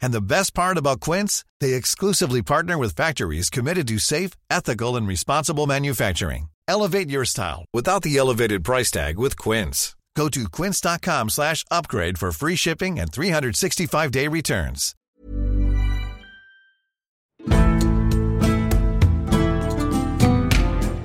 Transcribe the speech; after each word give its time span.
And 0.00 0.12
the 0.12 0.20
best 0.20 0.54
part 0.54 0.78
about 0.78 1.00
Quince, 1.00 1.44
they 1.60 1.74
exclusively 1.74 2.42
partner 2.42 2.78
with 2.78 2.96
factories 2.96 3.50
committed 3.50 3.86
to 3.88 3.98
safe, 3.98 4.30
ethical, 4.50 4.96
and 4.96 5.06
responsible 5.06 5.66
manufacturing. 5.66 6.48
Elevate 6.68 7.10
your 7.10 7.24
style 7.24 7.64
without 7.72 8.02
the 8.02 8.16
elevated 8.16 8.64
price 8.64 8.90
tag 8.90 9.18
with 9.18 9.36
Quince. 9.38 9.94
Go 10.16 10.28
to 10.30 10.48
quince.com 10.48 11.28
slash 11.28 11.62
upgrade 11.70 12.18
for 12.18 12.32
free 12.32 12.56
shipping 12.56 12.98
and 12.98 13.12
365-day 13.12 14.28
returns. 14.28 14.94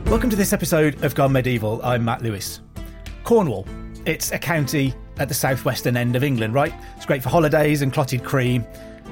Welcome 0.09 0.30
to 0.30 0.36
this 0.36 0.53
episode 0.53 1.03
of 1.03 1.14
Gone 1.14 1.34
Medieval. 1.34 1.81
I'm 1.84 2.05
Matt 2.05 2.22
Lewis. 2.22 2.62
Cornwall. 3.23 3.67
It's 4.05 4.31
a 4.31 4.39
county 4.39 4.94
at 5.21 5.27
the 5.27 5.34
southwestern 5.35 5.95
end 5.95 6.16
of 6.16 6.23
England, 6.23 6.53
right? 6.53 6.73
It's 6.98 7.05
great 7.05 7.21
for 7.21 7.30
holidays 7.30 7.84
and 7.84 7.93
clotted 7.93 8.23
cream. 8.23 8.66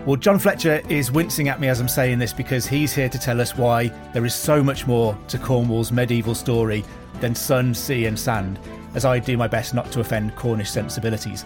Well, 0.06 0.16
John 0.16 0.40
Fletcher 0.40 0.82
is 0.90 1.12
wincing 1.12 1.50
at 1.50 1.60
me 1.60 1.68
as 1.68 1.80
I'm 1.80 1.88
saying 1.88 2.18
this 2.18 2.34
because 2.34 2.66
he's 2.66 2.96
here 2.96 3.10
to 3.10 3.20
tell 3.20 3.40
us 3.40 3.56
why 3.56 3.90
there 4.14 4.26
is 4.26 4.34
so 4.34 4.64
much 4.64 4.88
more 4.88 5.16
to 5.28 5.38
Cornwall's 5.38 5.92
medieval 5.92 6.34
story 6.34 6.84
than 7.22 7.36
sun, 7.36 7.76
sea, 7.76 8.08
and 8.08 8.18
sand, 8.18 8.60
as 8.96 9.06
I 9.06 9.20
do 9.20 9.38
my 9.38 9.48
best 9.48 9.74
not 9.76 9.92
to 9.92 10.00
offend 10.00 10.36
Cornish 10.36 10.72
sensibilities. 10.72 11.46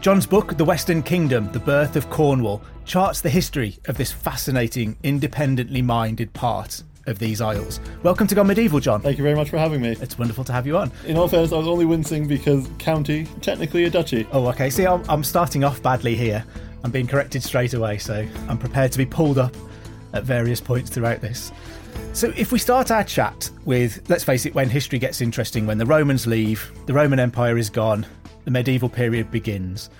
John's 0.00 0.26
book, 0.26 0.56
The 0.56 0.64
Western 0.64 1.02
Kingdom 1.02 1.50
The 1.50 1.58
Birth 1.58 1.96
of 1.96 2.08
Cornwall, 2.10 2.62
charts 2.84 3.20
the 3.20 3.28
history 3.28 3.78
of 3.86 3.96
this 3.96 4.12
fascinating, 4.12 4.96
independently 5.02 5.82
minded 5.82 6.32
part 6.32 6.84
of 7.10 7.18
these 7.18 7.40
isles. 7.40 7.80
Welcome 8.02 8.26
to 8.28 8.34
Gone 8.34 8.46
Medieval, 8.46 8.80
John. 8.80 9.02
Thank 9.02 9.18
you 9.18 9.24
very 9.24 9.36
much 9.36 9.50
for 9.50 9.58
having 9.58 9.82
me. 9.82 9.96
It's 10.00 10.18
wonderful 10.18 10.44
to 10.44 10.52
have 10.52 10.66
you 10.66 10.78
on. 10.78 10.90
In 11.06 11.16
all 11.16 11.28
fairness, 11.28 11.52
I 11.52 11.56
was 11.56 11.66
only 11.66 11.84
wincing 11.84 12.26
because 12.26 12.68
county, 12.78 13.26
technically 13.42 13.84
a 13.84 13.90
duchy. 13.90 14.26
Oh, 14.32 14.46
okay. 14.48 14.70
See, 14.70 14.86
I'm, 14.86 15.02
I'm 15.08 15.24
starting 15.24 15.64
off 15.64 15.82
badly 15.82 16.14
here. 16.14 16.44
I'm 16.84 16.90
being 16.90 17.06
corrected 17.06 17.42
straight 17.42 17.74
away, 17.74 17.98
so 17.98 18.26
I'm 18.48 18.56
prepared 18.58 18.92
to 18.92 18.98
be 18.98 19.04
pulled 19.04 19.38
up 19.38 19.54
at 20.12 20.24
various 20.24 20.60
points 20.60 20.90
throughout 20.90 21.20
this. 21.20 21.52
So, 22.12 22.32
if 22.36 22.52
we 22.52 22.58
start 22.58 22.90
our 22.90 23.04
chat 23.04 23.50
with, 23.64 24.08
let's 24.08 24.24
face 24.24 24.46
it, 24.46 24.54
when 24.54 24.68
history 24.68 24.98
gets 24.98 25.20
interesting, 25.20 25.66
when 25.66 25.78
the 25.78 25.86
Romans 25.86 26.26
leave, 26.26 26.72
the 26.86 26.92
Roman 26.92 27.20
Empire 27.20 27.58
is 27.58 27.68
gone, 27.68 28.06
the 28.44 28.50
medieval 28.50 28.88
period 28.88 29.30
begins. 29.30 29.90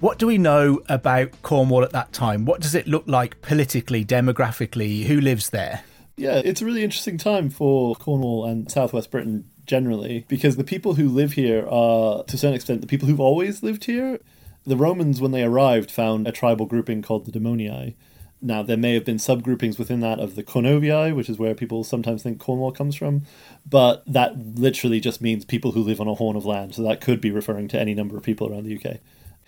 What 0.00 0.18
do 0.18 0.28
we 0.28 0.38
know 0.38 0.80
about 0.88 1.30
Cornwall 1.42 1.82
at 1.82 1.90
that 1.92 2.12
time? 2.12 2.44
What 2.44 2.60
does 2.60 2.76
it 2.76 2.86
look 2.86 3.04
like 3.06 3.40
politically, 3.40 4.04
demographically? 4.04 5.04
Who 5.04 5.20
lives 5.20 5.50
there? 5.50 5.82
Yeah, 6.18 6.42
it's 6.44 6.60
a 6.60 6.64
really 6.64 6.82
interesting 6.82 7.16
time 7.16 7.48
for 7.48 7.94
Cornwall 7.94 8.44
and 8.44 8.70
southwest 8.70 9.10
Britain 9.12 9.48
generally 9.66 10.24
because 10.26 10.56
the 10.56 10.64
people 10.64 10.94
who 10.94 11.08
live 11.08 11.34
here 11.34 11.64
are, 11.68 12.24
to 12.24 12.34
a 12.34 12.38
certain 12.38 12.54
extent, 12.54 12.80
the 12.80 12.88
people 12.88 13.06
who've 13.06 13.20
always 13.20 13.62
lived 13.62 13.84
here. 13.84 14.18
The 14.64 14.76
Romans, 14.76 15.20
when 15.20 15.30
they 15.30 15.44
arrived, 15.44 15.90
found 15.90 16.26
a 16.26 16.32
tribal 16.32 16.66
grouping 16.66 17.02
called 17.02 17.24
the 17.24 17.32
Dumnonii. 17.32 17.94
Now, 18.42 18.62
there 18.62 18.76
may 18.76 18.94
have 18.94 19.04
been 19.04 19.16
subgroupings 19.16 19.78
within 19.78 20.00
that 20.00 20.20
of 20.20 20.34
the 20.34 20.42
Cornovii, 20.42 21.14
which 21.14 21.28
is 21.28 21.38
where 21.38 21.54
people 21.54 21.84
sometimes 21.84 22.22
think 22.22 22.38
Cornwall 22.38 22.72
comes 22.72 22.94
from, 22.94 23.22
but 23.68 24.04
that 24.06 24.36
literally 24.56 25.00
just 25.00 25.20
means 25.20 25.44
people 25.44 25.72
who 25.72 25.82
live 25.82 26.00
on 26.00 26.06
a 26.06 26.14
horn 26.14 26.36
of 26.36 26.46
land, 26.46 26.74
so 26.74 26.82
that 26.82 27.00
could 27.00 27.20
be 27.20 27.30
referring 27.30 27.66
to 27.68 27.80
any 27.80 27.94
number 27.94 28.16
of 28.16 28.22
people 28.22 28.48
around 28.48 28.64
the 28.64 28.76
UK. 28.76 28.98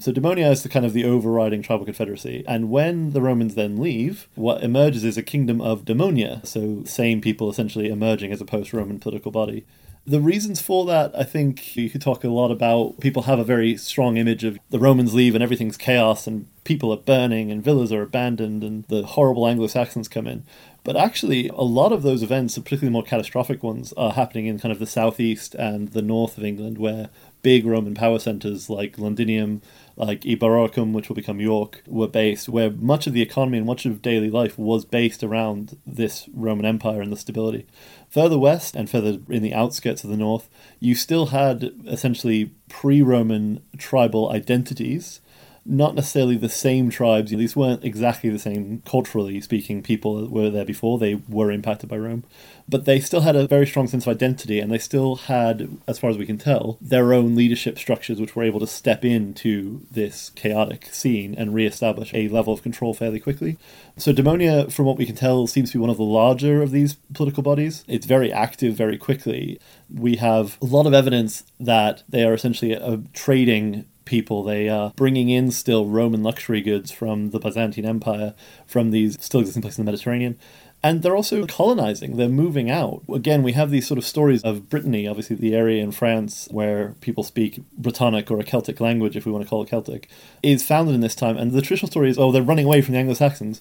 So 0.01 0.13
Dumnonia 0.13 0.51
is 0.51 0.63
the 0.63 0.71
kind 0.71 0.87
of 0.87 0.95
the 0.95 1.05
overriding 1.05 1.61
tribal 1.61 1.85
confederacy. 1.85 2.43
And 2.49 2.71
when 2.71 3.11
the 3.11 3.21
Romans 3.21 3.55
then 3.55 3.77
leave, 3.77 4.29
what 4.35 4.63
emerges 4.63 5.05
is 5.05 5.19
a 5.19 5.23
kingdom 5.23 5.61
of 5.61 5.85
Dumnonia. 5.85 6.45
So 6.47 6.83
same 6.85 7.21
people 7.21 7.51
essentially 7.51 7.91
emerging 7.91 8.33
as 8.33 8.41
a 8.41 8.47
post-Roman 8.47 8.99
political 8.99 9.31
body. 9.31 9.67
The 10.07 10.21
reasons 10.21 10.63
for 10.63 10.87
that, 10.87 11.13
I 11.15 11.25
think 11.25 11.77
you 11.77 11.91
could 11.91 12.01
talk 12.01 12.25
a 12.25 12.29
lot 12.29 12.51
about. 12.51 13.01
People 13.01 13.25
have 13.25 13.39
a 13.39 13.45
very 13.45 13.77
strong 13.77 14.17
image 14.17 14.43
of 14.43 14.59
the 14.71 14.79
Romans 14.79 15.13
leave 15.13 15.35
and 15.35 15.45
everything's 15.45 15.77
chaos 15.77 16.27
and 16.27 16.47
people 16.65 16.91
are 16.91 16.97
burning 16.97 17.51
and 17.51 17.63
villas 17.63 17.93
are 17.93 18.03
abandoned 18.03 18.65
and 18.65 18.85
the 18.85 19.03
horrible 19.03 19.47
Anglo 19.47 19.67
Saxons 19.67 20.09
come 20.09 20.27
in. 20.27 20.45
But 20.83 20.97
actually, 20.97 21.49
a 21.49 21.63
lot 21.63 21.93
of 21.93 22.03
those 22.03 22.23
events, 22.23 22.57
particularly 22.57 22.93
more 22.93 23.03
catastrophic 23.03 23.63
ones, 23.63 23.93
are 23.99 24.13
happening 24.13 24.47
in 24.47 24.59
kind 24.59 24.73
of 24.73 24.79
the 24.79 24.87
southeast 24.87 25.55
and 25.55 25.89
the 25.89 26.01
north 26.01 26.39
of 26.39 26.45
England, 26.45 26.79
where 26.79 27.11
big 27.43 27.67
Roman 27.67 27.95
power 27.95 28.19
centers 28.19 28.71
like 28.71 28.99
Londinium, 28.99 29.61
like 30.01 30.23
Eboracum, 30.23 30.93
which 30.93 31.09
will 31.09 31.17
become 31.17 31.41
York, 31.41 31.83
were 31.87 32.09
based, 32.09 32.49
where 32.49 32.71
much 32.71 33.07
of 33.07 33.13
the 33.13 33.23
economy 33.23 33.59
and 33.59 33.67
much 33.67 33.85
of 33.85 34.01
daily 34.01 34.31
life 34.31 34.59
was 34.59 34.85
based 34.85 35.23
around 35.23 35.77
this 35.87 36.29
Roman 36.33 36.65
Empire 36.65 37.03
and 37.03 37.13
the 37.13 37.17
stability. 37.17 37.67
Further 38.09 38.39
west 38.39 38.75
and 38.75 38.89
further 38.89 39.19
in 39.29 39.43
the 39.43 39.55
outskirts 39.55 40.03
of 40.03 40.11
the 40.11 40.17
north, 40.17 40.49
you 40.81 40.95
still 40.95 41.27
had 41.27 41.73
essentially 41.87 42.53
pre 42.69 43.03
Roman 43.03 43.63
tribal 43.77 44.31
identities 44.31 45.21
not 45.71 45.95
necessarily 45.95 46.37
the 46.37 46.49
same 46.49 46.91
tribes. 46.91 47.31
These 47.31 47.55
weren't 47.55 47.85
exactly 47.85 48.29
the 48.29 48.39
same 48.39 48.83
culturally 48.85 49.41
speaking 49.41 49.83
people 49.83 50.21
that 50.21 50.31
were 50.31 50.51
there 50.51 50.65
before. 50.65 50.99
They 50.99 51.15
were 51.29 51.53
impacted 51.53 51.89
by 51.89 51.97
Rome. 51.97 52.25
But 52.69 52.85
they 52.85 53.01
still 53.01 53.21
had 53.21 53.37
a 53.37 53.47
very 53.47 53.67
strong 53.67 53.87
sense 53.87 54.07
of 54.07 54.11
identity 54.11 54.61
and 54.61 54.71
they 54.71 54.79
still 54.79 55.17
had, 55.17 55.69
as 55.87 55.99
far 55.99 56.11
as 56.11 56.19
we 56.19 56.27
can 56.27 56.39
tell, 56.39 56.77
their 56.81 57.13
own 57.13 57.35
leadership 57.35 57.79
structures 57.79 58.21
which 58.21 58.35
were 58.35 58.43
able 58.43 58.61
to 58.61 58.67
step 58.67 59.05
into 59.05 59.87
this 59.91 60.31
chaotic 60.31 60.87
scene 60.87 61.35
and 61.37 61.55
re-establish 61.55 62.13
a 62.15 62.29
level 62.29 62.53
of 62.53 62.63
control 62.63 62.93
fairly 62.93 63.21
quickly. 63.21 63.57
So 63.97 64.13
Dumnonia, 64.13 64.73
from 64.73 64.87
what 64.87 64.99
we 64.99 65.07
can 65.07 65.17
tell, 65.17 65.47
seems 65.47 65.71
to 65.71 65.79
be 65.79 65.83
one 65.83 65.91
of 65.91 65.97
the 65.97 66.03
larger 66.03 66.63
of 66.63 66.71
these 66.71 66.95
political 67.15 67.43
bodies. 67.43 67.85
It's 67.87 68.07
very 68.07 68.33
active 68.33 68.75
very 68.75 68.99
quickly. 68.99 69.61
We 69.93 70.17
have 70.17 70.59
a 70.63 70.67
lot 70.67 70.87
of 70.87 70.95
evidence 70.95 71.45
that 71.59 72.03
they 72.09 72.25
are 72.25 72.35
essentially 72.35 72.73
a 72.73 73.03
trading 73.13 73.85
people. 74.11 74.43
They 74.43 74.69
are 74.69 74.93
bringing 74.97 75.31
in 75.31 75.51
still 75.53 75.87
Roman 75.87 76.23
luxury 76.23 76.61
goods 76.61 76.91
from 76.91 77.31
the 77.31 77.39
Byzantine 77.39 77.87
Empire, 77.87 78.35
from 78.67 78.91
these 78.91 79.17
still 79.23 79.41
existing 79.41 79.63
places 79.63 79.79
in 79.79 79.87
the 79.87 79.93
Mediterranean. 79.93 80.39
And 80.83 81.03
they're 81.03 81.17
also 81.17 81.47
colonizing, 81.47 82.17
they're 82.17 82.29
moving 82.29 82.71
out. 82.71 83.03
Again, 83.13 83.43
we 83.43 83.53
have 83.53 83.71
these 83.71 83.87
sort 83.87 83.99
of 83.99 84.05
stories 84.05 84.43
of 84.43 84.71
Brittany, 84.71 85.07
obviously 85.07 85.37
the 85.37 85.55
area 85.55 85.83
in 85.83 85.93
France 85.93 86.49
where 86.51 86.95
people 87.03 87.23
speak 87.23 87.63
Brittonic 87.81 88.31
or 88.31 88.41
a 88.41 88.45
Celtic 88.45 88.81
language, 88.81 89.15
if 89.15 89.27
we 89.27 89.33
want 89.33 89.45
to 89.45 89.49
call 89.49 89.63
it 89.63 89.69
Celtic, 89.69 90.09
is 90.43 90.67
founded 90.67 90.95
in 90.95 91.03
this 91.03 91.15
time. 91.15 91.37
And 91.37 91.53
the 91.53 91.61
traditional 91.61 91.91
story 91.91 92.11
is, 92.11 92.19
oh, 92.19 92.33
they're 92.33 92.43
running 92.43 92.65
away 92.65 92.81
from 92.81 92.95
the 92.95 92.99
Anglo 92.99 93.15
Saxons. 93.15 93.61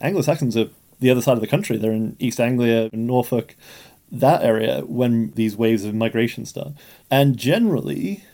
Anglo 0.00 0.22
Saxons 0.22 0.56
are 0.56 0.68
the 0.98 1.10
other 1.10 1.22
side 1.22 1.34
of 1.34 1.40
the 1.40 1.46
country, 1.46 1.78
they're 1.78 1.92
in 1.92 2.16
East 2.18 2.40
Anglia, 2.40 2.90
Norfolk, 2.92 3.56
that 4.12 4.42
area 4.42 4.80
when 4.80 5.30
these 5.32 5.56
waves 5.56 5.84
of 5.84 5.94
migration 5.94 6.44
start. 6.44 6.72
And 7.10 7.36
generally, 7.36 8.24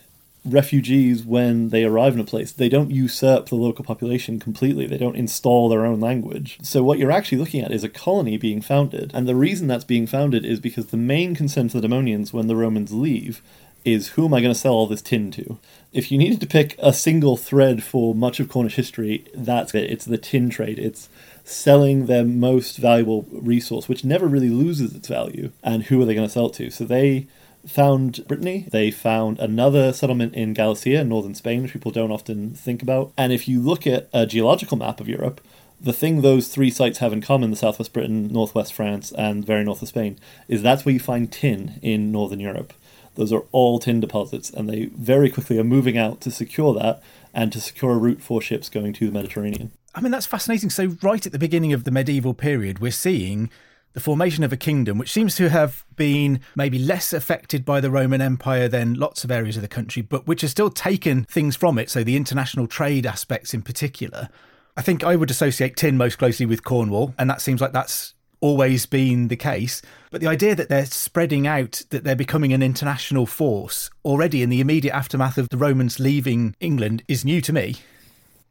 refugees, 0.51 1.23
when 1.23 1.69
they 1.69 1.83
arrive 1.83 2.13
in 2.13 2.19
a 2.19 2.25
place, 2.25 2.51
they 2.51 2.69
don't 2.69 2.91
usurp 2.91 3.47
the 3.47 3.55
local 3.55 3.85
population 3.85 4.39
completely. 4.39 4.87
They 4.87 4.97
don't 4.97 5.15
install 5.15 5.69
their 5.69 5.85
own 5.85 5.99
language. 5.99 6.57
So, 6.61 6.83
what 6.83 6.99
you're 6.99 7.11
actually 7.11 7.37
looking 7.37 7.61
at 7.61 7.71
is 7.71 7.83
a 7.83 7.89
colony 7.89 8.37
being 8.37 8.61
founded. 8.61 9.11
And 9.13 9.27
the 9.27 9.35
reason 9.35 9.67
that's 9.67 9.83
being 9.83 10.07
founded 10.07 10.45
is 10.45 10.59
because 10.59 10.87
the 10.87 10.97
main 10.97 11.35
concern 11.35 11.69
for 11.69 11.79
the 11.79 11.87
Dumnonians 11.87 12.33
when 12.33 12.47
the 12.47 12.55
Romans 12.55 12.93
leave 12.93 13.41
is 13.85 14.09
who 14.09 14.25
am 14.25 14.33
I 14.33 14.41
going 14.41 14.53
to 14.53 14.59
sell 14.59 14.73
all 14.73 14.87
this 14.87 15.01
tin 15.01 15.31
to? 15.31 15.57
If 15.93 16.11
you 16.11 16.17
needed 16.17 16.41
to 16.41 16.47
pick 16.47 16.75
a 16.79 16.91
single 16.91 17.37
thread 17.37 17.83
for 17.83 18.13
much 18.13 18.39
of 18.39 18.49
Cornish 18.49 18.75
history, 18.75 19.25
that's 19.33 19.73
it. 19.73 19.89
It's 19.89 20.05
the 20.05 20.17
tin 20.17 20.49
trade. 20.49 20.77
It's 20.77 21.07
selling 21.45 22.05
their 22.05 22.25
most 22.25 22.77
valuable 22.77 23.25
resource, 23.31 23.87
which 23.87 24.03
never 24.03 24.27
really 24.27 24.49
loses 24.49 24.93
its 24.93 25.07
value. 25.07 25.51
And 25.63 25.83
who 25.83 26.01
are 26.01 26.05
they 26.05 26.15
going 26.15 26.27
to 26.27 26.31
sell 26.31 26.47
it 26.47 26.53
to? 26.55 26.69
So 26.69 26.83
they 26.83 27.27
found 27.67 28.25
Brittany. 28.27 28.67
They 28.71 28.91
found 28.91 29.39
another 29.39 29.93
settlement 29.93 30.33
in 30.33 30.53
Galicia, 30.53 31.03
northern 31.03 31.35
Spain, 31.35 31.63
which 31.63 31.73
people 31.73 31.91
don't 31.91 32.11
often 32.11 32.53
think 32.53 32.81
about. 32.81 33.11
And 33.17 33.31
if 33.31 33.47
you 33.47 33.61
look 33.61 33.85
at 33.85 34.09
a 34.13 34.25
geological 34.25 34.77
map 34.77 34.99
of 34.99 35.07
Europe, 35.07 35.41
the 35.79 35.93
thing 35.93 36.21
those 36.21 36.47
three 36.47 36.71
sites 36.71 36.99
have 36.99 37.13
in 37.13 37.21
common, 37.21 37.51
the 37.51 37.55
southwest 37.55 37.93
Britain, 37.93 38.27
northwest 38.27 38.73
France, 38.73 39.11
and 39.11 39.45
very 39.45 39.63
north 39.63 39.81
of 39.81 39.87
Spain, 39.87 40.17
is 40.47 40.61
that's 40.61 40.85
where 40.85 40.93
you 40.93 40.99
find 40.99 41.31
tin 41.31 41.79
in 41.81 42.11
northern 42.11 42.39
Europe. 42.39 42.73
Those 43.15 43.33
are 43.33 43.45
all 43.51 43.79
tin 43.79 43.99
deposits, 43.99 44.49
and 44.49 44.69
they 44.69 44.85
very 44.85 45.29
quickly 45.29 45.57
are 45.59 45.63
moving 45.63 45.97
out 45.97 46.21
to 46.21 46.31
secure 46.31 46.73
that 46.75 47.01
and 47.33 47.51
to 47.51 47.61
secure 47.61 47.91
a 47.91 47.97
route 47.97 48.21
for 48.21 48.41
ships 48.41 48.69
going 48.69 48.93
to 48.93 49.07
the 49.07 49.11
Mediterranean. 49.11 49.71
I 49.93 50.01
mean, 50.01 50.11
that's 50.11 50.27
fascinating. 50.27 50.69
So, 50.69 50.97
right 51.01 51.25
at 51.25 51.31
the 51.31 51.39
beginning 51.39 51.73
of 51.73 51.83
the 51.83 51.91
medieval 51.91 52.35
period, 52.35 52.79
we're 52.79 52.91
seeing 52.91 53.49
the 53.97 54.01
formation 54.01 54.43
of 54.43 54.53
a 54.53 54.57
kingdom 54.57 54.99
which 54.99 55.11
seems 55.11 55.33
to 55.33 55.49
have 55.49 55.83
been 55.95 56.39
maybe 56.55 56.77
less 56.77 57.13
affected 57.13 57.65
by 57.65 57.81
the 57.81 57.89
Roman 57.89 58.21
Empire 58.21 58.67
than 58.67 58.93
lots 58.93 59.23
of 59.23 59.31
areas 59.31 59.55
of 59.55 59.63
the 59.63 59.67
country, 59.67 60.03
but 60.03 60.27
which 60.27 60.41
has 60.41 60.51
still 60.51 60.69
taken 60.69 61.23
things 61.23 61.55
from 61.55 61.79
it. 61.79 61.89
So, 61.89 62.03
the 62.03 62.15
international 62.15 62.67
trade 62.67 63.07
aspects 63.07 63.55
in 63.55 63.63
particular. 63.63 64.29
I 64.77 64.83
think 64.83 65.03
I 65.03 65.15
would 65.15 65.31
associate 65.31 65.77
tin 65.77 65.97
most 65.97 66.19
closely 66.19 66.45
with 66.45 66.63
Cornwall, 66.63 67.15
and 67.17 67.27
that 67.27 67.41
seems 67.41 67.59
like 67.59 67.71
that's 67.71 68.13
always 68.39 68.85
been 68.85 69.29
the 69.29 69.35
case. 69.35 69.81
But 70.11 70.21
the 70.21 70.27
idea 70.27 70.53
that 70.53 70.69
they're 70.69 70.85
spreading 70.85 71.47
out, 71.47 71.81
that 71.89 72.03
they're 72.03 72.15
becoming 72.15 72.53
an 72.53 72.61
international 72.61 73.25
force 73.25 73.89
already 74.05 74.43
in 74.43 74.51
the 74.51 74.61
immediate 74.61 74.93
aftermath 74.93 75.39
of 75.39 75.49
the 75.49 75.57
Romans 75.57 75.99
leaving 75.99 76.55
England 76.59 77.01
is 77.07 77.25
new 77.25 77.41
to 77.41 77.51
me. 77.51 77.77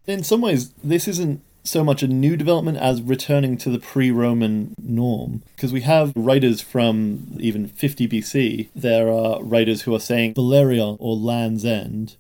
In 0.09 0.25
some 0.25 0.41
ways, 0.41 0.71
this 0.83 1.07
isn't 1.07 1.41
so 1.67 1.85
much 1.85 2.03
a 2.03 2.09
new 2.09 2.37
development 2.37 2.79
as 2.79 3.03
returning 3.03 3.57
to 3.59 3.71
the 3.71 3.79
pre 3.79 4.11
Roman 4.11 4.75
norm. 4.83 5.43
Because 5.55 5.73
we 5.73 5.83
have 5.83 6.13
writers 6.17 6.61
from 6.61 7.37
even 7.39 7.67
50 7.69 8.09
BC. 8.09 8.69
There 8.75 9.11
are 9.11 9.43
writers 9.43 9.83
who 9.83 9.95
are 9.95 10.01
saying 10.01 10.35
Belerion 10.35 10.97
or 11.01 11.17
Land's 11.17 11.65
End. 11.65 12.17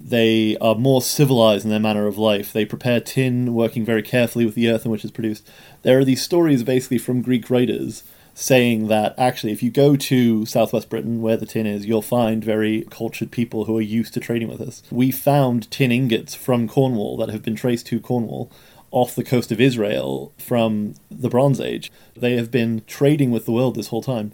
They 0.00 0.56
are 0.58 0.76
more 0.76 1.02
civilized 1.02 1.64
in 1.64 1.70
their 1.70 1.80
manner 1.80 2.06
of 2.06 2.18
life. 2.18 2.52
They 2.52 2.64
prepare 2.64 3.00
tin, 3.00 3.52
working 3.54 3.84
very 3.84 4.02
carefully 4.02 4.44
with 4.44 4.54
the 4.54 4.70
earth 4.70 4.84
in 4.84 4.92
which 4.92 5.04
it's 5.04 5.12
produced. 5.12 5.48
There 5.82 5.98
are 5.98 6.04
these 6.04 6.22
stories 6.22 6.62
basically 6.62 6.98
from 6.98 7.22
Greek 7.22 7.50
writers 7.50 8.04
saying 8.38 8.86
that 8.86 9.14
actually, 9.18 9.52
if 9.52 9.64
you 9.64 9.70
go 9.70 9.96
to 9.96 10.46
southwest 10.46 10.88
Britain, 10.88 11.20
where 11.20 11.36
the 11.36 11.46
tin 11.46 11.66
is, 11.66 11.86
you'll 11.86 12.00
find 12.00 12.44
very 12.44 12.86
cultured 12.88 13.32
people 13.32 13.64
who 13.64 13.76
are 13.76 13.82
used 13.82 14.14
to 14.14 14.20
trading 14.20 14.48
with 14.48 14.60
us. 14.60 14.82
We 14.92 15.10
found 15.10 15.68
tin 15.72 15.90
ingots 15.90 16.36
from 16.36 16.68
Cornwall 16.68 17.16
that 17.16 17.30
have 17.30 17.42
been 17.42 17.56
traced 17.56 17.86
to 17.88 17.98
Cornwall 17.98 18.50
off 18.90 19.14
the 19.14 19.24
coast 19.24 19.52
of 19.52 19.60
Israel 19.60 20.32
from 20.38 20.94
the 21.10 21.28
Bronze 21.28 21.60
Age. 21.60 21.92
They 22.16 22.36
have 22.36 22.50
been 22.50 22.82
trading 22.86 23.30
with 23.30 23.44
the 23.44 23.52
world 23.52 23.74
this 23.74 23.88
whole 23.88 24.02
time. 24.02 24.32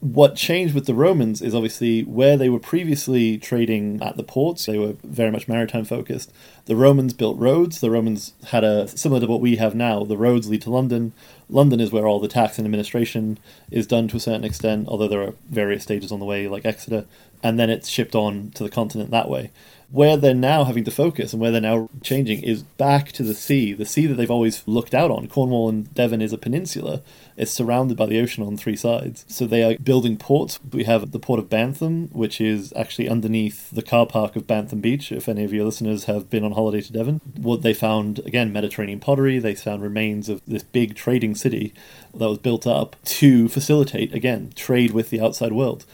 What 0.00 0.36
changed 0.36 0.74
with 0.74 0.86
the 0.86 0.94
Romans 0.94 1.42
is 1.42 1.54
obviously 1.54 2.02
where 2.02 2.36
they 2.36 2.48
were 2.48 2.60
previously 2.60 3.36
trading 3.36 4.00
at 4.00 4.16
the 4.16 4.22
ports, 4.22 4.66
they 4.66 4.78
were 4.78 4.94
very 5.02 5.32
much 5.32 5.48
maritime 5.48 5.84
focused. 5.84 6.32
The 6.68 6.76
Romans 6.76 7.14
built 7.14 7.38
roads. 7.38 7.80
The 7.80 7.90
Romans 7.90 8.34
had 8.48 8.62
a 8.62 8.86
similar 8.88 9.22
to 9.22 9.26
what 9.26 9.40
we 9.40 9.56
have 9.56 9.74
now. 9.74 10.04
The 10.04 10.18
roads 10.18 10.50
lead 10.50 10.60
to 10.62 10.70
London. 10.70 11.14
London 11.48 11.80
is 11.80 11.90
where 11.90 12.06
all 12.06 12.20
the 12.20 12.28
tax 12.28 12.58
and 12.58 12.66
administration 12.66 13.38
is 13.70 13.86
done 13.86 14.06
to 14.08 14.18
a 14.18 14.20
certain 14.20 14.44
extent, 14.44 14.86
although 14.86 15.08
there 15.08 15.22
are 15.22 15.34
various 15.48 15.84
stages 15.84 16.12
on 16.12 16.20
the 16.20 16.26
way, 16.26 16.46
like 16.46 16.66
Exeter, 16.66 17.06
and 17.42 17.58
then 17.58 17.70
it's 17.70 17.88
shipped 17.88 18.14
on 18.14 18.50
to 18.50 18.62
the 18.62 18.68
continent 18.68 19.10
that 19.10 19.30
way. 19.30 19.50
Where 19.90 20.18
they're 20.18 20.34
now 20.34 20.64
having 20.64 20.84
to 20.84 20.90
focus 20.90 21.32
and 21.32 21.40
where 21.40 21.50
they're 21.50 21.62
now 21.62 21.88
changing 22.02 22.42
is 22.42 22.62
back 22.62 23.10
to 23.12 23.22
the 23.22 23.32
sea, 23.32 23.72
the 23.72 23.86
sea 23.86 24.04
that 24.04 24.16
they've 24.16 24.30
always 24.30 24.62
looked 24.66 24.92
out 24.92 25.10
on. 25.10 25.28
Cornwall 25.28 25.70
and 25.70 25.94
Devon 25.94 26.20
is 26.20 26.34
a 26.34 26.36
peninsula. 26.36 27.00
It's 27.38 27.50
surrounded 27.50 27.96
by 27.96 28.04
the 28.04 28.20
ocean 28.20 28.44
on 28.44 28.58
three 28.58 28.76
sides. 28.76 29.24
So 29.28 29.46
they 29.46 29.62
are 29.62 29.78
building 29.78 30.18
ports. 30.18 30.60
We 30.74 30.84
have 30.84 31.12
the 31.12 31.18
port 31.18 31.40
of 31.40 31.48
Bantham, 31.48 32.12
which 32.12 32.38
is 32.38 32.70
actually 32.76 33.08
underneath 33.08 33.70
the 33.70 33.80
car 33.80 34.04
park 34.04 34.36
of 34.36 34.46
Bantham 34.46 34.82
Beach. 34.82 35.10
If 35.10 35.26
any 35.26 35.44
of 35.44 35.54
your 35.54 35.64
listeners 35.64 36.04
have 36.04 36.28
been 36.28 36.44
on 36.44 36.52
holiday 36.58 36.80
to 36.80 36.92
Devon, 36.92 37.20
what 37.36 37.62
they 37.62 37.72
found, 37.72 38.18
again, 38.20 38.52
Mediterranean 38.52 39.00
pottery. 39.00 39.38
They 39.38 39.54
found 39.54 39.82
remains 39.82 40.28
of 40.28 40.42
this 40.46 40.62
big 40.62 40.94
trading 40.94 41.34
city 41.34 41.72
that 42.14 42.28
was 42.28 42.38
built 42.38 42.66
up 42.66 42.96
to 43.04 43.48
facilitate, 43.48 44.12
again, 44.12 44.52
trade 44.54 44.90
with 44.90 45.10
the 45.10 45.20
outside 45.20 45.52
world 45.52 45.84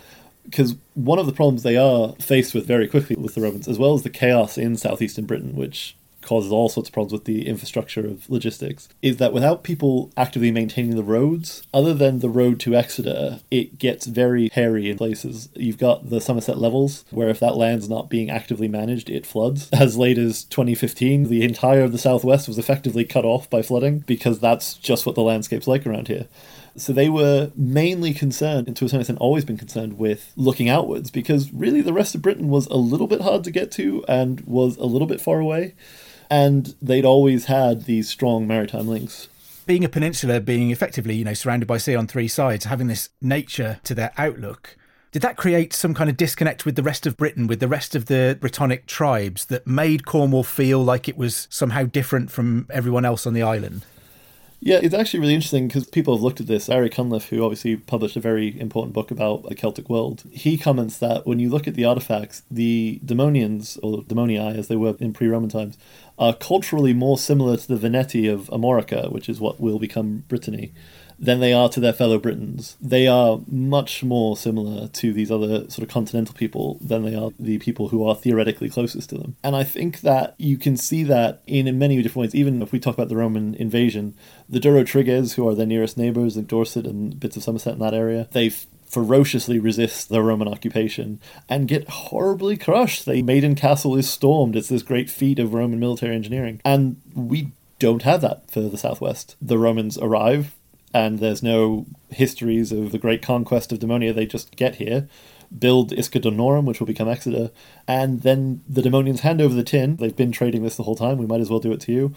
because 0.44 0.76
one 0.92 1.18
of 1.18 1.26
the 1.26 1.32
problems 1.32 1.62
they 1.62 1.76
are 1.76 2.14
faced 2.20 2.54
with 2.54 2.66
very 2.66 2.86
quickly 2.86 3.16
with 3.16 3.34
the 3.34 3.40
Romans, 3.40 3.66
as 3.66 3.78
well 3.78 3.94
as 3.94 4.02
the 4.02 4.10
chaos 4.10 4.58
in 4.58 4.76
southeastern 4.76 5.24
Britain, 5.24 5.56
which 5.56 5.96
causes 6.24 6.50
all 6.50 6.68
sorts 6.68 6.88
of 6.88 6.92
problems 6.92 7.12
with 7.12 7.24
the 7.24 7.46
infrastructure 7.46 8.06
of 8.06 8.28
logistics, 8.28 8.88
is 9.02 9.18
that 9.18 9.32
without 9.32 9.62
people 9.62 10.10
actively 10.16 10.50
maintaining 10.50 10.96
the 10.96 11.02
roads, 11.02 11.66
other 11.72 11.94
than 11.94 12.18
the 12.18 12.28
road 12.28 12.58
to 12.60 12.74
Exeter, 12.74 13.40
it 13.50 13.78
gets 13.78 14.06
very 14.06 14.50
hairy 14.52 14.90
in 14.90 14.96
places. 14.96 15.48
You've 15.54 15.78
got 15.78 16.10
the 16.10 16.20
Somerset 16.20 16.58
levels, 16.58 17.04
where 17.10 17.28
if 17.28 17.40
that 17.40 17.56
land's 17.56 17.88
not 17.88 18.10
being 18.10 18.30
actively 18.30 18.68
managed, 18.68 19.10
it 19.10 19.26
floods. 19.26 19.68
As 19.72 19.96
late 19.96 20.18
as 20.18 20.44
2015, 20.44 21.24
the 21.24 21.42
entire 21.44 21.82
of 21.82 21.92
the 21.92 21.98
southwest 21.98 22.48
was 22.48 22.58
effectively 22.58 23.04
cut 23.04 23.24
off 23.24 23.48
by 23.50 23.62
flooding 23.62 24.00
because 24.00 24.40
that's 24.40 24.74
just 24.74 25.06
what 25.06 25.14
the 25.14 25.22
landscape's 25.22 25.68
like 25.68 25.86
around 25.86 26.08
here. 26.08 26.26
So 26.76 26.92
they 26.92 27.08
were 27.08 27.52
mainly 27.54 28.12
concerned, 28.12 28.66
and 28.66 28.76
to 28.76 28.84
a 28.84 28.88
certain 28.88 29.00
extent 29.00 29.20
always 29.20 29.44
been 29.44 29.56
concerned, 29.56 29.96
with 29.96 30.32
looking 30.36 30.68
outwards 30.68 31.10
because 31.10 31.52
really 31.52 31.80
the 31.80 31.92
rest 31.92 32.14
of 32.14 32.22
Britain 32.22 32.48
was 32.48 32.66
a 32.66 32.76
little 32.76 33.06
bit 33.06 33.20
hard 33.20 33.44
to 33.44 33.52
get 33.52 33.70
to 33.72 34.04
and 34.08 34.40
was 34.40 34.76
a 34.78 34.84
little 34.84 35.06
bit 35.06 35.20
far 35.20 35.38
away. 35.38 35.74
And 36.30 36.74
they'd 36.80 37.04
always 37.04 37.46
had 37.46 37.84
these 37.84 38.08
strong 38.08 38.46
maritime 38.46 38.88
links 38.88 39.28
being 39.66 39.84
a 39.84 39.88
peninsula, 39.88 40.40
being 40.40 40.70
effectively, 40.70 41.14
you 41.14 41.24
know, 41.24 41.32
surrounded 41.34 41.66
by 41.66 41.78
sea 41.78 41.94
on 41.94 42.06
three 42.06 42.28
sides, 42.28 42.66
having 42.66 42.86
this 42.86 43.08
nature 43.22 43.80
to 43.84 43.94
their 43.94 44.12
outlook, 44.18 44.76
did 45.12 45.22
that 45.22 45.36
create 45.36 45.72
some 45.72 45.94
kind 45.94 46.10
of 46.10 46.16
disconnect 46.16 46.66
with 46.66 46.74
the 46.74 46.82
rest 46.82 47.06
of 47.06 47.16
Britain, 47.16 47.46
with 47.46 47.60
the 47.60 47.68
rest 47.68 47.94
of 47.94 48.06
the 48.06 48.36
Brittonic 48.40 48.86
tribes 48.86 49.46
that 49.46 49.66
made 49.66 50.04
Cornwall 50.04 50.42
feel 50.42 50.82
like 50.82 51.08
it 51.08 51.16
was 51.16 51.46
somehow 51.50 51.84
different 51.84 52.30
from 52.30 52.66
everyone 52.70 53.04
else 53.04 53.26
on 53.26 53.32
the 53.32 53.42
island? 53.42 53.84
Yeah, 54.58 54.80
it's 54.82 54.94
actually 54.94 55.20
really 55.20 55.34
interesting 55.34 55.68
because 55.68 55.86
people 55.86 56.16
have 56.16 56.22
looked 56.22 56.40
at 56.40 56.46
this. 56.46 56.68
Barry 56.68 56.88
Cunliffe, 56.88 57.28
who 57.28 57.44
obviously 57.44 57.76
published 57.76 58.16
a 58.16 58.20
very 58.20 58.58
important 58.58 58.94
book 58.94 59.10
about 59.10 59.46
the 59.46 59.54
Celtic 59.54 59.90
world, 59.90 60.24
he 60.32 60.56
comments 60.56 60.98
that 60.98 61.26
when 61.26 61.38
you 61.38 61.50
look 61.50 61.68
at 61.68 61.74
the 61.74 61.84
artifacts, 61.84 62.42
the 62.50 62.98
Dumnonians, 63.04 63.78
or 63.82 64.02
Dumnonii 64.02 64.56
as 64.56 64.68
they 64.68 64.76
were 64.76 64.96
in 64.98 65.12
pre 65.12 65.28
Roman 65.28 65.50
times, 65.50 65.76
are 66.18 66.34
culturally 66.34 66.92
more 66.92 67.18
similar 67.18 67.56
to 67.56 67.68
the 67.68 67.88
Veneti 67.88 68.32
of 68.32 68.48
Armorica, 68.50 69.10
which 69.10 69.28
is 69.28 69.40
what 69.40 69.60
will 69.60 69.78
become 69.78 70.24
Brittany 70.28 70.72
than 71.18 71.40
they 71.40 71.52
are 71.52 71.68
to 71.68 71.80
their 71.80 71.92
fellow 71.92 72.18
Britons. 72.18 72.76
They 72.80 73.06
are 73.06 73.40
much 73.46 74.02
more 74.02 74.36
similar 74.36 74.88
to 74.88 75.12
these 75.12 75.30
other 75.30 75.70
sort 75.70 75.84
of 75.84 75.88
continental 75.88 76.34
people 76.34 76.78
than 76.80 77.04
they 77.04 77.14
are 77.14 77.30
the 77.38 77.58
people 77.58 77.88
who 77.88 78.06
are 78.06 78.14
theoretically 78.14 78.68
closest 78.68 79.10
to 79.10 79.18
them. 79.18 79.36
And 79.44 79.54
I 79.54 79.64
think 79.64 80.00
that 80.00 80.34
you 80.38 80.58
can 80.58 80.76
see 80.76 81.04
that 81.04 81.42
in 81.46 81.78
many 81.78 82.02
different 82.02 82.16
ways. 82.26 82.34
Even 82.34 82.62
if 82.62 82.72
we 82.72 82.80
talk 82.80 82.94
about 82.94 83.08
the 83.08 83.16
Roman 83.16 83.54
invasion, 83.54 84.14
the 84.48 84.58
Durotriges, 84.58 85.34
who 85.34 85.48
are 85.48 85.54
their 85.54 85.66
nearest 85.66 85.96
neighbours, 85.96 86.36
like 86.36 86.48
Dorset 86.48 86.86
and 86.86 87.18
bits 87.18 87.36
of 87.36 87.42
Somerset 87.44 87.74
in 87.74 87.80
that 87.80 87.94
area, 87.94 88.28
they 88.32 88.52
ferociously 88.94 89.58
resist 89.58 90.08
the 90.08 90.22
Roman 90.22 90.46
occupation 90.48 91.20
and 91.48 91.68
get 91.68 91.88
horribly 91.88 92.56
crushed. 92.56 93.04
The 93.04 93.22
Maiden 93.22 93.56
Castle 93.56 93.96
is 93.96 94.08
stormed. 94.08 94.54
It's 94.54 94.68
this 94.68 94.84
great 94.84 95.10
feat 95.10 95.40
of 95.40 95.52
Roman 95.52 95.80
military 95.80 96.14
engineering. 96.14 96.60
And 96.64 97.00
we 97.12 97.50
don't 97.80 98.02
have 98.02 98.20
that 98.20 98.50
for 98.50 98.60
the 98.60 98.78
southwest. 98.78 99.34
The 99.42 99.58
Romans 99.58 99.98
arrive, 99.98 100.54
and 100.94 101.18
there's 101.18 101.42
no 101.42 101.86
histories 102.10 102.70
of 102.70 102.92
the 102.92 102.98
great 102.98 103.20
conquest 103.20 103.72
of 103.72 103.80
Dumnonia. 103.80 104.14
They 104.14 104.26
just 104.26 104.54
get 104.54 104.76
here, 104.76 105.08
build 105.58 105.92
Isca 105.92 106.20
Dumnoniorum, 106.20 106.64
which 106.64 106.78
will 106.78 106.86
become 106.86 107.08
Exeter, 107.08 107.50
and 107.88 108.22
then 108.22 108.62
the 108.68 108.80
Dumnonians 108.80 109.20
hand 109.20 109.42
over 109.42 109.54
the 109.54 109.64
tin. 109.64 109.96
They've 109.96 110.14
been 110.14 110.32
trading 110.32 110.62
this 110.62 110.76
the 110.76 110.84
whole 110.84 110.96
time. 110.96 111.18
We 111.18 111.26
might 111.26 111.40
as 111.40 111.50
well 111.50 111.58
do 111.58 111.72
it 111.72 111.80
to 111.82 111.92
you. 111.92 112.14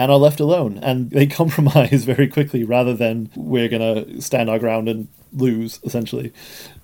And 0.00 0.10
are 0.10 0.16
left 0.16 0.40
alone. 0.40 0.78
And 0.78 1.10
they 1.10 1.26
compromise 1.42 2.04
very 2.04 2.26
quickly 2.26 2.64
rather 2.64 2.94
than 2.94 3.30
we're 3.36 3.68
going 3.68 4.06
to 4.06 4.22
stand 4.22 4.48
our 4.48 4.58
ground 4.58 4.88
and 4.88 5.08
lose, 5.30 5.78
essentially. 5.84 6.32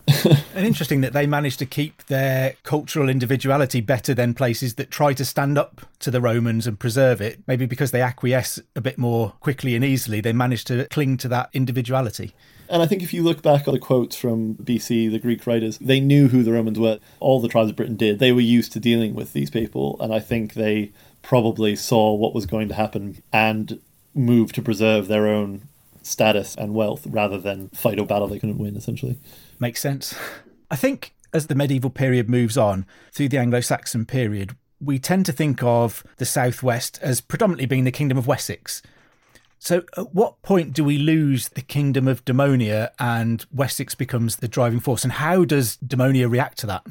and 0.55 0.67
interesting 0.67 1.01
that 1.01 1.15
they 1.15 1.27
managed 1.27 1.59
to 1.59 1.67
keep 1.67 2.05
their 2.09 2.57
cultural 2.63 3.09
individuality 3.09 3.81
better 3.81 4.13
than 4.13 4.35
places 4.35 4.75
that 4.75 4.91
try 4.91 5.15
to 5.15 5.25
stand 5.25 5.57
up 5.57 5.81
to 5.99 6.11
the 6.11 6.21
Romans 6.21 6.67
and 6.67 6.79
preserve 6.79 7.23
it. 7.23 7.43
Maybe 7.47 7.65
because 7.65 7.91
they 7.91 8.03
acquiesce 8.03 8.61
a 8.77 8.83
bit 8.83 8.99
more 8.99 9.33
quickly 9.41 9.75
and 9.75 9.83
easily, 9.83 10.21
they 10.21 10.35
managed 10.35 10.67
to 10.67 10.87
cling 10.89 11.17
to 11.19 11.29
that 11.29 11.49
individuality. 11.55 12.35
And 12.69 12.83
I 12.83 12.87
think 12.87 13.03
if 13.03 13.15
you 13.15 13.23
look 13.23 13.43
back 13.43 13.67
at 13.67 13.73
the 13.73 13.79
quotes 13.79 14.17
from 14.17 14.57
BC, 14.57 15.11
the 15.11 15.19
Greek 15.19 15.47
writers, 15.47 15.79
they 15.79 16.01
knew 16.01 16.29
who 16.29 16.43
the 16.43 16.53
Romans 16.53 16.79
were. 16.79 16.99
All 17.21 17.41
the 17.41 17.49
tribes 17.49 17.71
of 17.71 17.77
Britain 17.77 17.97
did. 17.97 18.19
They 18.19 18.33
were 18.33 18.41
used 18.41 18.73
to 18.73 18.81
dealing 18.81 19.15
with 19.15 19.33
these 19.33 19.51
people. 19.51 19.97
And 20.01 20.13
I 20.13 20.21
think 20.21 20.55
they 20.55 20.93
probably 21.27 21.75
saw 21.75 22.15
what 22.15 22.33
was 22.33 22.47
going 22.47 22.69
to 22.69 22.75
happen 22.75 23.21
and 23.33 23.81
moved 24.15 24.55
to 24.55 24.63
preserve 24.63 25.09
their 25.09 25.27
own 25.27 25.61
status 26.01 26.55
and 26.55 26.73
wealth 26.73 27.05
rather 27.11 27.37
than 27.37 27.69
fight 27.71 27.99
a 27.99 28.05
battle 28.05 28.29
they 28.29 28.39
couldn't 28.39 28.59
win, 28.59 28.77
essentially. 28.77 29.19
Makes 29.59 29.81
sense. 29.81 30.15
I 30.71 30.77
think 30.77 31.15
as 31.33 31.49
the 31.49 31.57
medieval 31.57 31.91
period 31.91 32.31
moves 32.31 32.57
on 32.57 32.87
through 33.11 33.29
the 33.31 33.39
Anglo 33.39 33.61
Saxon 33.61 34.07
period, 34.07 34.55
we 34.81 35.01
tend 35.01 35.27
to 35.27 35.33
think 35.33 35.65
of 35.65 36.05
the 36.19 36.25
southwest 36.25 37.01
as 37.03 37.21
predominantly 37.21 37.67
being 37.67 37.83
the 37.83 37.91
kingdom 37.91 38.17
of 38.17 38.29
Wessex. 38.29 38.81
So, 39.59 39.83
at 39.97 40.15
what 40.15 40.41
point 40.43 40.75
do 40.75 40.85
we 40.85 40.97
lose 40.97 41.49
the 41.49 41.63
kingdom 41.63 42.07
of 42.07 42.25
Dumnonia 42.25 42.93
and 43.01 43.45
Wessex 43.53 43.97
becomes 43.97 44.37
the 44.37 44.49
driving 44.49 44.79
force? 44.79 45.03
And 45.03 45.15
how 45.15 45.45
does 45.45 45.77
Dumnonia 45.79 46.31
react 46.31 46.59
to 46.59 46.67
that? 46.67 46.87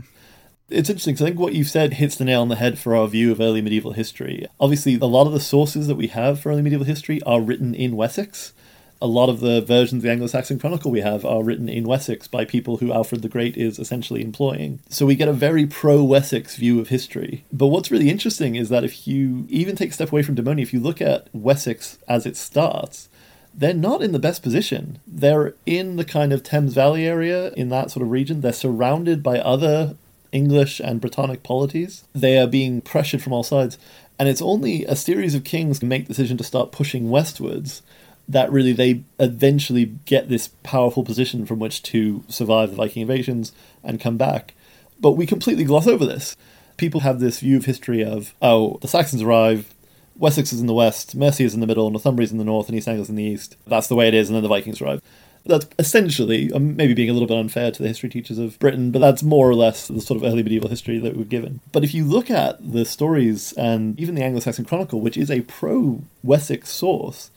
It's 0.69 0.89
interesting 0.89 1.13
because 1.13 1.25
I 1.25 1.29
think 1.29 1.39
what 1.39 1.53
you've 1.53 1.69
said 1.69 1.93
hits 1.93 2.15
the 2.15 2.25
nail 2.25 2.41
on 2.41 2.49
the 2.49 2.55
head 2.55 2.79
for 2.79 2.95
our 2.95 3.07
view 3.07 3.31
of 3.31 3.39
early 3.39 3.61
medieval 3.61 3.93
history. 3.93 4.47
Obviously, 4.59 4.95
a 4.95 5.05
lot 5.05 5.27
of 5.27 5.33
the 5.33 5.39
sources 5.39 5.87
that 5.87 5.95
we 5.95 6.07
have 6.07 6.39
for 6.39 6.51
early 6.51 6.61
medieval 6.61 6.85
history 6.85 7.21
are 7.23 7.41
written 7.41 7.75
in 7.75 7.95
Wessex 7.95 8.53
a 9.01 9.07
lot 9.07 9.29
of 9.29 9.39
the 9.39 9.61
versions 9.61 9.99
of 9.99 10.03
the 10.03 10.11
Anglo-Saxon 10.11 10.59
Chronicle 10.59 10.89
we 10.89 11.01
have 11.01 11.25
are 11.25 11.43
written 11.43 11.67
in 11.67 11.87
Wessex 11.87 12.27
by 12.27 12.45
people 12.45 12.77
who 12.77 12.93
Alfred 12.93 13.21
the 13.21 13.29
Great 13.29 13.57
is 13.57 13.77
essentially 13.77 14.21
employing. 14.21 14.79
So 14.89 15.05
we 15.05 15.15
get 15.15 15.27
a 15.27 15.33
very 15.33 15.67
pro-Wessex 15.67 16.55
view 16.55 16.79
of 16.79 16.87
history. 16.87 17.43
But 17.51 17.67
what's 17.67 17.91
really 17.91 18.09
interesting 18.09 18.55
is 18.55 18.69
that 18.69 18.83
if 18.83 19.07
you 19.07 19.45
even 19.49 19.75
take 19.75 19.91
a 19.91 19.93
step 19.93 20.11
away 20.11 20.23
from 20.23 20.35
Dumnonia, 20.35 20.63
if 20.63 20.73
you 20.73 20.79
look 20.79 21.01
at 21.01 21.27
Wessex 21.33 21.99
as 22.07 22.25
it 22.25 22.37
starts, 22.37 23.09
they're 23.53 23.73
not 23.73 24.01
in 24.01 24.11
the 24.11 24.19
best 24.19 24.41
position. 24.41 24.99
They're 25.05 25.53
in 25.65 25.97
the 25.97 26.05
kind 26.05 26.33
of 26.33 26.43
Thames 26.43 26.73
Valley 26.73 27.05
area, 27.05 27.51
in 27.53 27.69
that 27.69 27.91
sort 27.91 28.03
of 28.03 28.11
region. 28.11 28.41
They're 28.41 28.53
surrounded 28.53 29.21
by 29.21 29.39
other 29.39 29.95
English 30.35 30.81
and 30.81 31.01
Brittonic 31.01 31.43
polities. 31.43 32.03
They 32.13 32.37
are 32.37 32.47
being 32.47 32.81
pressured 32.81 33.23
from 33.23 33.33
all 33.33 33.43
sides. 33.43 33.77
And 34.19 34.27
it's 34.27 34.41
only 34.41 34.83
a 34.85 34.95
series 34.95 35.33
of 35.33 35.43
kings 35.43 35.79
who 35.79 35.87
make 35.87 36.03
the 36.03 36.13
decision 36.13 36.37
to 36.37 36.43
start 36.43 36.71
pushing 36.71 37.09
westwards 37.09 37.81
that 38.27 38.51
really 38.51 38.73
they 38.73 39.03
eventually 39.19 39.85
get 40.05 40.29
this 40.29 40.49
powerful 40.63 41.03
position 41.03 41.45
from 41.45 41.59
which 41.59 41.83
to 41.83 42.23
survive 42.27 42.71
the 42.71 42.75
Viking 42.75 43.01
invasions 43.01 43.53
and 43.83 44.01
come 44.01 44.17
back. 44.17 44.53
But 44.99 45.11
we 45.11 45.25
completely 45.25 45.63
gloss 45.63 45.87
over 45.87 46.05
this. 46.05 46.35
People 46.77 47.01
have 47.01 47.19
this 47.19 47.39
view 47.39 47.57
of 47.57 47.65
history 47.65 48.03
of, 48.03 48.33
oh, 48.41 48.77
the 48.81 48.87
Saxons 48.87 49.21
arrive, 49.21 49.73
Wessex 50.17 50.53
is 50.53 50.61
in 50.61 50.67
the 50.67 50.73
west, 50.73 51.13
Mercia 51.15 51.43
is 51.43 51.53
in 51.53 51.59
the 51.59 51.67
middle, 51.67 51.89
Northumbria 51.89 52.25
is 52.25 52.31
in 52.31 52.37
the 52.37 52.45
north, 52.45 52.69
and 52.69 52.77
East 52.77 52.87
Anglia 52.87 53.03
is 53.03 53.09
in 53.09 53.15
the 53.15 53.23
east. 53.23 53.57
That's 53.67 53.87
the 53.87 53.95
way 53.95 54.07
it 54.07 54.13
is, 54.13 54.29
and 54.29 54.35
then 54.35 54.43
the 54.43 54.49
Vikings 54.49 54.81
arrive. 54.81 55.01
That's 55.47 55.67
essentially, 55.77 56.49
I'm 56.53 56.75
maybe 56.75 56.95
being 56.95 57.09
a 57.09 57.13
little 57.13 57.27
bit 57.27 57.37
unfair 57.37 57.71
to 57.71 57.81
the 57.81 57.87
history 57.87 58.09
teachers 58.09 58.39
of 58.39 58.57
Britain, 58.57 58.89
but 58.89 58.99
that's 58.99 59.21
more 59.21 59.47
or 59.47 59.53
less 59.53 59.87
the 59.87 60.01
sort 60.01 60.17
of 60.17 60.23
early 60.23 60.41
medieval 60.41 60.69
history 60.69 60.97
that 60.97 61.15
we're 61.15 61.23
given. 61.23 61.61
But 61.71 61.83
if 61.83 61.93
you 61.93 62.03
look 62.03 62.31
at 62.31 62.71
the 62.71 62.83
stories 62.83 63.53
and 63.53 63.99
even 63.99 64.15
the 64.15 64.23
Anglo 64.23 64.39
Saxon 64.39 64.65
Chronicle, 64.65 65.01
which 65.01 65.17
is 65.17 65.29
a 65.29 65.41
pro 65.41 66.01
Wessex 66.23 66.69
source, 66.69 67.29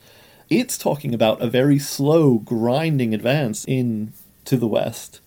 it's 0.49 0.77
talking 0.77 1.13
about 1.13 1.41
a 1.41 1.47
very 1.47 1.77
slow, 1.77 2.39
grinding 2.39 3.13
advance 3.13 3.63
in 3.65 4.13
to 4.45 4.57
the 4.57 4.67
west. 4.67 5.19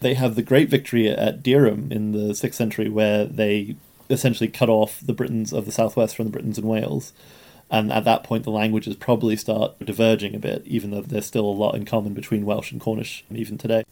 They 0.00 0.14
have 0.14 0.36
the 0.36 0.42
great 0.42 0.68
victory 0.68 1.08
at 1.08 1.42
Deorham 1.42 1.90
in 1.90 2.12
the 2.12 2.32
6th 2.34 2.54
century, 2.54 2.88
where 2.88 3.24
they 3.24 3.74
essentially 4.08 4.48
cut 4.48 4.68
off 4.68 5.00
the 5.04 5.12
Britons 5.12 5.52
of 5.52 5.64
the 5.64 5.72
southwest 5.72 6.14
from 6.14 6.26
the 6.26 6.30
Britons 6.30 6.58
in 6.58 6.66
Wales. 6.66 7.12
And 7.70 7.92
at 7.92 8.04
that 8.04 8.24
point, 8.24 8.44
the 8.44 8.50
languages 8.50 8.96
probably 8.96 9.36
start 9.36 9.78
diverging 9.78 10.34
a 10.34 10.38
bit, 10.38 10.62
even 10.66 10.90
though 10.90 11.02
there's 11.02 11.26
still 11.26 11.44
a 11.44 11.52
lot 11.52 11.74
in 11.74 11.84
common 11.84 12.14
between 12.14 12.46
Welsh 12.46 12.72
and 12.72 12.80
Cornish 12.80 13.24
even 13.30 13.58
today. 13.58 13.84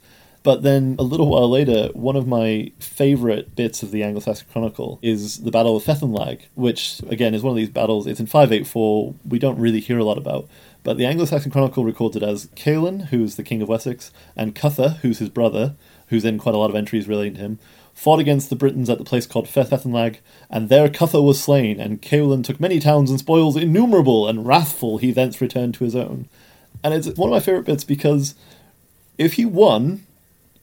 But 0.43 0.63
then 0.63 0.95
a 0.99 1.03
little 1.03 1.27
while 1.27 1.51
later, 1.51 1.89
one 1.93 2.15
of 2.15 2.29
my 2.29 2.71
favourite 2.79 3.57
bits 3.57 3.83
of 3.83 3.91
the 3.91 4.05
Anglo 4.05 4.21
Saxon 4.21 4.47
Chronicle 4.53 5.01
is 5.03 5.43
the 5.43 5.51
Battle 5.51 5.77
of 5.77 5.83
Fethenlag, 5.83 6.43
which 6.55 7.01
again 7.09 7.35
is 7.35 7.43
one 7.43 7.51
of 7.51 7.57
these 7.57 7.69
battles. 7.69 8.07
It's 8.07 8.21
in 8.21 8.27
584, 8.27 9.15
we 9.29 9.41
don't 9.41 9.59
really 9.59 9.81
hear 9.81 9.99
a 9.99 10.05
lot 10.05 10.19
about. 10.19 10.49
But 10.85 10.99
the 10.99 11.05
Anglo 11.05 11.25
Saxon 11.25 11.51
Chronicle 11.51 11.85
records 11.85 12.15
it 12.15 12.23
as 12.23 12.47
Ceawlin, 12.55 13.07
who's 13.07 13.35
the 13.35 13.43
king 13.43 13.61
of 13.61 13.69
Wessex, 13.69 14.13
and 14.37 14.55
Cutha, 14.55 14.99
who's 14.99 15.19
his 15.19 15.31
brother, 15.31 15.75
who's 16.11 16.25
in 16.25 16.39
quite 16.39 16.55
a 16.55 16.59
lot 16.59 16.71
of 16.71 16.77
entries 16.77 17.09
relating 17.09 17.35
to 17.35 17.41
him, 17.41 17.59
fought 17.97 18.21
against 18.21 18.51
the 18.51 18.57
Britons 18.57 18.91
at 18.91 18.99
the 18.99 19.05
place 19.05 19.27
called 19.27 19.49
Fethenlag, 19.49 20.19
and 20.51 20.69
there 20.69 20.89
Cutha 20.89 21.21
was 21.21 21.43
slain, 21.43 21.81
and 21.81 22.03
Ceawlin 22.03 22.45
took 22.45 22.61
many 22.61 22.79
towns 22.79 23.09
and 23.09 23.19
spoils 23.19 23.57
innumerable, 23.57 24.29
and 24.29 24.47
wrathful 24.47 24.99
he 24.99 25.11
thence 25.11 25.41
returned 25.41 25.75
to 25.75 25.85
his 25.85 25.97
own. 25.97 26.29
And 26.85 26.93
it's 26.93 27.09
one 27.17 27.31
of 27.31 27.33
my 27.33 27.41
favourite 27.41 27.65
bits 27.65 27.85
because 27.85 28.35
if 29.17 29.33
he 29.33 29.47
won, 29.47 30.06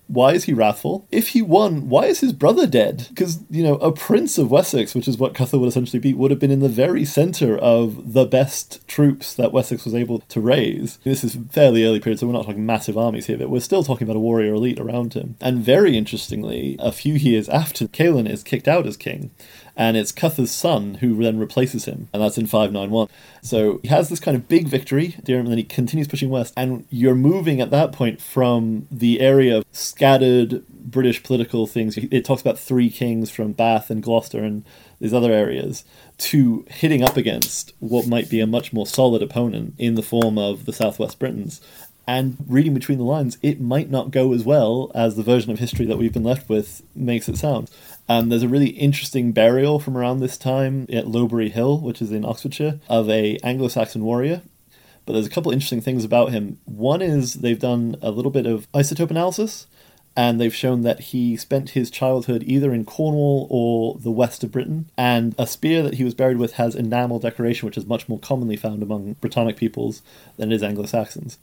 why 0.08 0.34
is 0.34 0.44
he 0.44 0.54
wrathful? 0.54 1.08
If 1.12 1.30
he 1.30 1.42
won, 1.42 1.90
why 1.90 2.06
is 2.06 2.20
his 2.20 2.34
brother 2.34 2.68
dead? 2.68 3.08
Because, 3.10 3.40
you 3.50 3.64
know, 3.64 3.76
a 3.76 3.92
prince 3.92 4.38
of 4.38 4.52
Wessex, 4.52 4.94
which 4.94 5.08
is 5.08 5.18
what 5.18 5.34
Cutha 5.34 5.58
would 5.58 5.70
essentially 5.70 6.00
be, 6.00 6.14
would 6.14 6.32
have 6.32 6.40
been 6.40 6.52
in 6.52 6.60
the 6.60 6.70
very 6.70 7.06
centre 7.06 7.58
of 7.58 8.14
the 8.14 8.26
best 8.26 8.86
troops 8.88 9.34
that 9.34 9.52
Wessex 9.52 9.86
was 9.86 9.96
able 9.96 10.20
to 10.20 10.42
raise. 10.42 10.98
This 11.04 11.24
is 11.24 11.38
fairly 11.52 11.86
early 11.86 12.00
period, 12.00 12.20
so 12.20 12.28
we're 12.28 12.34
not 12.34 12.46
talking 12.46 12.66
massive 12.66 12.98
armies 12.98 13.28
here, 13.28 13.38
but 13.38 13.50
we're 13.50 13.60
still 13.60 13.84
talking 13.84 14.06
about 14.06 14.18
a 14.18 14.20
warrior 14.20 14.54
elite 14.54 14.80
around 14.80 15.14
him. 15.14 15.36
And 15.40 15.64
very 15.64 15.98
interestingly, 15.98 16.76
a 16.80 16.92
few 16.92 17.14
years 17.14 17.48
after 17.50 17.88
Ceawlin 17.88 18.30
is 18.30 18.44
kicked 18.44 18.68
out 18.68 18.86
as 18.86 18.98
king, 18.98 19.32
and 19.75 19.98
it's 19.98 20.12
Cutha's 20.12 20.51
son 20.51 20.96
who 20.96 21.15
then 21.22 21.39
replaces 21.39 21.86
him, 21.86 22.08
and 22.13 22.22
that's 22.22 22.38
in 22.38 22.46
591. 22.46 23.08
So 23.42 23.80
he 23.82 23.89
has 23.89 24.10
this 24.10 24.20
kind 24.20 24.36
of 24.38 24.48
big 24.48 24.68
victory, 24.68 25.15
and 25.27 25.48
then 25.48 25.58
he 25.58 25.63
continues 25.63 26.08
pushing 26.08 26.30
west, 26.30 26.53
and 26.56 26.86
you're 26.89 27.15
moving 27.15 27.60
at 27.60 27.72
that 27.72 27.92
point 27.92 28.22
from 28.22 28.88
the 28.92 29.20
area 29.20 29.58
of 29.58 29.65
scattered 29.72 30.65
British 30.68 31.24
political 31.24 31.65
things. 31.65 31.98
It 31.98 32.25
talks 32.25 32.42
about 32.42 32.60
three 32.60 32.89
kings 32.89 33.30
from 33.30 33.53
Bath 33.53 33.89
and 33.89 34.03
Gloucester 34.03 34.44
and 34.44 34.63
these 35.00 35.13
other 35.13 35.32
areas 35.32 35.84
to 36.18 36.65
hitting 36.70 37.03
up 37.03 37.18
against 37.18 37.74
what 37.80 38.08
might 38.08 38.30
be 38.30 38.39
a 38.39 38.48
much 38.48 38.72
more 38.72 38.88
solid 38.88 39.22
opponent 39.22 39.74
in 39.77 39.96
the 39.96 40.03
form 40.03 40.38
of 40.38 40.65
the 40.65 40.74
Southwest 40.74 41.20
Britons. 41.20 41.60
And 42.06 42.38
reading 42.48 42.74
between 42.74 42.98
the 42.98 43.06
lines, 43.06 43.38
it 43.42 43.62
might 43.62 43.89
not 43.89 44.12
go 44.12 44.34
as 44.34 44.44
well 44.44 44.92
as 44.94 45.15
the 45.15 45.24
version 45.24 45.51
of 45.51 45.60
history 45.60 45.86
that 45.86 45.98
we've 45.98 46.13
been 46.13 46.24
left 46.24 46.50
with 46.50 46.82
makes 46.94 47.30
it 47.30 47.38
sound. 47.38 47.72
Um, 48.10 48.30
there's 48.30 48.44
a 48.44 48.50
really 48.50 48.70
interesting 48.70 49.32
burial 49.32 49.80
from 49.80 49.98
around 49.98 50.20
this 50.20 50.38
time 50.38 50.88
at 50.92 51.08
Lowbury 51.08 51.50
Hill, 51.50 51.80
which 51.80 52.02
is 52.02 52.12
in 52.12 52.26
Oxfordshire, 52.26 52.80
of 52.90 53.10
a 53.10 53.38
Anglo-Saxon 53.44 54.04
warrior. 54.04 54.42
But 55.06 55.14
there's 55.14 55.28
a 55.28 55.30
couple 55.30 55.52
interesting 55.52 55.82
things 55.82 56.04
about 56.04 56.32
him. 56.32 56.60
One 56.66 57.02
is 57.02 57.36
they've 57.36 57.60
done 57.60 57.98
a 58.02 58.12
little 58.12 58.32
bit 58.32 58.46
of 58.46 58.72
isotope 58.72 59.10
analysis, 59.10 59.68
and 60.16 60.40
they've 60.40 60.54
shown 60.54 60.82
that 60.82 61.00
he 61.00 61.36
spent 61.36 61.72
his 61.72 61.90
childhood 61.90 62.44
either 62.46 62.74
in 62.74 62.86
Cornwall 62.86 63.48
or 63.50 63.98
the 64.00 64.12
west 64.12 64.44
of 64.44 64.52
Britain. 64.52 64.90
And 64.98 65.34
a 65.38 65.48
spear 65.48 65.82
that 65.84 65.96
he 65.96 66.04
was 66.04 66.14
buried 66.14 66.38
with 66.38 66.54
has 66.54 66.76
enamel 66.76 67.20
decoration, 67.20 67.66
which 67.66 67.78
is 67.78 67.86
much 67.86 68.08
more 68.08 68.20
commonly 68.20 68.56
found 68.56 68.84
among 68.84 69.16
Brittonic 69.16 69.58
peoples 69.58 70.02
than 70.38 70.52
it 70.52 70.56
is 70.56 70.64
Anglo 70.64 70.86
Saxons. 70.86 71.40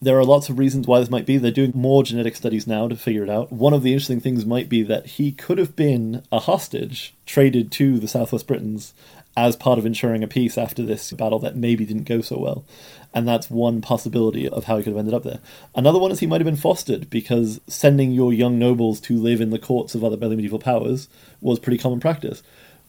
There 0.00 0.16
are 0.16 0.24
lots 0.24 0.48
of 0.48 0.60
reasons 0.60 0.86
why 0.86 1.00
this 1.00 1.10
might 1.10 1.26
be. 1.26 1.38
They're 1.38 1.50
doing 1.50 1.72
more 1.74 2.04
genetic 2.04 2.36
studies 2.36 2.68
now 2.68 2.86
to 2.86 2.94
figure 2.94 3.24
it 3.24 3.30
out. 3.30 3.50
One 3.50 3.72
of 3.72 3.82
the 3.82 3.92
interesting 3.92 4.20
things 4.20 4.46
might 4.46 4.68
be 4.68 4.82
that 4.84 5.06
he 5.06 5.32
could 5.32 5.58
have 5.58 5.74
been 5.74 6.22
a 6.30 6.38
hostage 6.38 7.14
traded 7.26 7.72
to 7.72 7.98
the 7.98 8.06
Southwest 8.06 8.46
Britons 8.46 8.94
as 9.36 9.56
part 9.56 9.78
of 9.78 9.84
ensuring 9.84 10.22
a 10.22 10.28
peace 10.28 10.56
after 10.56 10.84
this 10.84 11.10
battle 11.12 11.40
that 11.40 11.56
maybe 11.56 11.84
didn't 11.84 12.04
go 12.04 12.20
so 12.20 12.38
well. 12.38 12.64
And 13.12 13.26
that's 13.26 13.50
one 13.50 13.80
possibility 13.80 14.48
of 14.48 14.64
how 14.64 14.76
he 14.76 14.84
could 14.84 14.92
have 14.92 14.98
ended 14.98 15.14
up 15.14 15.24
there. 15.24 15.40
Another 15.74 15.98
one 15.98 16.12
is 16.12 16.20
he 16.20 16.26
might 16.26 16.40
have 16.40 16.46
been 16.46 16.56
fostered 16.56 17.10
because 17.10 17.60
sending 17.66 18.12
your 18.12 18.32
young 18.32 18.56
nobles 18.58 19.00
to 19.00 19.16
live 19.16 19.40
in 19.40 19.50
the 19.50 19.58
courts 19.58 19.96
of 19.96 20.04
other 20.04 20.16
medieval 20.16 20.60
powers 20.60 21.08
was 21.40 21.58
pretty 21.58 21.78
common 21.78 21.98
practice. 21.98 22.42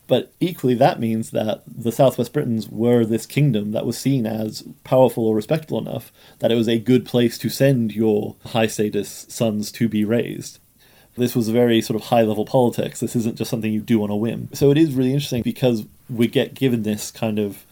But 0.10 0.34
equally, 0.40 0.74
that 0.74 1.00
means 1.00 1.30
that 1.30 1.62
the 1.68 1.92
Southwest 1.92 2.34
Britons 2.34 2.68
were 2.68 3.06
this 3.06 3.28
kingdom 3.28 3.72
that 3.74 3.86
was 3.86 3.98
seen 3.98 4.26
as 4.26 4.64
powerful 4.84 5.26
or 5.26 5.36
respectable 5.36 5.78
enough 5.78 6.12
that 6.40 6.52
it 6.52 6.56
was 6.56 6.68
a 6.68 6.80
good 6.80 7.06
place 7.06 7.38
to 7.38 7.48
send 7.48 7.94
your 7.94 8.36
high 8.48 8.66
status 8.66 9.28
sons 9.30 9.72
to 9.74 9.88
be 9.88 10.04
raised. 10.04 10.58
This 11.16 11.36
was 11.36 11.48
a 11.48 11.54
very 11.54 11.80
sort 11.80 12.02
of 12.02 12.08
high 12.08 12.24
level 12.24 12.44
politics. 12.44 13.00
This 13.00 13.16
isn't 13.16 13.38
just 13.38 13.52
something 13.52 13.72
you 13.72 13.82
do 13.82 14.02
on 14.02 14.10
a 14.10 14.16
whim. 14.16 14.50
So 14.52 14.72
it 14.72 14.80
is 14.80 14.96
really 14.96 15.14
interesting 15.14 15.44
because 15.44 15.86
we 16.10 16.28
get 16.28 16.56
given 16.56 16.82
this 16.82 17.12
kind 17.12 17.38
of 17.38 17.64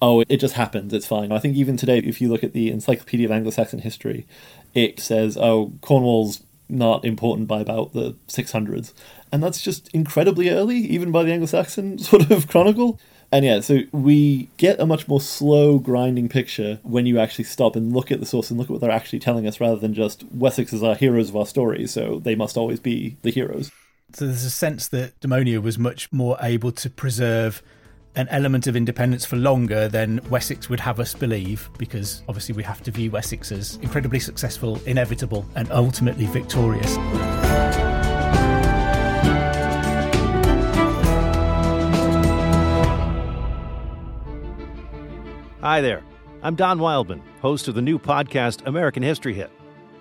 oh, 0.00 0.24
it 0.28 0.38
just 0.38 0.54
happens, 0.54 0.92
it's 0.92 1.06
fine. 1.06 1.30
I 1.30 1.38
think 1.38 1.56
even 1.56 1.76
today, 1.76 1.98
if 1.98 2.20
you 2.20 2.28
look 2.28 2.42
at 2.42 2.52
the 2.52 2.72
Encyclopedia 2.72 3.24
of 3.24 3.30
Anglo 3.30 3.52
Saxon 3.52 3.78
History, 3.78 4.26
it 4.74 4.98
says, 4.98 5.36
oh, 5.36 5.72
Cornwall's 5.80 6.42
not 6.68 7.04
important 7.04 7.46
by 7.46 7.60
about 7.60 7.92
the 7.92 8.16
600s 8.26 8.92
and 9.32 9.42
that's 9.42 9.62
just 9.62 9.88
incredibly 9.94 10.50
early, 10.50 10.76
even 10.76 11.10
by 11.10 11.22
the 11.22 11.32
Anglo 11.32 11.46
Saxon 11.46 11.98
sort 12.10 12.30
of 12.30 12.46
chronicle. 12.48 13.00
And 13.32 13.46
yeah, 13.46 13.60
so 13.60 13.80
we 13.92 14.50
get 14.58 14.78
a 14.78 14.84
much 14.84 15.08
more 15.08 15.20
slow, 15.20 15.78
grinding 15.78 16.28
picture 16.28 16.78
when 16.82 17.06
you 17.06 17.18
actually 17.18 17.44
stop 17.44 17.74
and 17.74 17.90
look 17.94 18.12
at 18.12 18.20
the 18.20 18.26
source 18.26 18.50
and 18.50 18.58
look 18.58 18.66
at 18.66 18.72
what 18.72 18.82
they're 18.82 18.90
actually 18.90 19.20
telling 19.20 19.46
us 19.46 19.58
rather 19.58 19.76
than 19.76 19.94
just 19.94 20.24
Wessex 20.32 20.74
is 20.74 20.82
our 20.82 20.94
heroes 20.94 21.30
of 21.30 21.36
our 21.36 21.46
story, 21.46 21.86
so 21.86 22.18
they 22.18 22.34
must 22.34 22.58
always 22.58 22.78
be 22.78 23.16
the 23.22 23.30
heroes. 23.30 23.72
So 24.12 24.26
there's 24.26 24.44
a 24.44 24.50
sense 24.50 24.86
that 24.88 25.18
Dumnonia 25.20 25.62
was 25.62 25.78
much 25.78 26.12
more 26.12 26.36
able 26.42 26.72
to 26.72 26.90
preserve 26.90 27.62
an 28.14 28.28
element 28.28 28.66
of 28.66 28.76
independence 28.76 29.24
for 29.24 29.36
longer 29.36 29.88
than 29.88 30.20
Wessex 30.28 30.68
would 30.68 30.80
have 30.80 31.00
us 31.00 31.14
believe, 31.14 31.70
because 31.78 32.22
obviously 32.28 32.54
we 32.54 32.62
have 32.62 32.82
to 32.82 32.90
view 32.90 33.10
Wessex 33.10 33.50
as 33.50 33.76
incredibly 33.76 34.20
successful, 34.20 34.78
inevitable, 34.84 35.48
and 35.54 35.70
ultimately 35.70 36.26
victorious. 36.26 36.98
Hi 45.62 45.80
there. 45.80 46.02
I'm 46.42 46.56
Don 46.56 46.80
Wildman, 46.80 47.22
host 47.40 47.68
of 47.68 47.76
the 47.76 47.82
new 47.82 47.96
podcast 47.96 48.66
American 48.66 49.00
History 49.00 49.32
Hit. 49.32 49.48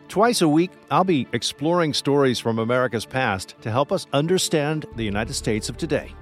Twice 0.08 0.42
a 0.42 0.48
week, 0.48 0.72
I'll 0.90 1.04
be 1.04 1.28
exploring 1.34 1.94
stories 1.94 2.40
from 2.40 2.58
America's 2.58 3.06
past 3.06 3.54
to 3.62 3.70
help 3.70 3.92
us 3.92 4.08
understand 4.12 4.88
the 4.96 5.04
United 5.04 5.36
States 5.36 5.70
of 5.70 5.78
today. 5.78 6.16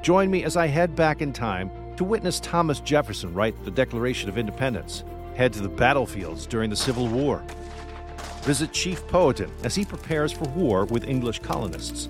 Join 0.00 0.30
me 0.30 0.44
as 0.44 0.56
I 0.56 0.68
head 0.68 0.94
back 0.94 1.22
in 1.22 1.32
time 1.32 1.72
to 1.96 2.04
witness 2.04 2.38
Thomas 2.38 2.78
Jefferson 2.78 3.34
write 3.34 3.60
the 3.64 3.70
Declaration 3.72 4.28
of 4.28 4.38
Independence, 4.38 5.02
head 5.34 5.52
to 5.54 5.60
the 5.60 5.68
battlefields 5.68 6.46
during 6.46 6.70
the 6.70 6.76
Civil 6.76 7.08
War, 7.08 7.42
visit 8.42 8.70
Chief 8.70 9.04
Powhatan 9.08 9.50
as 9.64 9.74
he 9.74 9.84
prepares 9.84 10.30
for 10.30 10.44
war 10.50 10.84
with 10.84 11.02
English 11.02 11.40
colonists, 11.40 12.08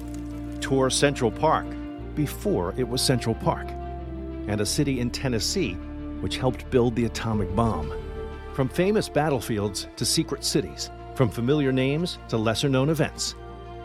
tour 0.61 0.91
Central 0.91 1.31
Park 1.31 1.67
before 2.15 2.75
it 2.77 2.87
was 2.87 3.01
Central 3.01 3.37
Park, 3.37 3.69
and 4.49 4.61
a 4.61 4.67
city 4.67 5.01
in 5.01 5.09
Tennessee 5.09 5.79
which 6.21 6.37
helped 6.37 6.69
build 6.71 6.95
the 6.95 7.05
atomic 7.05 7.55
bomb. 7.55 7.93
From 8.55 8.69
famous 8.69 9.09
battlefields 9.09 9.89
to 9.97 10.05
secret 10.05 10.45
cities, 10.45 10.91
from 11.15 11.29
familiar 11.29 11.73
names 11.73 12.19
to 12.29 12.37
lesser 12.37 12.69
known 12.69 12.91
events, 12.91 13.35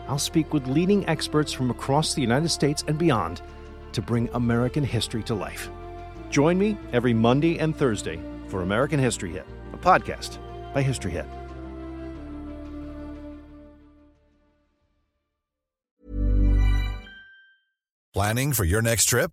I'll 0.08 0.18
speak 0.18 0.52
with 0.52 0.66
leading 0.66 1.06
experts 1.08 1.52
from 1.52 1.70
across 1.70 2.14
the 2.14 2.20
United 2.20 2.50
States 2.50 2.84
and 2.88 2.98
beyond 2.98 3.42
to 3.92 4.02
bring 4.02 4.28
American 4.34 4.84
history 4.84 5.22
to 5.24 5.34
life. 5.34 5.70
Join 6.30 6.58
me 6.58 6.76
every 6.92 7.14
Monday 7.14 7.58
and 7.58 7.76
Thursday 7.76 8.20
for 8.48 8.62
American 8.62 8.98
History 8.98 9.30
Hit, 9.30 9.46
a 9.72 9.78
podcast 9.78 10.38
by 10.74 10.82
History 10.82 11.12
Hit. 11.12 11.26
Planning 18.12 18.52
for 18.52 18.64
your 18.64 18.80
next 18.80 19.06
trip? 19.06 19.32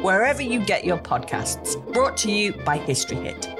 wherever 0.00 0.42
you 0.42 0.64
get 0.64 0.84
your 0.84 0.98
podcasts. 0.98 1.76
Brought 1.92 2.16
to 2.18 2.30
you 2.32 2.52
by 2.52 2.78
History 2.78 3.18
Hit. 3.18 3.54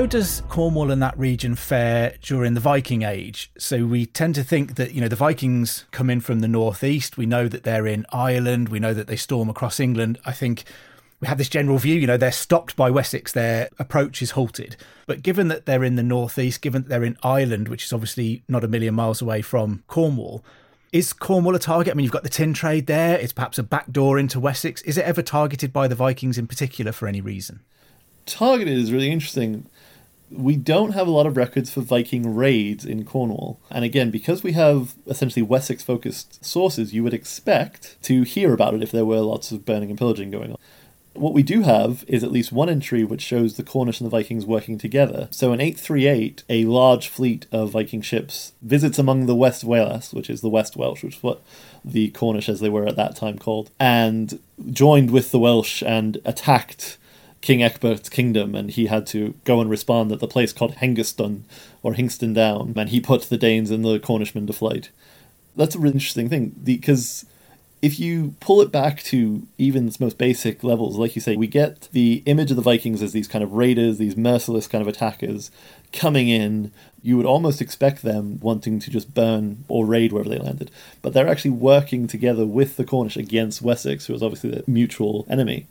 How 0.00 0.06
does 0.06 0.42
Cornwall 0.48 0.90
and 0.92 1.02
that 1.02 1.18
region 1.18 1.54
fare 1.54 2.14
during 2.22 2.54
the 2.54 2.60
Viking 2.60 3.02
Age? 3.02 3.50
So 3.58 3.84
we 3.84 4.06
tend 4.06 4.34
to 4.36 4.42
think 4.42 4.76
that, 4.76 4.94
you 4.94 5.00
know, 5.02 5.08
the 5.08 5.16
Vikings 5.16 5.84
come 5.90 6.08
in 6.08 6.20
from 6.20 6.40
the 6.40 6.48
northeast. 6.48 7.18
We 7.18 7.26
know 7.26 7.48
that 7.48 7.64
they're 7.64 7.86
in 7.86 8.06
Ireland. 8.10 8.70
We 8.70 8.78
know 8.78 8.94
that 8.94 9.08
they 9.08 9.16
storm 9.16 9.50
across 9.50 9.78
England. 9.78 10.18
I 10.24 10.32
think 10.32 10.64
we 11.20 11.28
have 11.28 11.38
this 11.38 11.48
general 11.48 11.78
view, 11.78 11.96
you 11.96 12.06
know, 12.06 12.16
they're 12.16 12.32
stopped 12.32 12.76
by 12.76 12.90
Wessex, 12.90 13.32
their 13.32 13.68
approach 13.78 14.22
is 14.22 14.32
halted. 14.32 14.76
But 15.06 15.22
given 15.22 15.48
that 15.48 15.66
they're 15.66 15.84
in 15.84 15.96
the 15.96 16.02
northeast, 16.02 16.62
given 16.62 16.82
that 16.82 16.88
they're 16.88 17.04
in 17.04 17.18
Ireland, 17.22 17.68
which 17.68 17.84
is 17.84 17.92
obviously 17.92 18.42
not 18.48 18.64
a 18.64 18.68
million 18.68 18.94
miles 18.94 19.20
away 19.20 19.42
from 19.42 19.82
Cornwall, 19.86 20.42
is 20.92 21.12
Cornwall 21.12 21.54
a 21.54 21.58
target? 21.58 21.92
I 21.92 21.94
mean, 21.94 22.04
you've 22.04 22.12
got 22.12 22.22
the 22.22 22.30
tin 22.30 22.54
trade 22.54 22.86
there. 22.86 23.18
It's 23.18 23.32
perhaps 23.32 23.58
a 23.58 23.62
backdoor 23.62 24.18
into 24.18 24.40
Wessex. 24.40 24.82
Is 24.82 24.96
it 24.96 25.04
ever 25.04 25.22
targeted 25.22 25.72
by 25.72 25.86
the 25.88 25.94
Vikings 25.94 26.38
in 26.38 26.46
particular 26.46 26.90
for 26.90 27.06
any 27.06 27.20
reason? 27.20 27.60
Targeted 28.26 28.76
is 28.76 28.90
really 28.90 29.10
interesting. 29.10 29.66
We 30.30 30.56
don't 30.56 30.92
have 30.92 31.06
a 31.06 31.10
lot 31.10 31.26
of 31.26 31.36
records 31.36 31.72
for 31.72 31.80
Viking 31.80 32.34
raids 32.34 32.84
in 32.84 33.04
Cornwall. 33.04 33.60
And 33.70 33.84
again, 33.84 34.10
because 34.10 34.42
we 34.42 34.52
have 34.52 34.94
essentially 35.06 35.42
Wessex 35.42 35.82
focused 35.82 36.44
sources, 36.44 36.94
you 36.94 37.02
would 37.02 37.14
expect 37.14 37.96
to 38.02 38.22
hear 38.22 38.54
about 38.54 38.74
it 38.74 38.82
if 38.82 38.90
there 38.90 39.04
were 39.04 39.20
lots 39.20 39.52
of 39.52 39.66
burning 39.66 39.90
and 39.90 39.98
pillaging 39.98 40.30
going 40.30 40.52
on. 40.52 40.58
What 41.14 41.34
we 41.34 41.42
do 41.42 41.62
have 41.62 42.04
is 42.06 42.22
at 42.22 42.30
least 42.30 42.52
one 42.52 42.68
entry 42.68 43.04
which 43.04 43.20
shows 43.20 43.56
the 43.56 43.64
Cornish 43.64 44.00
and 44.00 44.06
the 44.06 44.16
Vikings 44.16 44.46
working 44.46 44.78
together. 44.78 45.28
So 45.32 45.52
in 45.52 45.60
838, 45.60 46.44
a 46.48 46.64
large 46.66 47.08
fleet 47.08 47.46
of 47.50 47.70
Viking 47.70 48.00
ships 48.00 48.52
visits 48.62 48.98
among 48.98 49.26
the 49.26 49.34
West 49.34 49.64
Wales, 49.64 50.14
which 50.14 50.30
is 50.30 50.40
the 50.40 50.48
West 50.48 50.76
Welsh, 50.76 51.02
which 51.02 51.16
is 51.16 51.22
what 51.22 51.42
the 51.84 52.10
Cornish, 52.10 52.48
as 52.48 52.60
they 52.60 52.68
were 52.68 52.86
at 52.86 52.96
that 52.96 53.16
time, 53.16 53.38
called, 53.38 53.70
and 53.80 54.38
joined 54.70 55.10
with 55.10 55.32
the 55.32 55.38
Welsh 55.38 55.82
and 55.82 56.18
attacked 56.24 56.96
King 57.40 57.60
Ecbert's 57.60 58.08
kingdom, 58.08 58.54
and 58.54 58.70
he 58.70 58.86
had 58.86 59.06
to 59.08 59.34
go 59.44 59.60
and 59.60 59.68
respond 59.68 60.12
at 60.12 60.20
the 60.20 60.28
place 60.28 60.52
called 60.52 60.76
Hengestun 60.76 61.42
or 61.82 61.94
Hingston 61.94 62.34
Down, 62.34 62.74
and 62.76 62.90
he 62.90 63.00
put 63.00 63.22
the 63.22 63.38
Danes 63.38 63.70
and 63.70 63.84
the 63.84 63.98
Cornishmen 63.98 64.46
to 64.46 64.52
flight. 64.52 64.90
That's 65.56 65.74
a 65.74 65.78
really 65.78 65.94
interesting 65.94 66.28
thing 66.28 66.54
because 66.62 67.24
if 67.82 67.98
you 67.98 68.34
pull 68.40 68.60
it 68.60 68.70
back 68.70 69.02
to 69.04 69.46
even 69.56 69.86
its 69.86 70.00
most 70.00 70.18
basic 70.18 70.62
levels, 70.62 70.98
like 70.98 71.14
you 71.14 71.22
say, 71.22 71.36
we 71.36 71.46
get 71.46 71.88
the 71.92 72.22
image 72.26 72.50
of 72.50 72.56
the 72.56 72.62
Vikings 72.62 73.02
as 73.02 73.12
these 73.12 73.28
kind 73.28 73.42
of 73.42 73.52
raiders, 73.52 73.96
these 73.96 74.16
merciless 74.16 74.66
kind 74.66 74.82
of 74.82 74.88
attackers 74.88 75.50
coming 75.92 76.28
in. 76.28 76.72
You 77.02 77.16
would 77.16 77.24
almost 77.24 77.62
expect 77.62 78.02
them 78.02 78.38
wanting 78.40 78.80
to 78.80 78.90
just 78.90 79.14
burn 79.14 79.64
or 79.68 79.86
raid 79.86 80.12
wherever 80.12 80.28
they 80.28 80.38
landed. 80.38 80.70
But 81.00 81.14
they're 81.14 81.28
actually 81.28 81.52
working 81.52 82.06
together 82.06 82.44
with 82.44 82.76
the 82.76 82.84
Cornish 82.84 83.16
against 83.16 83.62
Wessex, 83.62 84.06
who 84.06 84.14
is 84.14 84.22
obviously 84.22 84.50
the 84.50 84.64
mutual 84.66 85.26
enemy. 85.30 85.66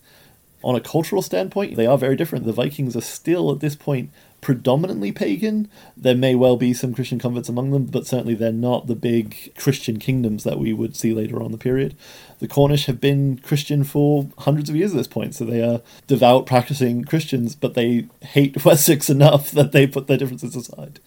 On 0.64 0.76
a 0.76 0.82
cultural 0.82 1.22
standpoint, 1.22 1.76
they 1.76 1.86
are 1.86 1.98
very 1.98 2.16
different. 2.16 2.46
The 2.46 2.52
Vikings 2.52 2.96
are 2.96 3.02
still, 3.02 3.52
at 3.52 3.60
this 3.60 3.76
point, 3.76 4.10
predominantly 4.42 5.12
pagan. 5.12 5.70
There 5.98 6.16
may 6.16 6.36
well 6.36 6.58
be 6.58 6.74
some 6.74 6.94
Christian 6.94 7.20
converts 7.20 7.50
among 7.50 7.72
them, 7.72 7.86
but 7.86 8.08
certainly 8.08 8.36
they're 8.36 8.52
not 8.52 8.88
the 8.88 8.96
big 8.96 9.54
Christian 9.56 10.00
kingdoms 10.00 10.44
that 10.44 10.60
we 10.60 10.74
would 10.74 10.96
see 10.96 11.14
later 11.14 11.38
on 11.38 11.48
in 11.48 11.52
the 11.52 11.58
period. 11.58 11.96
The 12.40 12.48
Cornish 12.48 12.86
have 12.86 13.02
been 13.02 13.40
Christian 13.40 13.84
for 13.84 14.30
hundreds 14.40 14.70
of 14.70 14.76
years 14.76 14.92
at 14.92 14.98
this 14.98 15.08
point, 15.08 15.36
so 15.36 15.46
they 15.46 15.62
are 15.62 15.82
devout, 16.08 16.46
practicing 16.46 17.04
Christians, 17.04 17.56
but 17.56 17.74
they 17.74 18.08
hate 18.22 18.64
Wessex 18.66 19.10
enough 19.10 19.52
that 19.52 19.72
they 19.72 19.88
put 19.88 20.08
their 20.08 20.18
differences 20.18 20.56
aside. 20.56 21.00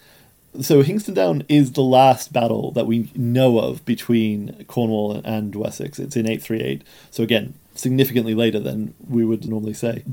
So 0.60 0.82
Hingston 0.82 1.14
Down 1.14 1.44
is 1.48 1.72
the 1.72 1.82
last 1.82 2.32
battle 2.32 2.72
that 2.72 2.86
we 2.86 3.10
know 3.14 3.58
of 3.58 3.82
between 3.86 4.64
Cornwall 4.68 5.22
and 5.24 5.54
Wessex. 5.54 5.98
It's 5.98 6.14
in 6.14 6.26
838. 6.26 6.82
So 7.10 7.22
again, 7.22 7.54
significantly 7.74 8.34
later 8.34 8.60
than 8.60 8.92
we 9.08 9.24
would 9.24 9.48
normally 9.48 9.72
say. 9.72 10.04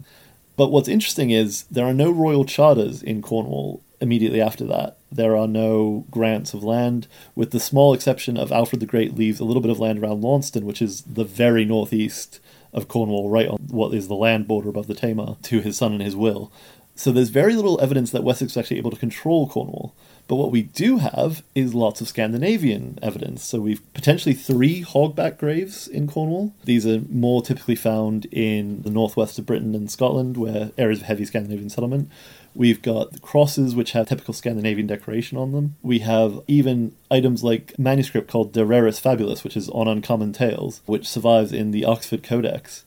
But 0.60 0.74
what's 0.74 0.90
interesting 0.90 1.30
is 1.30 1.64
there 1.72 1.86
are 1.86 1.94
no 1.94 2.12
royal 2.12 2.44
charters 2.44 3.02
in 3.02 3.22
Cornwall 3.22 3.82
immediately 4.02 4.42
after 4.42 4.66
that. 4.66 4.98
There 5.10 5.38
are 5.38 5.48
no 5.48 6.04
grants 6.12 6.54
of 6.54 6.66
land, 6.66 7.08
with 7.34 7.52
the 7.52 7.62
small 7.62 7.94
exception 7.94 8.36
of 8.36 8.52
Alfred 8.52 8.82
the 8.82 8.86
Great 8.86 9.16
leaves 9.16 9.40
a 9.40 9.46
little 9.46 9.62
bit 9.62 9.72
of 9.72 9.80
land 9.80 10.00
around 10.00 10.22
Launceston, 10.22 10.66
which 10.66 10.82
is 10.82 11.04
the 11.04 11.24
very 11.24 11.64
northeast 11.64 12.42
of 12.74 12.90
Cornwall, 12.90 13.30
right 13.30 13.48
on 13.48 13.60
what 13.70 13.94
is 13.94 14.10
the 14.10 14.16
land 14.16 14.50
border 14.50 14.68
above 14.68 14.88
the 14.88 14.94
Tamar, 14.94 15.38
to 15.44 15.62
his 15.62 15.78
son 15.78 15.94
and 15.94 16.02
his 16.02 16.18
will. 16.18 16.52
So 16.94 17.14
there's 17.14 17.30
very 17.30 17.56
little 17.56 17.80
evidence 17.80 18.12
that 18.12 18.26
Wessex 18.26 18.54
was 18.54 18.58
actually 18.58 18.80
able 18.80 18.92
to 18.92 18.98
control 18.98 19.48
Cornwall. 19.48 19.96
But 20.30 20.36
what 20.36 20.52
we 20.52 20.62
do 20.62 21.00
have 21.00 21.42
is 21.56 21.74
lots 21.74 22.02
of 22.02 22.08
Scandinavian 22.08 23.00
evidence. 23.02 23.44
So 23.44 23.60
we've 23.60 23.82
potentially 23.96 24.36
three 24.36 24.84
hogback 24.84 25.40
graves 25.40 25.88
in 25.88 26.08
Cornwall. 26.08 26.54
These 26.66 26.86
are 26.86 27.02
more 27.10 27.42
typically 27.42 27.76
found 27.76 28.26
in 28.26 28.84
the 28.84 28.92
northwest 28.92 29.40
of 29.40 29.48
Britain 29.48 29.74
and 29.74 29.90
Scotland, 29.90 30.38
where 30.38 30.70
areas 30.78 31.00
of 31.00 31.08
heavy 31.08 31.26
Scandinavian 31.26 31.72
settlement. 31.72 32.12
We've 32.54 32.80
got 32.80 33.24
crosses 33.24 33.74
which 33.74 33.94
have 33.94 34.08
typical 34.08 34.36
Scandinavian 34.36 34.86
decoration 34.86 35.36
on 35.36 35.52
them. 35.52 35.76
We 35.82 36.00
have 36.00 36.42
even 36.48 36.96
items 37.10 37.44
like 37.44 37.78
manuscript 37.80 38.30
called 38.30 38.54
De 38.54 38.64
Raris 38.64 39.02
Fabulis, 39.02 39.44
which 39.44 39.58
is 39.58 39.68
on 39.70 39.88
Uncommon 39.88 40.34
Tales, 40.34 40.82
which 40.86 41.08
survives 41.08 41.52
in 41.52 41.72
the 41.72 41.86
Oxford 41.86 42.22
Codex 42.22 42.84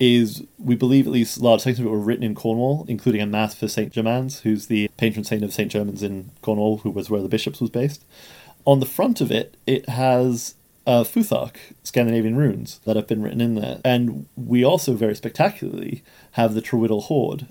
is 0.00 0.44
we 0.58 0.74
believe 0.74 1.06
at 1.06 1.12
least 1.12 1.40
large 1.40 1.62
sections 1.62 1.80
of 1.80 1.86
it 1.86 1.90
were 1.90 1.98
written 1.98 2.24
in 2.24 2.34
Cornwall, 2.34 2.84
including 2.88 3.20
a 3.20 3.26
mass 3.26 3.54
for 3.54 3.68
Saint 3.68 3.92
Germans, 3.92 4.40
who's 4.40 4.66
the 4.66 4.88
patron 4.96 5.24
saint 5.24 5.42
of 5.42 5.52
Saint 5.52 5.72
Germans 5.72 6.02
in 6.02 6.30
Cornwall, 6.42 6.78
who 6.78 6.90
was 6.90 7.10
where 7.10 7.22
the 7.22 7.28
bishops 7.28 7.60
was 7.60 7.70
based. 7.70 8.04
On 8.64 8.80
the 8.80 8.86
front 8.86 9.20
of 9.20 9.32
it, 9.32 9.56
it 9.66 9.88
has 9.88 10.54
uh, 10.86 11.04
Futhark, 11.04 11.56
Scandinavian 11.82 12.36
runes 12.36 12.80
that 12.84 12.96
have 12.96 13.06
been 13.06 13.22
written 13.22 13.40
in 13.40 13.56
there, 13.56 13.80
and 13.84 14.26
we 14.36 14.64
also 14.64 14.94
very 14.94 15.14
spectacularly 15.14 16.02
have 16.32 16.54
the 16.54 16.62
Trewhiddle 16.62 17.04
Hoard. 17.04 17.46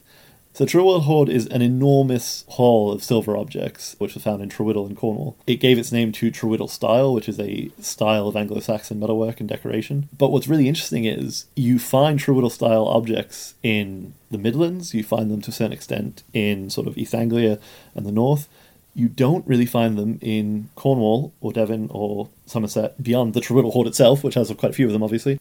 So 0.58 0.65
the 0.65 0.72
Trewhiddle 0.72 1.04
Hoard 1.04 1.30
is 1.30 1.46
an 1.46 1.62
enormous 1.62 2.43
haul 2.48 2.91
of 2.91 3.04
silver 3.04 3.38
objects, 3.38 3.96
which 4.00 4.15
was 4.15 4.24
found 4.24 4.41
in 4.41 4.50
Trewhiddle 4.50 4.89
in 4.89 4.96
Cornwall. 4.96 5.38
It 5.46 5.58
gave 5.58 5.78
its 5.78 5.91
name 5.91 6.12
to 6.13 6.32
Trewhiddle 6.32 6.67
style, 6.67 7.13
which 7.13 7.30
is 7.30 7.39
a 7.39 7.70
style 7.80 8.28
of 8.28 8.36
Anglo-Saxon 8.36 9.00
metalwork 9.00 9.39
and 9.39 9.48
decoration. 9.48 10.10
But 10.17 10.32
what's 10.32 10.48
really 10.48 10.67
interesting 10.67 11.06
is 11.06 11.46
you 11.56 11.78
find 11.78 12.17
Trewhiddle 12.17 12.52
style 12.52 12.88
objects 12.88 13.54
in 13.62 14.15
the 14.32 14.39
Midlands, 14.39 14.96
you 14.96 15.04
find 15.04 15.30
them 15.30 15.41
to 15.41 15.52
a 15.52 15.54
certain 15.54 15.74
extent 15.74 16.24
in 16.34 16.72
sort 16.72 16.88
of 16.88 16.98
East 16.98 17.13
Anglia 17.13 17.60
and 17.93 18.04
the 18.04 18.12
north. 18.12 18.50
You 18.96 19.10
don't 19.10 19.46
really 19.46 19.67
find 19.67 19.96
them 19.96 20.17
in 20.24 20.70
Cornwall 20.74 21.34
or 21.39 21.54
Devon 21.54 21.88
or 21.91 22.30
Somerset 22.48 23.04
beyond 23.04 23.36
the 23.36 23.41
Trewhiddle 23.41 23.74
Hoard 23.74 23.86
itself, 23.86 24.24
which 24.24 24.34
has 24.34 24.52
quite 24.54 24.72
a 24.72 24.74
few 24.76 24.88
of 24.88 24.93
them, 24.93 25.04
obviously 25.04 25.39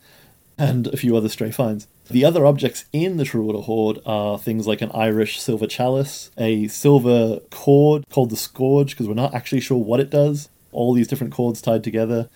and 0.59 0.87
a 0.87 0.97
few 0.97 1.17
other 1.17 1.29
stray 1.29 1.51
finds. 1.51 1.87
The 2.09 2.25
other 2.25 2.47
objects 2.47 2.85
in 2.93 3.17
the 3.17 3.25
Trewhiddle 3.25 3.65
Hoard 3.65 3.99
are 4.07 4.39
things 4.39 4.67
like 4.67 4.81
an 4.81 4.91
Irish 4.95 5.41
silver 5.41 5.67
chalice, 5.67 6.31
a 6.39 6.69
silver 6.69 7.41
cord 7.51 8.05
called 8.11 8.31
the 8.31 8.37
Scourge, 8.37 8.91
because 8.91 9.09
we're 9.09 9.15
not 9.15 9.35
actually 9.35 9.61
sure 9.61 9.79
what 9.79 10.01
it 10.01 10.11
does, 10.11 10.49
all 10.73 10.95
these 10.95 11.09
different 11.09 11.33
cords 11.33 11.61
tied 11.61 11.83
together. 11.83 12.29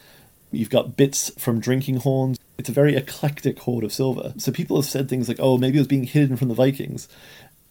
You've 0.50 0.70
got 0.70 0.96
bits 0.96 1.30
from 1.38 1.60
drinking 1.60 1.98
horns. 1.98 2.38
It's 2.58 2.68
a 2.68 2.72
very 2.72 2.96
eclectic 2.96 3.60
hoard 3.60 3.84
of 3.84 3.92
silver. 3.92 4.34
So 4.36 4.50
people 4.50 4.76
have 4.76 4.90
said 4.90 5.08
things 5.08 5.28
like, 5.28 5.38
oh, 5.40 5.56
maybe 5.56 5.78
it 5.78 5.80
was 5.80 5.86
being 5.86 6.04
hidden 6.04 6.36
from 6.36 6.48
the 6.48 6.54
Vikings. 6.54 7.08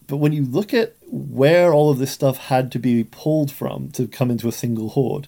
But 0.07 0.17
when 0.17 0.33
you 0.33 0.43
look 0.43 0.73
at 0.73 0.95
where 1.05 1.71
all 1.73 1.91
of 1.91 1.99
this 1.99 2.11
stuff 2.11 2.37
had 2.37 2.71
to 2.71 2.79
be 2.79 3.03
pulled 3.03 3.51
from 3.51 3.91
to 3.91 4.07
come 4.07 4.31
into 4.31 4.47
a 4.47 4.53
single 4.53 4.89
hoard, 4.89 5.27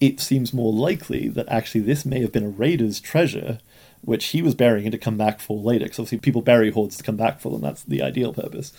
it 0.00 0.20
seems 0.20 0.54
more 0.54 0.72
likely 0.72 1.28
that 1.28 1.48
actually 1.48 1.80
this 1.80 2.04
may 2.04 2.20
have 2.20 2.30
been 2.30 2.44
a 2.44 2.50
raider's 2.50 3.00
treasure 3.00 3.58
which 4.02 4.26
he 4.26 4.42
was 4.42 4.54
burying 4.54 4.86
and 4.86 4.92
to 4.92 4.98
come 4.98 5.16
back 5.16 5.40
for 5.40 5.58
later. 5.58 5.84
Because 5.84 5.98
obviously, 5.98 6.18
people 6.18 6.42
bury 6.42 6.70
hoards 6.70 6.96
to 6.96 7.02
come 7.02 7.16
back 7.16 7.40
for 7.40 7.50
them. 7.50 7.60
That's 7.60 7.82
the 7.82 8.02
ideal 8.02 8.32
purpose. 8.32 8.72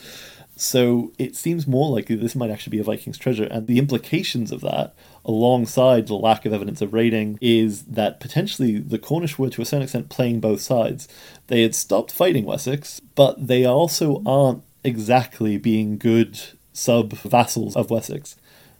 So 0.56 1.12
it 1.18 1.36
seems 1.36 1.66
more 1.66 1.90
likely 1.90 2.16
this 2.16 2.36
might 2.36 2.52
actually 2.52 2.72
be 2.72 2.80
a 2.80 2.84
Viking's 2.84 3.18
treasure. 3.18 3.46
And 3.46 3.66
the 3.66 3.80
implications 3.80 4.52
of 4.52 4.62
that, 4.62 4.94
alongside 5.26 6.08
the 6.08 6.16
lack 6.16 6.46
of 6.46 6.54
evidence 6.54 6.82
of 6.82 6.94
raiding, 6.94 7.40
is 7.42 7.84
that 7.84 8.20
potentially 8.20 8.78
the 8.78 9.00
Cornish 9.00 9.40
were 9.40 9.50
to 9.50 9.62
a 9.62 9.66
certain 9.66 9.84
extent 9.84 10.10
playing 10.10 10.40
both 10.40 10.62
sides. 10.62 11.08
They 11.48 11.64
had 11.64 11.74
stopped 11.74 12.12
fighting 12.12 12.46
Wessex, 12.46 13.02
but 13.16 13.48
they 13.48 13.66
also 13.66 14.22
aren't 14.26 14.64
exactly 14.84 15.58
being 15.58 15.98
good 15.98 16.40
sub 16.74 17.14
vassals 17.14 17.76
of 17.76 17.90
Wessex. 17.90 18.36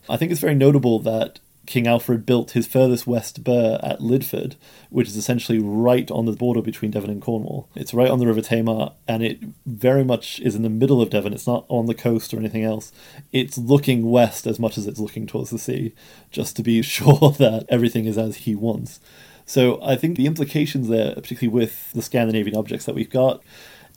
I 0.10 0.18
think 0.18 0.32
it's 0.32 0.42
very 0.42 0.56
notable 0.56 1.00
that 1.00 1.40
King 1.72 1.88
Alfred 1.88 2.26
built 2.26 2.52
his 2.52 2.68
furthest 2.68 3.08
west 3.08 3.46
burh 3.46 3.80
at 3.82 4.02
Lydford, 4.02 4.58
which 4.90 5.08
is 5.08 5.16
essentially 5.16 5.58
right 5.58 6.12
on 6.12 6.26
the 6.26 6.34
border 6.34 6.62
between 6.62 6.92
Devon 6.92 7.10
and 7.10 7.22
Cornwall. 7.22 7.70
It's 7.76 7.94
right 7.94 8.10
on 8.10 8.20
the 8.20 8.28
River 8.28 8.42
Tamar, 8.42 8.92
and 9.08 9.24
it 9.24 9.40
very 9.66 10.04
much 10.04 10.42
is 10.42 10.54
in 10.54 10.64
the 10.64 10.70
middle 10.70 11.02
of 11.02 11.12
Devon. 11.12 11.32
It's 11.32 11.48
not 11.48 11.64
on 11.70 11.86
the 11.86 11.94
coast 11.94 12.34
or 12.34 12.40
anything 12.40 12.66
else. 12.66 12.92
It's 13.32 13.58
looking 13.58 14.12
west 14.12 14.46
as 14.46 14.60
much 14.60 14.78
as 14.78 14.86
it's 14.86 15.00
looking 15.00 15.26
towards 15.26 15.50
the 15.50 15.58
sea, 15.58 15.94
just 16.30 16.58
to 16.58 16.62
be 16.62 16.82
sure 16.82 17.34
that 17.40 17.68
everything 17.70 18.04
is 18.04 18.18
as 18.18 18.36
he 18.36 18.54
wants. 18.54 19.00
So 19.46 19.82
I 19.82 19.96
think 19.96 20.18
the 20.18 20.28
implications 20.28 20.90
there, 20.90 21.16
particularly 21.16 21.58
with 21.58 21.94
the 21.94 22.02
Scandinavian 22.02 22.58
objects 22.58 22.84
that 22.84 22.96
we've 22.96 23.10
got, 23.10 23.42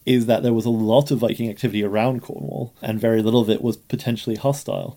is 0.06 0.26
that 0.26 0.44
there 0.44 0.54
was 0.54 0.64
a 0.64 0.70
lot 0.70 1.10
of 1.10 1.18
Viking 1.18 1.50
activity 1.50 1.82
around 1.82 2.22
Cornwall, 2.22 2.72
and 2.80 3.00
very 3.00 3.20
little 3.20 3.40
of 3.40 3.50
it 3.50 3.62
was 3.62 3.76
potentially 3.76 4.36
hostile. 4.36 4.96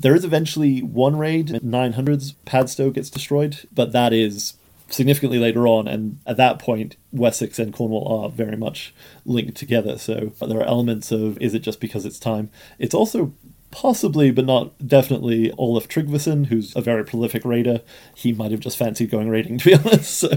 There 0.00 0.14
is 0.14 0.24
eventually 0.24 0.80
one 0.80 1.16
raid, 1.16 1.48
900s, 1.48 2.34
Padstow 2.46 2.90
gets 2.90 3.10
destroyed, 3.10 3.68
but 3.70 3.92
that 3.92 4.14
is 4.14 4.54
significantly 4.88 5.38
later 5.38 5.68
on, 5.68 5.86
and 5.86 6.18
at 6.26 6.38
that 6.38 6.58
point, 6.58 6.96
Wessex 7.12 7.58
and 7.58 7.72
Cornwall 7.72 8.08
are 8.08 8.30
very 8.30 8.56
much 8.56 8.94
linked 9.26 9.56
together. 9.56 9.98
So 9.98 10.32
there 10.40 10.60
are 10.60 10.64
elements 10.64 11.12
of 11.12 11.38
is 11.38 11.52
it 11.52 11.60
just 11.60 11.80
because 11.80 12.06
it's 12.06 12.18
time? 12.18 12.50
It's 12.78 12.94
also 12.94 13.32
possibly, 13.70 14.30
but 14.30 14.46
not 14.46 14.72
definitely, 14.86 15.52
Olaf 15.52 15.86
Tryggvason, 15.86 16.46
who's 16.46 16.74
a 16.74 16.80
very 16.80 17.04
prolific 17.04 17.44
raider. 17.44 17.82
He 18.14 18.32
might 18.32 18.50
have 18.50 18.60
just 18.60 18.78
fancied 18.78 19.10
going 19.10 19.28
raiding, 19.28 19.58
to 19.58 19.64
be 19.64 19.74
honest. 19.74 20.18
So. 20.18 20.30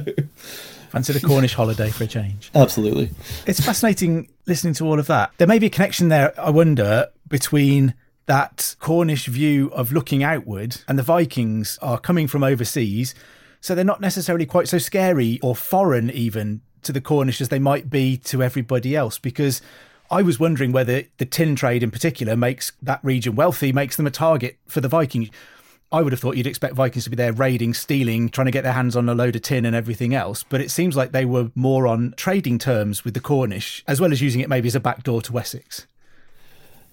Fancy 0.89 1.13
the 1.13 1.21
Cornish 1.21 1.55
holiday 1.55 1.89
for 1.89 2.03
a 2.03 2.07
change. 2.07 2.51
Absolutely. 2.53 3.09
It's 3.47 3.59
fascinating 3.59 4.27
listening 4.45 4.75
to 4.75 4.85
all 4.85 4.99
of 4.99 5.07
that. 5.07 5.31
There 5.39 5.47
may 5.47 5.57
be 5.57 5.65
a 5.65 5.71
connection 5.71 6.09
there, 6.09 6.39
I 6.39 6.51
wonder, 6.51 7.07
between 7.29 7.95
that 8.25 8.75
Cornish 8.79 9.27
view 9.27 9.69
of 9.73 9.91
looking 9.91 10.23
outward, 10.23 10.77
and 10.87 10.97
the 10.97 11.03
Vikings 11.03 11.77
are 11.81 11.99
coming 11.99 12.27
from 12.27 12.43
overseas, 12.43 13.13
so 13.59 13.75
they're 13.75 13.85
not 13.85 14.01
necessarily 14.01 14.45
quite 14.45 14.67
so 14.67 14.77
scary 14.77 15.39
or 15.41 15.55
foreign 15.55 16.09
even 16.09 16.61
to 16.83 16.91
the 16.91 17.01
Cornish 17.01 17.41
as 17.41 17.49
they 17.49 17.59
might 17.59 17.89
be 17.89 18.17
to 18.17 18.43
everybody 18.43 18.95
else. 18.95 19.17
Because 19.17 19.61
I 20.11 20.21
was 20.21 20.39
wondering 20.39 20.71
whether 20.71 21.03
the 21.17 21.25
tin 21.25 21.55
trade 21.55 21.83
in 21.83 21.91
particular 21.91 22.35
makes 22.35 22.71
that 22.81 22.99
region 23.03 23.35
wealthy, 23.35 23.71
makes 23.71 23.95
them 23.95 24.07
a 24.07 24.11
target 24.11 24.57
for 24.67 24.81
the 24.81 24.89
Vikings. 24.89 25.29
I 25.91 26.01
would 26.01 26.11
have 26.11 26.19
thought 26.19 26.37
you'd 26.37 26.47
expect 26.47 26.73
Vikings 26.73 27.03
to 27.03 27.09
be 27.09 27.15
there 27.15 27.31
raiding, 27.31 27.73
stealing, 27.73 28.29
trying 28.29 28.45
to 28.45 28.51
get 28.51 28.63
their 28.63 28.73
hands 28.73 28.95
on 28.95 29.07
a 29.07 29.13
load 29.13 29.35
of 29.35 29.43
tin 29.43 29.65
and 29.65 29.75
everything 29.75 30.15
else. 30.15 30.43
But 30.43 30.59
it 30.59 30.71
seems 30.71 30.95
like 30.95 31.11
they 31.11 31.25
were 31.25 31.51
more 31.55 31.87
on 31.87 32.15
trading 32.17 32.57
terms 32.57 33.05
with 33.05 33.13
the 33.13 33.19
Cornish, 33.19 33.83
as 33.87 34.01
well 34.01 34.11
as 34.11 34.21
using 34.21 34.41
it 34.41 34.49
maybe 34.49 34.67
as 34.67 34.75
a 34.75 34.79
backdoor 34.79 35.21
to 35.21 35.33
Wessex. 35.33 35.85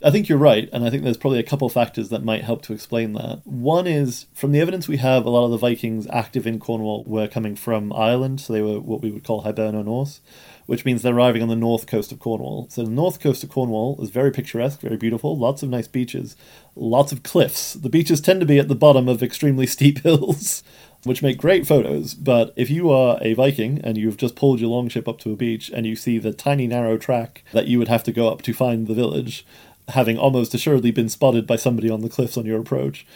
I 0.02 0.10
think 0.10 0.28
you're 0.28 0.38
right, 0.38 0.68
and 0.72 0.82
I 0.82 0.88
think 0.88 1.04
there's 1.04 1.18
probably 1.18 1.40
a 1.40 1.44
couple 1.44 1.68
factors 1.68 2.08
that 2.08 2.24
might 2.24 2.42
help 2.42 2.62
to 2.62 2.72
explain 2.72 3.12
that. 3.14 3.42
One 3.44 3.86
is 3.86 4.26
from 4.32 4.52
the 4.52 4.60
evidence 4.60 4.88
we 4.88 4.96
have, 4.96 5.26
a 5.26 5.30
lot 5.30 5.44
of 5.44 5.50
the 5.50 5.58
Vikings 5.58 6.06
active 6.10 6.46
in 6.46 6.58
Cornwall 6.58 7.04
were 7.04 7.28
coming 7.28 7.54
from 7.54 7.92
Ireland, 7.92 8.40
so 8.40 8.52
they 8.52 8.62
were 8.62 8.80
what 8.80 9.02
we 9.02 9.10
would 9.10 9.24
call 9.24 9.42
Hiberno 9.42 9.84
Norse, 9.84 10.20
which 10.64 10.86
means 10.86 11.02
they're 11.02 11.14
arriving 11.14 11.42
on 11.42 11.48
the 11.48 11.56
north 11.56 11.86
coast 11.86 12.12
of 12.12 12.18
Cornwall. 12.18 12.66
So 12.70 12.82
the 12.82 12.90
north 12.90 13.20
coast 13.20 13.44
of 13.44 13.50
Cornwall 13.50 14.02
is 14.02 14.08
very 14.08 14.30
picturesque, 14.30 14.80
very 14.80 14.96
beautiful, 14.96 15.36
lots 15.36 15.62
of 15.62 15.68
nice 15.68 15.88
beaches, 15.88 16.34
lots 16.74 17.12
of 17.12 17.22
cliffs. 17.22 17.74
The 17.74 17.90
beaches 17.90 18.22
tend 18.22 18.40
to 18.40 18.46
be 18.46 18.58
at 18.58 18.68
the 18.68 18.74
bottom 18.74 19.06
of 19.06 19.22
extremely 19.22 19.66
steep 19.76 19.98
hills. 20.00 20.62
Which 21.04 21.22
make 21.22 21.38
great 21.38 21.66
photos, 21.66 22.12
but 22.12 22.52
if 22.56 22.68
you 22.68 22.90
are 22.90 23.18
a 23.22 23.32
Viking 23.32 23.80
and 23.82 23.96
you've 23.96 24.18
just 24.18 24.36
pulled 24.36 24.60
your 24.60 24.68
longship 24.68 25.08
up 25.08 25.18
to 25.20 25.32
a 25.32 25.36
beach 25.36 25.70
and 25.70 25.86
you 25.86 25.96
see 25.96 26.18
the 26.18 26.34
tiny 26.34 26.66
narrow 26.66 26.98
track 26.98 27.42
that 27.52 27.66
you 27.66 27.78
would 27.78 27.88
have 27.88 28.04
to 28.04 28.12
go 28.12 28.28
up 28.28 28.42
to 28.42 28.52
find 28.52 28.86
the 28.86 28.92
village, 28.92 29.46
having 29.90 30.18
almost 30.18 30.54
assuredly 30.54 30.90
been 30.90 31.08
spotted 31.08 31.46
by 31.46 31.56
somebody 31.56 31.90
on 31.90 32.00
the 32.00 32.08
cliffs 32.08 32.36
on 32.36 32.46
your 32.46 32.60
approach. 32.60 33.06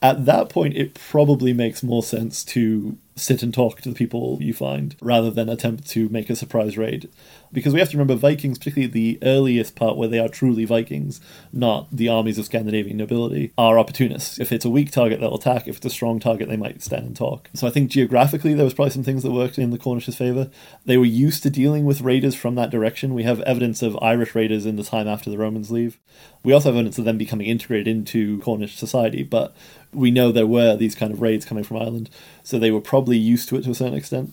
At 0.00 0.24
that 0.26 0.48
point, 0.48 0.76
it 0.76 0.94
probably 0.94 1.52
makes 1.52 1.82
more 1.82 2.02
sense 2.02 2.44
to 2.46 2.96
sit 3.14 3.42
and 3.42 3.52
talk 3.52 3.80
to 3.80 3.88
the 3.88 3.94
people 3.94 4.38
you 4.40 4.54
find 4.54 4.96
rather 5.00 5.30
than 5.30 5.48
attempt 5.48 5.86
to 5.90 6.08
make 6.08 6.30
a 6.30 6.36
surprise 6.36 6.78
raid. 6.78 7.10
Because 7.52 7.74
we 7.74 7.80
have 7.80 7.90
to 7.90 7.96
remember 7.96 8.14
Vikings, 8.14 8.58
particularly 8.58 8.90
the 8.90 9.18
earliest 9.22 9.76
part 9.76 9.98
where 9.98 10.08
they 10.08 10.18
are 10.18 10.28
truly 10.28 10.64
Vikings, 10.64 11.20
not 11.52 11.88
the 11.92 12.08
armies 12.08 12.38
of 12.38 12.46
Scandinavian 12.46 12.96
nobility, 12.96 13.52
are 13.58 13.78
opportunists. 13.78 14.40
If 14.40 14.52
it's 14.52 14.64
a 14.64 14.70
weak 14.70 14.90
target, 14.90 15.20
they'll 15.20 15.34
attack. 15.34 15.68
If 15.68 15.76
it's 15.76 15.86
a 15.86 15.90
strong 15.90 16.18
target, 16.18 16.48
they 16.48 16.56
might 16.56 16.82
stand 16.82 17.06
and 17.06 17.16
talk. 17.16 17.50
So 17.52 17.66
I 17.66 17.70
think 17.70 17.90
geographically, 17.90 18.54
there 18.54 18.64
was 18.64 18.72
probably 18.72 18.92
some 18.92 19.04
things 19.04 19.22
that 19.22 19.32
worked 19.32 19.58
in 19.58 19.70
the 19.70 19.78
Cornish's 19.78 20.16
favour. 20.16 20.50
They 20.86 20.96
were 20.96 21.04
used 21.04 21.42
to 21.42 21.50
dealing 21.50 21.84
with 21.84 22.00
raiders 22.00 22.34
from 22.34 22.54
that 22.54 22.70
direction. 22.70 23.12
We 23.12 23.24
have 23.24 23.40
evidence 23.42 23.82
of 23.82 23.98
Irish 24.00 24.34
raiders 24.34 24.64
in 24.64 24.76
the 24.76 24.84
time 24.84 25.06
after 25.06 25.28
the 25.28 25.38
Romans 25.38 25.70
leave. 25.70 25.98
We 26.42 26.54
also 26.54 26.70
have 26.70 26.76
evidence 26.76 26.98
of 26.98 27.04
them 27.04 27.18
becoming 27.18 27.46
integrated 27.46 27.88
into 27.88 28.40
Cornish 28.40 28.76
society, 28.76 29.22
but 29.22 29.54
we 29.92 30.10
know 30.10 30.32
there 30.32 30.46
were 30.46 30.74
these 30.74 30.94
kind 30.94 31.12
of 31.12 31.20
raids 31.20 31.44
coming 31.44 31.64
from 31.64 31.76
Ireland, 31.76 32.08
so 32.42 32.58
they 32.58 32.70
were 32.70 32.80
probably 32.80 33.01
used 33.10 33.48
to 33.48 33.56
it 33.56 33.64
to 33.64 33.70
a 33.70 33.74
certain 33.74 33.94
extent. 33.96 34.32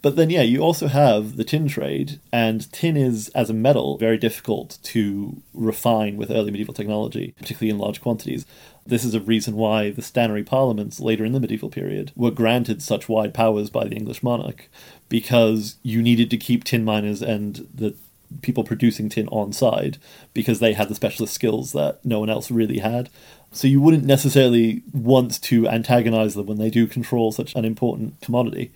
But 0.00 0.14
then, 0.14 0.30
yeah, 0.30 0.42
you 0.42 0.60
also 0.60 0.86
have 0.86 1.36
the 1.36 1.42
tin 1.42 1.66
trade, 1.66 2.20
and 2.32 2.70
tin 2.72 2.96
is, 2.96 3.30
as 3.30 3.50
a 3.50 3.54
metal, 3.54 3.98
very 3.98 4.16
difficult 4.16 4.78
to 4.84 5.42
refine 5.52 6.16
with 6.16 6.30
early 6.30 6.52
medieval 6.52 6.72
technology, 6.72 7.34
particularly 7.36 7.70
in 7.70 7.78
large 7.78 8.00
quantities. 8.00 8.46
This 8.86 9.04
is 9.04 9.14
a 9.14 9.20
reason 9.20 9.56
why 9.56 9.90
the 9.90 10.02
stannary 10.02 10.46
parliaments 10.46 11.00
later 11.00 11.24
in 11.24 11.32
the 11.32 11.40
medieval 11.40 11.68
period 11.68 12.12
were 12.14 12.30
granted 12.30 12.80
such 12.80 13.08
wide 13.08 13.34
powers 13.34 13.70
by 13.70 13.88
the 13.88 13.96
English 13.96 14.22
monarch, 14.22 14.68
because 15.08 15.76
you 15.82 16.00
needed 16.00 16.30
to 16.30 16.36
keep 16.36 16.62
tin 16.62 16.84
miners 16.84 17.20
and 17.20 17.66
the 17.74 17.96
people 18.42 18.64
producing 18.64 19.08
tin 19.08 19.28
on 19.28 19.52
side 19.52 19.98
because 20.34 20.60
they 20.60 20.72
had 20.72 20.88
the 20.88 20.94
specialist 20.94 21.34
skills 21.34 21.72
that 21.72 22.04
no 22.04 22.20
one 22.20 22.30
else 22.30 22.50
really 22.50 22.78
had. 22.78 23.08
So 23.52 23.66
you 23.66 23.80
wouldn't 23.80 24.04
necessarily 24.04 24.82
want 24.92 25.40
to 25.42 25.66
antagonize 25.68 26.34
them 26.34 26.46
when 26.46 26.58
they 26.58 26.70
do 26.70 26.86
control 26.86 27.32
such 27.32 27.54
an 27.54 27.64
important 27.64 28.20
commodity. 28.20 28.72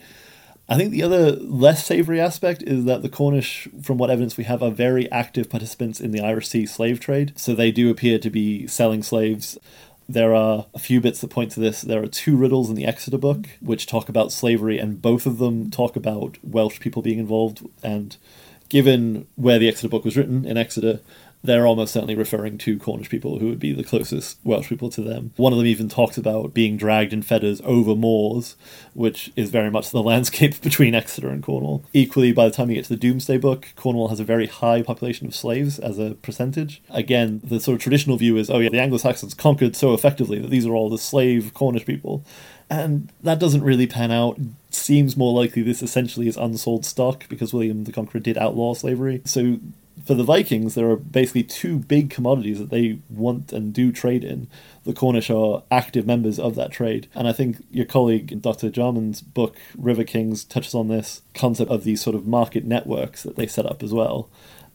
I 0.68 0.76
think 0.76 0.90
the 0.90 1.02
other 1.02 1.32
less 1.32 1.84
savory 1.84 2.20
aspect 2.20 2.62
is 2.62 2.84
that 2.86 3.02
the 3.02 3.08
Cornish, 3.08 3.68
from 3.82 3.98
what 3.98 4.10
evidence 4.10 4.36
we 4.36 4.44
have, 4.44 4.62
are 4.62 4.70
very 4.70 5.10
active 5.10 5.50
participants 5.50 6.00
in 6.00 6.12
the 6.12 6.22
Irish 6.22 6.48
Sea 6.48 6.66
slave 6.66 7.00
trade. 7.00 7.32
So 7.36 7.54
they 7.54 7.70
do 7.70 7.90
appear 7.90 8.18
to 8.18 8.30
be 8.30 8.66
selling 8.66 9.02
slaves. 9.02 9.58
There 10.08 10.34
are 10.34 10.66
a 10.72 10.78
few 10.78 11.00
bits 11.00 11.20
that 11.20 11.28
point 11.28 11.50
to 11.52 11.60
this. 11.60 11.82
There 11.82 12.02
are 12.02 12.06
two 12.06 12.36
riddles 12.36 12.70
in 12.70 12.76
the 12.76 12.86
Exeter 12.86 13.18
book 13.18 13.48
which 13.60 13.86
talk 13.86 14.08
about 14.08 14.32
slavery, 14.32 14.78
and 14.78 15.02
both 15.02 15.26
of 15.26 15.38
them 15.38 15.70
talk 15.70 15.96
about 15.96 16.38
Welsh 16.42 16.80
people 16.80 17.02
being 17.02 17.18
involved. 17.18 17.66
And 17.82 18.16
given 18.72 19.26
where 19.34 19.58
the 19.58 19.68
Exeter 19.68 19.86
book 19.86 20.02
was 20.02 20.16
written 20.16 20.46
in 20.46 20.56
Exeter, 20.56 21.00
they're 21.44 21.66
almost 21.66 21.92
certainly 21.92 22.14
referring 22.14 22.56
to 22.56 22.78
Cornish 22.78 23.10
people 23.10 23.38
who 23.38 23.48
would 23.48 23.58
be 23.58 23.74
the 23.74 23.84
closest 23.84 24.38
Welsh 24.44 24.70
people 24.70 24.88
to 24.88 25.02
them. 25.02 25.34
One 25.36 25.52
of 25.52 25.58
them 25.58 25.66
even 25.66 25.90
talks 25.90 26.16
about 26.16 26.54
being 26.54 26.78
dragged 26.78 27.12
in 27.12 27.20
fetters 27.20 27.60
over 27.66 27.94
moors, 27.94 28.56
which 28.94 29.30
is 29.36 29.50
very 29.50 29.70
much 29.70 29.90
the 29.90 30.02
landscape 30.12 30.58
between 30.62 30.94
Exeter 30.94 31.28
and 31.28 31.42
Cornwall. 31.42 31.84
Equally, 31.92 32.32
by 32.32 32.46
the 32.46 32.50
time 32.50 32.70
you 32.70 32.76
get 32.76 32.84
to 32.86 32.96
the 32.96 33.08
Domesday 33.08 33.36
Book, 33.36 33.68
Cornwall 33.76 34.08
has 34.08 34.20
a 34.20 34.24
very 34.24 34.46
high 34.46 34.80
population 34.80 35.26
of 35.26 35.34
slaves 35.34 35.78
as 35.78 35.98
a 35.98 36.14
percentage. 36.22 36.82
Again, 36.88 37.42
the 37.44 37.60
sort 37.60 37.74
of 37.74 37.82
traditional 37.82 38.16
view 38.16 38.38
is, 38.38 38.48
oh 38.48 38.58
yeah, 38.58 38.70
the 38.70 38.80
Anglo-Saxons 38.80 39.34
conquered 39.34 39.76
so 39.76 39.92
effectively 39.92 40.38
that 40.38 40.48
these 40.48 40.64
are 40.64 40.72
all 40.72 40.88
the 40.88 40.96
slave 40.96 41.52
Cornish 41.52 41.84
people. 41.84 42.24
And 42.72 43.12
that 43.22 43.38
doesn't 43.38 43.62
really 43.62 43.86
pan 43.86 44.10
out. 44.10 44.40
Seems 44.70 45.14
more 45.14 45.34
likely 45.34 45.60
this 45.60 45.82
essentially 45.82 46.26
is 46.26 46.38
unsold 46.38 46.86
stock 46.86 47.28
because 47.28 47.52
William 47.52 47.84
the 47.84 47.92
Conqueror 47.92 48.20
did 48.20 48.38
outlaw 48.38 48.72
slavery. 48.72 49.20
So 49.26 49.58
for 50.06 50.14
the 50.14 50.24
Vikings, 50.24 50.74
there 50.74 50.88
are 50.88 50.96
basically 50.96 51.42
two 51.42 51.76
big 51.76 52.08
commodities 52.08 52.58
that 52.58 52.70
they 52.70 52.98
want 53.10 53.52
and 53.52 53.74
do 53.74 53.92
trade 53.92 54.24
in. 54.24 54.48
The 54.84 54.94
Cornish 54.94 55.28
are 55.28 55.64
active 55.70 56.06
members 56.06 56.38
of 56.38 56.54
that 56.54 56.72
trade. 56.72 57.08
And 57.14 57.28
I 57.28 57.32
think 57.32 57.62
your 57.70 57.84
colleague, 57.84 58.40
Dr. 58.40 58.70
Jarman's 58.70 59.20
book, 59.20 59.58
River 59.76 60.04
Kings, 60.04 60.42
touches 60.42 60.74
on 60.74 60.88
this 60.88 61.20
concept 61.34 61.70
of 61.70 61.84
these 61.84 62.00
sort 62.00 62.16
of 62.16 62.26
market 62.26 62.64
networks 62.64 63.22
that 63.22 63.36
they 63.36 63.46
set 63.46 63.66
up 63.66 63.82
as 63.82 63.92
well. 63.92 64.30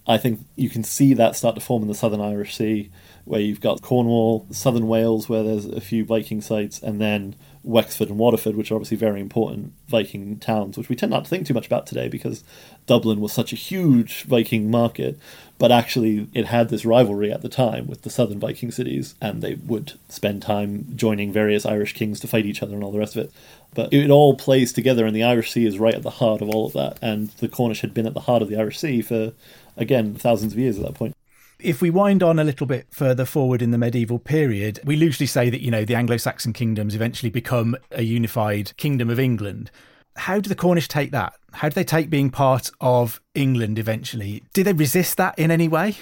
I 0.06 0.20
think 0.20 0.42
you 0.56 0.70
can 0.70 0.84
see 0.84 1.16
that 1.16 1.36
start 1.36 1.56
to 1.56 1.62
form 1.62 1.82
in 1.82 1.88
the 1.88 1.96
Southern 1.96 2.22
Irish 2.22 2.56
Sea, 2.56 2.92
where 3.26 3.42
you've 3.42 3.60
got 3.60 3.82
Cornwall, 3.82 4.46
Southern 4.52 4.88
Wales, 4.88 5.28
where 5.28 5.42
there's 5.42 5.66
a 5.66 5.82
few 5.82 6.06
Viking 6.06 6.42
sites, 6.42 6.80
and 6.80 7.02
then 7.02 7.36
Wexford 7.68 8.08
and 8.08 8.18
Waterford, 8.18 8.56
which 8.56 8.72
are 8.72 8.76
obviously 8.76 8.96
very 8.96 9.20
important 9.20 9.74
Viking 9.90 10.40
towns, 10.40 10.78
which 10.78 10.88
we 10.88 10.96
tend 10.96 11.10
not 11.10 11.26
to 11.26 11.30
think 11.30 11.46
too 11.46 11.54
much 11.54 11.68
about 11.68 11.86
today 11.86 12.08
because 12.08 12.44
Dublin 12.86 13.20
was 13.20 13.34
such 13.34 13.52
a 13.52 13.58
huge 13.58 14.24
Viking 14.24 14.72
market. 14.72 15.20
But 15.60 15.72
actually, 15.72 16.28
it 16.34 16.46
had 16.46 16.70
this 16.70 16.86
rivalry 16.86 17.30
at 17.32 17.42
the 17.42 17.50
time 17.50 17.88
with 17.88 18.04
the 18.04 18.10
southern 18.10 18.40
Viking 18.40 18.72
cities, 18.72 19.16
and 19.20 19.42
they 19.42 19.56
would 19.56 19.94
spend 20.08 20.44
time 20.44 20.86
joining 20.96 21.34
various 21.34 21.66
Irish 21.66 21.94
kings 21.94 22.20
to 22.22 22.28
fight 22.28 22.46
each 22.46 22.64
other 22.64 22.74
and 22.74 22.84
all 22.84 22.92
the 22.92 23.00
rest 23.00 23.18
of 23.18 23.26
it. 23.26 23.32
But 23.74 23.92
it 23.92 24.10
all 24.10 24.36
plays 24.36 24.72
together, 24.72 25.06
and 25.06 25.16
the 25.16 25.24
Irish 25.24 25.52
Sea 25.52 25.66
is 25.66 25.78
right 25.78 25.96
at 25.96 26.04
the 26.04 26.10
heart 26.10 26.42
of 26.42 26.50
all 26.50 26.68
of 26.68 26.74
that. 26.74 26.98
And 27.02 27.30
the 27.40 27.50
Cornish 27.50 27.82
had 27.82 27.94
been 27.94 28.08
at 28.08 28.14
the 28.14 28.22
heart 28.22 28.42
of 28.42 28.50
the 28.50 28.58
Irish 28.58 28.80
Sea 28.80 29.02
for, 29.02 29.34
again, 29.76 30.16
thousands 30.16 30.54
of 30.54 30.60
years 30.60 30.78
at 30.78 30.86
that 30.86 30.94
point. 30.94 31.17
If 31.60 31.82
we 31.82 31.90
wind 31.90 32.22
on 32.22 32.38
a 32.38 32.44
little 32.44 32.68
bit 32.68 32.86
further 32.92 33.26
forward 33.26 33.64
in 33.64 33.72
the 33.72 33.80
medieval 33.80 34.20
period, 34.20 34.80
we 34.86 34.96
loosely 34.96 35.26
say 35.26 35.50
that, 35.50 35.62
you 35.62 35.72
know, 35.72 35.86
the 35.86 35.96
Anglo 35.96 36.18
Saxon 36.18 36.54
kingdoms 36.54 36.94
eventually 36.94 37.32
become 37.32 37.76
a 37.92 38.04
unified 38.04 38.78
kingdom 38.78 39.10
of 39.10 39.20
England. 39.20 39.72
How 40.18 40.40
do 40.40 40.50
the 40.50 40.56
Cornish 40.56 40.88
take 40.88 41.10
that? 41.12 41.34
How 41.54 41.70
do 41.70 41.74
they 41.74 41.84
take 41.84 42.12
being 42.12 42.30
part 42.30 42.70
of 42.80 43.20
England 43.34 43.80
eventually? 43.80 44.44
Did 44.54 44.68
they 44.68 44.74
resist 44.74 45.18
that 45.18 45.38
in 45.40 45.50
any 45.50 45.68
way? 45.68 45.96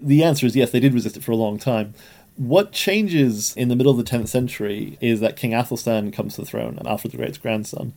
The 0.00 0.22
answer 0.22 0.46
is 0.46 0.54
yes, 0.54 0.70
they 0.70 0.80
did 0.80 0.94
resist 0.94 1.16
it 1.16 1.24
for 1.24 1.32
a 1.32 1.36
long 1.36 1.58
time. 1.58 1.94
What 2.36 2.70
changes 2.70 3.56
in 3.56 3.68
the 3.68 3.76
middle 3.76 3.90
of 3.90 3.98
the 3.98 4.04
10th 4.04 4.28
century 4.28 4.98
is 5.00 5.18
that 5.18 5.36
King 5.36 5.52
Athelstan 5.52 6.12
comes 6.12 6.34
to 6.34 6.42
the 6.42 6.46
throne, 6.46 6.76
and 6.78 6.86
Alfred 6.86 7.12
the 7.12 7.16
Great's 7.16 7.38
grandson. 7.38 7.92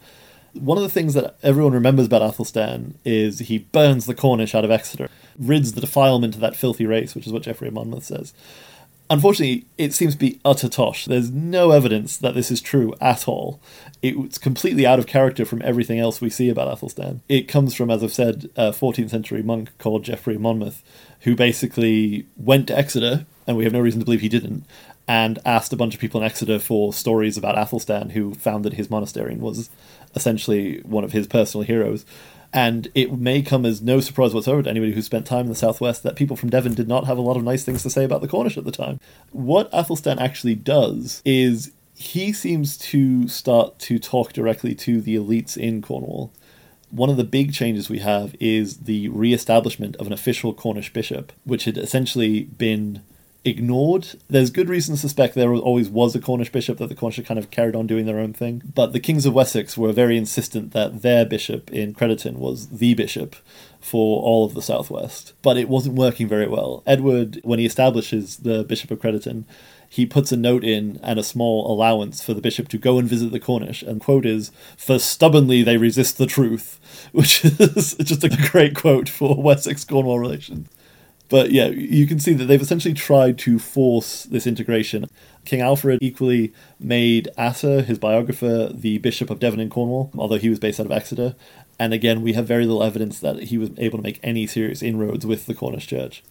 One 0.53 0.77
of 0.77 0.83
the 0.83 0.89
things 0.89 1.13
that 1.13 1.35
everyone 1.43 1.73
remembers 1.73 2.07
about 2.07 2.21
Athelstan 2.21 2.95
is 3.05 3.39
he 3.39 3.59
burns 3.59 4.05
the 4.05 4.15
Cornish 4.15 4.55
out 4.55 4.65
of 4.65 4.71
Exeter, 4.71 5.09
rids 5.37 5.73
the 5.73 5.81
defilement 5.81 6.35
of 6.35 6.41
that 6.41 6.55
filthy 6.55 6.85
race, 6.85 7.15
which 7.15 7.27
is 7.27 7.33
what 7.33 7.43
Geoffrey 7.43 7.67
of 7.67 7.73
Monmouth 7.75 8.05
says. 8.05 8.33
Unfortunately, 9.11 9.65
it 9.79 9.93
seems 9.93 10.13
to 10.13 10.19
be 10.19 10.39
utter 10.45 10.69
tosh. 10.69 11.05
There's 11.05 11.31
no 11.31 11.71
evidence 11.71 12.15
that 12.17 12.35
this 12.35 12.51
is 12.51 12.61
true 12.61 12.93
at 13.01 13.27
all. 13.27 13.59
It's 14.03 14.37
completely 14.37 14.85
out 14.85 14.99
of 14.99 15.07
character 15.07 15.45
from 15.45 15.63
everything 15.63 15.99
else 15.99 16.21
we 16.21 16.29
see 16.29 16.47
about 16.47 16.67
Athelstan. 16.67 17.21
It 17.27 17.47
comes 17.47 17.73
from, 17.73 17.89
as 17.89 18.03
I've 18.03 18.13
said, 18.13 18.51
a 18.55 18.69
14th 18.69 19.09
century 19.09 19.41
monk 19.41 19.75
called 19.79 20.03
Geoffrey 20.03 20.35
of 20.35 20.41
Monmouth, 20.41 20.83
who 21.21 21.35
basically 21.35 22.27
went 22.37 22.67
to 22.67 22.77
Exeter, 22.77 23.25
and 23.49 23.57
we 23.57 23.63
have 23.63 23.73
no 23.73 23.79
reason 23.79 23.99
to 23.99 24.05
believe 24.05 24.21
he 24.21 24.29
didn't, 24.29 24.63
and 25.07 25.39
asked 25.43 25.73
a 25.73 25.75
bunch 25.75 25.95
of 25.95 25.99
people 25.99 26.21
in 26.21 26.25
Exeter 26.25 26.59
for 26.59 26.93
stories 26.93 27.35
about 27.35 27.57
Athelstan, 27.57 28.11
who 28.11 28.35
founded 28.35 28.73
his 28.73 28.91
monastery 28.91 29.33
and 29.33 29.41
was 29.41 29.71
essentially 30.13 30.81
one 30.81 31.03
of 31.03 31.13
his 31.13 31.25
personal 31.25 31.65
heroes. 31.65 32.05
And 32.53 32.89
it 32.93 33.11
may 33.11 33.41
come 33.41 33.65
as 33.65 33.81
no 33.81 34.01
surprise 34.01 34.35
whatsoever 34.35 34.61
to 34.61 34.69
anybody 34.69 34.91
who 34.91 35.01
spent 35.01 35.25
time 35.25 35.45
in 35.45 35.49
the 35.49 35.55
southwest 35.55 36.03
that 36.03 36.15
people 36.15 36.37
from 36.37 36.51
Devon 36.51 36.75
did 36.75 36.87
not 36.87 37.07
have 37.07 37.17
a 37.17 37.21
lot 37.21 37.37
of 37.37 37.43
nice 37.43 37.63
things 37.63 37.81
to 37.81 37.89
say 37.89 38.03
about 38.03 38.21
the 38.21 38.27
Cornish 38.27 38.55
at 38.55 38.65
the 38.65 38.71
time. 38.71 38.99
What 39.31 39.67
Athelstan 39.73 40.19
actually 40.19 40.53
does 40.53 41.23
is 41.25 41.71
he 41.95 42.31
seems 42.31 42.77
to 42.77 43.27
start 43.27 43.79
to 43.79 43.97
talk 43.97 44.31
directly 44.31 44.75
to 44.75 45.01
the 45.01 45.15
elites 45.15 45.57
in 45.57 45.81
Cornwall. 45.81 46.31
One 46.91 47.09
of 47.09 47.17
the 47.17 47.23
big 47.23 47.51
changes 47.51 47.89
we 47.89 47.99
have 47.99 48.35
is 48.39 48.77
the 48.81 49.09
re 49.09 49.33
establishment 49.33 49.95
of 49.95 50.05
an 50.05 50.13
official 50.13 50.53
Cornish 50.53 50.93
bishop, 50.93 51.31
which 51.45 51.65
had 51.65 51.79
essentially 51.79 52.43
been 52.43 53.01
ignored. 53.45 54.09
There's 54.29 54.49
good 54.49 54.69
reason 54.69 54.95
to 54.95 55.01
suspect 55.01 55.35
there 55.35 55.53
always 55.53 55.89
was 55.89 56.15
a 56.15 56.19
Cornish 56.19 56.51
bishop, 56.51 56.77
that 56.77 56.89
the 56.89 56.95
Cornish 56.95 57.25
kind 57.25 57.37
of 57.37 57.51
carried 57.51 57.75
on 57.75 57.87
doing 57.87 58.05
their 58.05 58.19
own 58.19 58.33
thing. 58.33 58.61
But 58.73 58.93
the 58.93 58.99
kings 58.99 59.25
of 59.25 59.33
Wessex 59.33 59.77
were 59.77 59.91
very 59.91 60.17
insistent 60.17 60.73
that 60.73 61.01
their 61.01 61.25
bishop 61.25 61.71
in 61.71 61.93
Crediton 61.93 62.35
was 62.35 62.67
the 62.67 62.93
bishop 62.93 63.35
for 63.79 64.21
all 64.21 64.45
of 64.45 64.53
the 64.53 64.61
southwest. 64.61 65.33
But 65.41 65.57
it 65.57 65.69
wasn't 65.69 65.95
working 65.95 66.27
very 66.27 66.47
well. 66.47 66.83
Edward, 66.85 67.39
when 67.43 67.59
he 67.59 67.65
establishes 67.65 68.37
the 68.37 68.63
Bishop 68.63 68.91
of 68.91 68.99
Crediton, 68.99 69.45
he 69.89 70.05
puts 70.05 70.31
a 70.31 70.37
note 70.37 70.63
in 70.63 70.99
and 71.01 71.17
a 71.17 71.23
small 71.23 71.71
allowance 71.71 72.21
for 72.21 72.33
the 72.33 72.41
bishop 72.41 72.67
to 72.69 72.77
go 72.77 72.99
and 72.99 73.07
visit 73.07 73.31
the 73.31 73.39
Cornish. 73.39 73.81
And 73.81 73.99
quote 73.99 74.25
is, 74.25 74.51
"For 74.77 74.99
stubbornly 74.99 75.63
they 75.63 75.77
resist 75.77 76.17
the 76.17 76.27
truth," 76.27 76.79
which 77.11 77.43
is 77.43 77.95
just 77.95 78.23
a 78.23 78.29
great 78.51 78.75
quote 78.75 79.09
for 79.09 79.41
Wessex 79.41 79.83
Cornwall 79.85 80.19
relations. 80.19 80.67
But 81.29 81.51
yeah, 81.51 81.67
you 81.67 82.07
can 82.07 82.19
see 82.19 82.33
that 82.33 82.45
they've 82.45 82.61
essentially 82.61 82.93
tried 82.93 83.37
to 83.39 83.59
force 83.59 84.23
this 84.23 84.47
integration. 84.47 85.05
King 85.45 85.61
Alfred 85.61 85.99
equally 86.01 86.51
made 86.79 87.29
Asser, 87.37 87.83
his 87.83 87.99
biographer, 87.99 88.71
the 88.73 88.97
Bishop 88.97 89.29
of 89.29 89.39
Devon 89.39 89.59
and 89.59 89.69
Cornwall, 89.69 90.11
although 90.17 90.39
he 90.39 90.49
was 90.49 90.59
based 90.59 90.79
out 90.79 90.87
of 90.87 90.91
Exeter. 90.91 91.35
And 91.77 91.93
again, 91.93 92.23
we 92.23 92.33
have 92.33 92.47
very 92.47 92.65
little 92.65 92.83
evidence 92.83 93.19
that 93.19 93.43
he 93.43 93.57
was 93.57 93.69
able 93.77 93.99
to 93.99 94.03
make 94.03 94.19
any 94.23 94.47
serious 94.47 94.81
inroads 94.81 95.25
with 95.25 95.45
the 95.45 95.53
Cornish 95.53 95.87
church. 95.87 96.23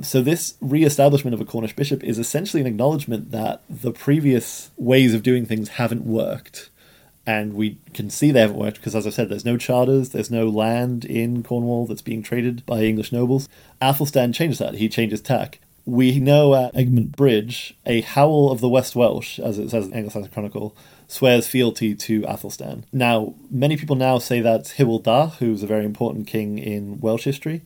So, 0.00 0.22
this 0.22 0.54
re 0.60 0.84
establishment 0.84 1.34
of 1.34 1.40
a 1.40 1.44
Cornish 1.44 1.74
bishop 1.74 2.04
is 2.04 2.18
essentially 2.18 2.60
an 2.60 2.66
acknowledgement 2.66 3.30
that 3.32 3.62
the 3.68 3.92
previous 3.92 4.70
ways 4.76 5.14
of 5.14 5.22
doing 5.22 5.46
things 5.46 5.70
haven't 5.70 6.04
worked 6.04 6.70
and 7.26 7.54
we 7.54 7.78
can 7.92 8.08
see 8.08 8.30
they 8.30 8.40
haven't 8.40 8.56
worked 8.56 8.76
because, 8.76 8.94
as 8.94 9.06
I 9.06 9.10
said, 9.10 9.28
there's 9.28 9.44
no 9.44 9.56
charters, 9.56 10.10
there's 10.10 10.30
no 10.30 10.48
land 10.48 11.04
in 11.04 11.42
Cornwall 11.42 11.86
that's 11.86 12.02
being 12.02 12.22
traded 12.22 12.64
by 12.64 12.82
English 12.82 13.12
nobles. 13.12 13.48
Athelstan 13.82 14.32
changes 14.32 14.58
that. 14.58 14.74
He 14.74 14.88
changes 14.88 15.20
tack. 15.20 15.58
We 15.84 16.18
know 16.18 16.54
at 16.54 16.74
Eamont 16.74 17.14
Bridge, 17.14 17.76
a 17.84 18.00
howl 18.00 18.50
of 18.50 18.60
the 18.60 18.68
West 18.68 18.96
Welsh, 18.96 19.38
as 19.38 19.58
it 19.58 19.70
says 19.70 19.86
in 19.86 19.92
Anglo-Saxon 19.92 20.32
Chronicle, 20.32 20.76
swears 21.06 21.46
fealty 21.46 21.94
to 21.94 22.22
Athelstan. 22.22 22.84
Now, 22.92 23.34
many 23.50 23.76
people 23.76 23.94
now 23.94 24.18
say 24.18 24.40
that's 24.40 24.74
Hywel 24.74 25.02
Dda, 25.02 25.34
who's 25.36 25.62
a 25.62 25.66
very 25.68 25.84
important 25.84 26.26
king 26.26 26.58
in 26.58 27.00
Welsh 27.00 27.24
history. 27.24 27.62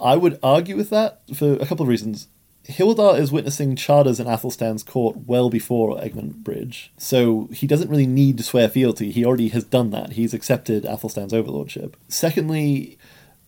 I 0.00 0.16
would 0.16 0.38
argue 0.42 0.76
with 0.76 0.90
that 0.90 1.22
for 1.34 1.54
a 1.54 1.66
couple 1.66 1.82
of 1.82 1.88
reasons. 1.88 2.28
Dda 2.68 3.18
is 3.18 3.32
witnessing 3.32 3.76
charters 3.76 4.20
in 4.20 4.26
Athelstan's 4.26 4.82
court 4.82 5.16
well 5.26 5.48
before 5.48 5.96
Eamont 5.96 6.44
Bridge, 6.44 6.92
so 6.98 7.48
he 7.52 7.66
doesn't 7.66 7.88
really 7.88 8.06
need 8.06 8.36
to 8.36 8.44
swear 8.44 8.68
fealty. 8.68 9.10
He 9.10 9.24
already 9.24 9.48
has 9.48 9.64
done 9.64 9.90
that. 9.90 10.12
He's 10.12 10.34
accepted 10.34 10.84
Athelstan's 10.84 11.32
overlordship. 11.32 11.96
Secondly, 12.08 12.98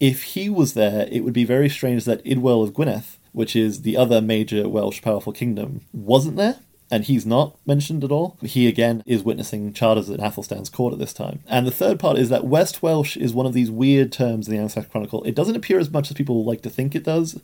if 0.00 0.22
he 0.22 0.48
was 0.48 0.72
there, 0.72 1.06
it 1.12 1.20
would 1.20 1.35
be 1.35 1.44
very 1.44 1.68
strange 1.68 2.06
that 2.06 2.24
Idwal 2.24 2.64
of 2.64 2.72
Gwynedd, 2.72 3.18
which 3.33 3.54
is 3.54 3.83
the 3.83 3.96
other 3.96 4.22
major 4.22 4.68
Welsh 4.68 5.02
powerful 5.02 5.33
kingdom, 5.33 5.83
wasn't 5.92 6.37
there. 6.37 6.61
And 6.92 7.04
he's 7.04 7.24
not 7.24 7.56
mentioned 7.64 8.02
at 8.02 8.11
all. 8.11 8.37
He 8.42 8.66
again 8.66 9.04
is 9.06 9.22
witnessing 9.22 9.72
charters 9.72 10.09
in 10.09 10.20
Athelstan's 10.20 10.68
court 10.68 10.92
at 10.92 10.98
this 10.98 11.12
time. 11.12 11.38
And 11.46 11.64
the 11.64 11.70
third 11.70 12.00
part 12.00 12.18
is 12.18 12.30
that 12.30 12.46
West 12.46 12.83
Welsh 12.83 13.16
is 13.16 13.33
one 13.33 13.46
of 13.46 13.52
these 13.52 13.70
weird 13.70 14.11
terms 14.11 14.48
in 14.48 14.52
the 14.52 14.59
Anglo-Saxon 14.59 14.90
Chronicle. 14.90 15.22
It 15.22 15.37
doesn't 15.37 15.54
appear 15.54 15.78
as 15.78 15.88
much 15.88 16.11
as 16.11 16.16
people 16.16 16.44
like 16.44 16.62
to 16.62 16.70
think 16.70 16.96
it 16.96 17.04
does. 17.04 17.40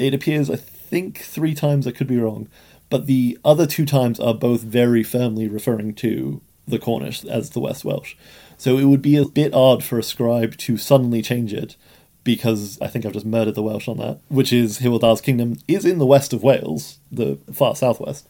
It 0.00 0.14
appears, 0.14 0.48
I 0.48 0.56
think 0.56 1.18
three 1.18 1.54
times, 1.54 1.86
I 1.86 1.90
could 1.90 2.06
be 2.06 2.18
wrong, 2.18 2.48
but 2.88 3.06
the 3.06 3.38
other 3.44 3.66
two 3.66 3.84
times 3.84 4.18
are 4.18 4.32
both 4.32 4.62
very 4.62 5.02
firmly 5.02 5.46
referring 5.46 5.92
to 5.96 6.40
the 6.66 6.78
Cornish 6.78 7.22
as 7.26 7.50
the 7.50 7.60
West 7.60 7.84
Welsh. 7.84 8.14
So 8.56 8.78
it 8.78 8.84
would 8.84 9.02
be 9.02 9.16
a 9.16 9.26
bit 9.26 9.52
odd 9.52 9.84
for 9.84 9.98
a 9.98 10.02
scribe 10.02 10.56
to 10.58 10.78
suddenly 10.78 11.20
change 11.20 11.52
it 11.52 11.76
because 12.24 12.80
I 12.80 12.86
think 12.86 13.04
I've 13.04 13.12
just 13.12 13.26
murdered 13.26 13.54
the 13.54 13.62
Welsh 13.62 13.88
on 13.88 13.98
that, 13.98 14.20
which 14.28 14.54
is 14.54 14.78
Hywel 14.78 15.00
Dda's 15.00 15.20
kingdom 15.20 15.58
is 15.68 15.84
in 15.84 15.98
the 15.98 16.06
west 16.06 16.32
of 16.32 16.42
Wales, 16.42 16.98
the 17.12 17.38
far 17.52 17.76
southwest. 17.76 18.26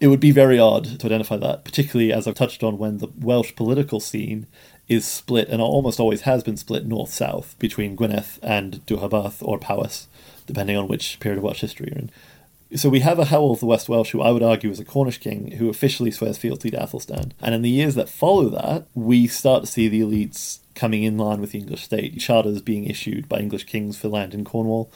It 0.00 0.08
would 0.08 0.20
be 0.20 0.32
very 0.32 0.58
odd 0.58 0.98
to 0.98 1.06
identify 1.06 1.36
that, 1.36 1.64
particularly 1.64 2.12
as 2.12 2.26
I've 2.26 2.34
touched 2.34 2.64
on 2.64 2.78
when 2.78 2.98
the 2.98 3.08
Welsh 3.20 3.54
political 3.54 4.00
scene 4.00 4.46
is 4.88 5.06
split 5.06 5.48
and 5.48 5.62
almost 5.62 6.00
always 6.00 6.22
has 6.22 6.42
been 6.42 6.56
split 6.56 6.84
north 6.84 7.12
south 7.12 7.54
between 7.60 7.96
Gwynedd 7.96 8.40
and 8.42 8.84
Deheubarth 8.86 9.36
or 9.40 9.56
Powys 9.58 10.08
depending 10.52 10.76
on 10.76 10.88
which 10.88 11.20
period 11.20 11.38
of 11.38 11.44
Welsh 11.44 11.60
history 11.60 11.88
you're 11.90 11.98
in. 11.98 12.10
So 12.76 12.88
we 12.88 13.00
have 13.00 13.18
a 13.18 13.26
Howell 13.26 13.52
of 13.52 13.60
the 13.60 13.66
West 13.66 13.88
Welsh, 13.88 14.10
who 14.10 14.20
I 14.20 14.30
would 14.30 14.42
argue 14.42 14.70
is 14.70 14.78
a 14.78 14.84
Cornish 14.84 15.18
king, 15.18 15.52
who 15.52 15.68
officially 15.68 16.10
swears 16.10 16.38
fealty 16.38 16.70
to 16.70 16.76
Athelstan. 16.80 17.32
And 17.40 17.54
in 17.54 17.62
the 17.62 17.70
years 17.70 17.96
that 17.96 18.08
follow 18.08 18.48
that, 18.50 18.86
we 18.94 19.26
start 19.26 19.64
to 19.64 19.70
see 19.70 19.88
the 19.88 20.00
elites 20.02 20.60
coming 20.76 21.02
in 21.02 21.18
line 21.18 21.40
with 21.40 21.50
the 21.50 21.58
English 21.58 21.82
state, 21.82 22.20
charters 22.20 22.62
being 22.62 22.84
issued 22.84 23.28
by 23.28 23.38
English 23.38 23.64
kings 23.64 23.98
for 23.98 24.08
land 24.08 24.34
in 24.34 24.44
Cornwall. 24.44 24.90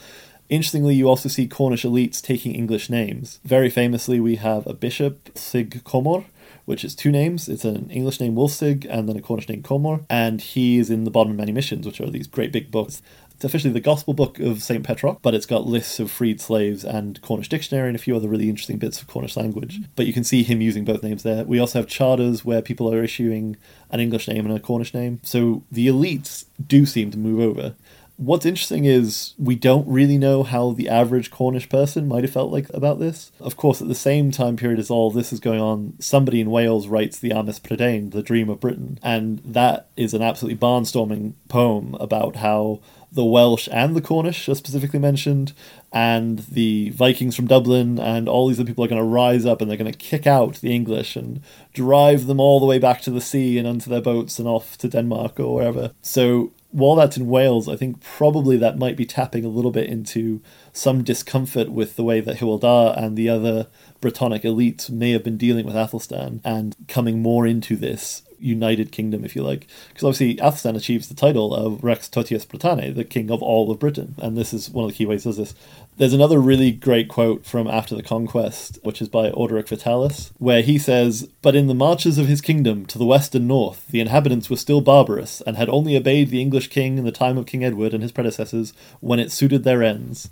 Interestingly, 0.47 0.95
you 0.95 1.09
also 1.09 1.27
see 1.27 1.47
Cornish 1.47 1.83
elites 1.83 2.21
taking 2.21 2.55
English 2.55 2.89
names. 2.89 3.39
Very 3.43 3.69
famously, 3.69 4.19
we 4.19 4.37
have 4.37 4.65
a 4.67 4.73
bishop, 4.73 5.37
Sig 5.37 5.83
Comor, 5.83 6.25
which 6.65 6.85
is 6.85 6.95
two 6.95 7.11
names. 7.11 7.49
It's 7.49 7.65
an 7.65 7.89
English 7.89 8.19
name, 8.19 8.35
Wulfsige, 8.35 8.87
and 8.89 9.09
then 9.09 9.17
a 9.17 9.21
Cornish 9.21 9.49
name, 9.49 9.63
Comor. 9.63 10.05
And 10.09 10.41
he 10.41 10.77
is 10.77 10.89
in 10.89 11.03
the 11.03 11.11
Bodmin 11.11 11.37
Manumissions, 11.37 11.85
which 11.85 11.99
are 11.99 12.09
these 12.09 12.27
great 12.27 12.51
big 12.51 12.71
books. 12.71 13.01
It's 13.35 13.43
officially 13.43 13.73
the 13.73 13.81
Gospel 13.81 14.13
Book 14.13 14.39
of 14.39 14.63
St. 14.63 14.81
Petroc, 14.81 15.19
but 15.21 15.33
it's 15.33 15.45
got 15.45 15.67
lists 15.67 15.99
of 15.99 16.09
freed 16.09 16.39
slaves 16.39 16.85
and 16.85 17.21
Cornish 17.21 17.49
dictionary 17.49 17.89
and 17.89 17.95
a 17.95 17.99
few 17.99 18.15
other 18.15 18.29
really 18.29 18.47
interesting 18.47 18.77
bits 18.77 19.01
of 19.01 19.07
Cornish 19.07 19.35
language. 19.35 19.81
But 19.97 20.05
you 20.05 20.13
can 20.13 20.23
see 20.23 20.41
him 20.41 20.61
using 20.61 20.85
both 20.85 21.03
names 21.03 21.23
there. 21.23 21.43
We 21.43 21.59
also 21.59 21.79
have 21.79 21.87
charters 21.89 22.45
where 22.45 22.61
people 22.61 22.91
are 22.93 23.03
issuing 23.03 23.57
an 23.89 23.99
English 23.99 24.29
name 24.29 24.45
and 24.45 24.55
a 24.55 24.59
Cornish 24.61 24.93
name. 24.93 25.19
So 25.21 25.63
the 25.69 25.87
elites 25.87 26.45
do 26.65 26.85
seem 26.85 27.11
to 27.11 27.17
move 27.17 27.41
over. 27.41 27.75
What's 28.17 28.45
interesting 28.45 28.85
is 28.85 29.33
we 29.37 29.55
don't 29.55 29.87
really 29.87 30.17
know 30.17 30.43
how 30.43 30.71
the 30.71 30.87
average 30.87 31.31
Cornish 31.31 31.67
person 31.67 32.07
might 32.07 32.23
have 32.23 32.31
felt 32.31 32.51
like 32.51 32.69
about 32.73 32.99
this. 32.99 33.31
Of 33.41 33.57
course, 33.57 33.81
at 33.81 33.89
the 33.89 33.95
same 33.95 34.31
time 34.31 34.55
period 34.55 34.79
as 34.79 34.89
all 34.89 35.11
this 35.11 35.33
is 35.33 35.41
going 35.41 35.59
on, 35.59 35.95
somebody 35.99 36.39
in 36.39 36.49
Wales 36.49 36.87
writes 36.87 37.19
the 37.19 37.33
Armes 37.33 37.59
Prydein, 37.59 38.11
the 38.11 38.23
Dream 38.23 38.49
of 38.49 38.61
Britain, 38.61 38.99
and 39.03 39.39
that 39.39 39.89
is 39.97 40.13
an 40.13 40.21
absolutely 40.21 40.57
barnstorming 40.57 41.33
poem 41.49 41.95
about 41.99 42.37
how 42.37 42.79
the 43.11 43.25
Welsh 43.25 43.69
and 43.71 43.95
the 43.95 44.01
Cornish 44.01 44.47
are 44.49 44.55
specifically 44.55 44.99
mentioned, 44.99 45.53
and 45.91 46.39
the 46.39 46.89
Vikings 46.91 47.35
from 47.35 47.47
Dublin, 47.47 47.99
and 47.99 48.27
all 48.27 48.47
these 48.47 48.59
other 48.59 48.67
people 48.67 48.83
are 48.83 48.89
going 48.89 49.01
to 49.01 49.07
rise 49.07 49.45
up 49.45 49.61
and 49.61 49.69
they're 49.69 49.77
going 49.77 49.91
to 49.91 49.97
kick 49.97 50.27
out 50.27 50.55
the 50.55 50.73
English 50.73 51.15
and 51.15 51.41
drive 51.73 52.27
them 52.27 52.39
all 52.39 52.59
the 52.59 52.65
way 52.65 52.79
back 52.79 53.01
to 53.01 53.11
the 53.11 53.21
sea 53.21 53.57
and 53.57 53.67
onto 53.67 53.89
their 53.89 54.01
boats 54.01 54.39
and 54.39 54.47
off 54.47 54.77
to 54.77 54.89
Denmark 54.89 55.39
or 55.39 55.55
wherever. 55.55 55.91
So 56.01 56.51
while 56.75 56.95
that's 56.95 57.15
in 57.15 57.27
Wales, 57.27 57.69
I 57.69 57.77
think 57.77 58.01
probably 58.01 58.57
that 58.57 58.77
might 58.77 58.97
be 58.97 59.05
tapping 59.05 59.45
a 59.45 59.49
little 59.49 59.71
bit 59.71 59.87
into 59.87 60.41
some 60.73 61.05
discomfort 61.05 61.71
with 61.71 61.95
the 61.95 62.03
way 62.03 62.19
that 62.19 62.39
Hywel 62.39 62.97
and 62.97 63.15
the 63.15 63.29
other 63.29 63.67
Brittonic 64.01 64.41
elites 64.41 64.89
may 64.89 65.11
have 65.11 65.23
been 65.23 65.37
dealing 65.37 65.65
with 65.65 65.75
Athelstan 65.75 66.41
and 66.43 66.75
coming 66.89 67.21
more 67.21 67.47
into 67.47 67.77
this 67.77 68.23
united 68.39 68.91
kingdom, 68.91 69.23
if 69.23 69.35
you 69.35 69.43
like. 69.43 69.67
Because 69.89 70.03
obviously, 70.03 70.39
Athelstan 70.39 70.75
achieves 70.75 71.07
the 71.07 71.15
title 71.15 71.53
of 71.53 71.83
Rex 71.83 72.07
Totius 72.07 72.45
Britanniae, 72.45 72.93
the 72.93 73.03
king 73.03 73.31
of 73.31 73.41
all 73.41 73.71
of 73.71 73.79
Britain. 73.79 74.15
And 74.17 74.37
this 74.37 74.53
is 74.53 74.69
one 74.69 74.85
of 74.85 74.91
the 74.91 74.97
key 74.97 75.05
ways 75.05 75.23
he 75.23 75.29
does 75.29 75.37
this. 75.37 75.55
There's 75.97 76.13
another 76.13 76.39
really 76.39 76.71
great 76.71 77.07
quote 77.07 77.45
from 77.45 77.67
After 77.67 77.95
the 77.95 78.03
Conquest, 78.03 78.79
which 78.83 79.01
is 79.01 79.09
by 79.09 79.31
Orderic 79.31 79.67
Vitalis, 79.67 80.31
where 80.37 80.61
he 80.61 80.77
says, 80.77 81.29
But 81.41 81.55
in 81.55 81.67
the 81.67 81.73
marches 81.73 82.17
of 82.17 82.27
his 82.27 82.41
kingdom 82.41 82.85
to 82.87 82.97
the 82.97 83.05
west 83.05 83.35
and 83.35 83.47
north, 83.47 83.87
the 83.87 84.01
inhabitants 84.01 84.49
were 84.49 84.57
still 84.57 84.81
barbarous, 84.81 85.41
and 85.41 85.57
had 85.57 85.69
only 85.69 85.95
obeyed 85.95 86.29
the 86.29 86.41
English 86.41 86.69
king 86.69 86.97
in 86.97 87.05
the 87.05 87.11
time 87.11 87.37
of 87.37 87.45
King 87.45 87.63
Edward 87.63 87.93
and 87.93 88.03
his 88.03 88.11
predecessors 88.11 88.73
when 88.99 89.19
it 89.19 89.31
suited 89.31 89.63
their 89.63 89.83
ends. 89.83 90.29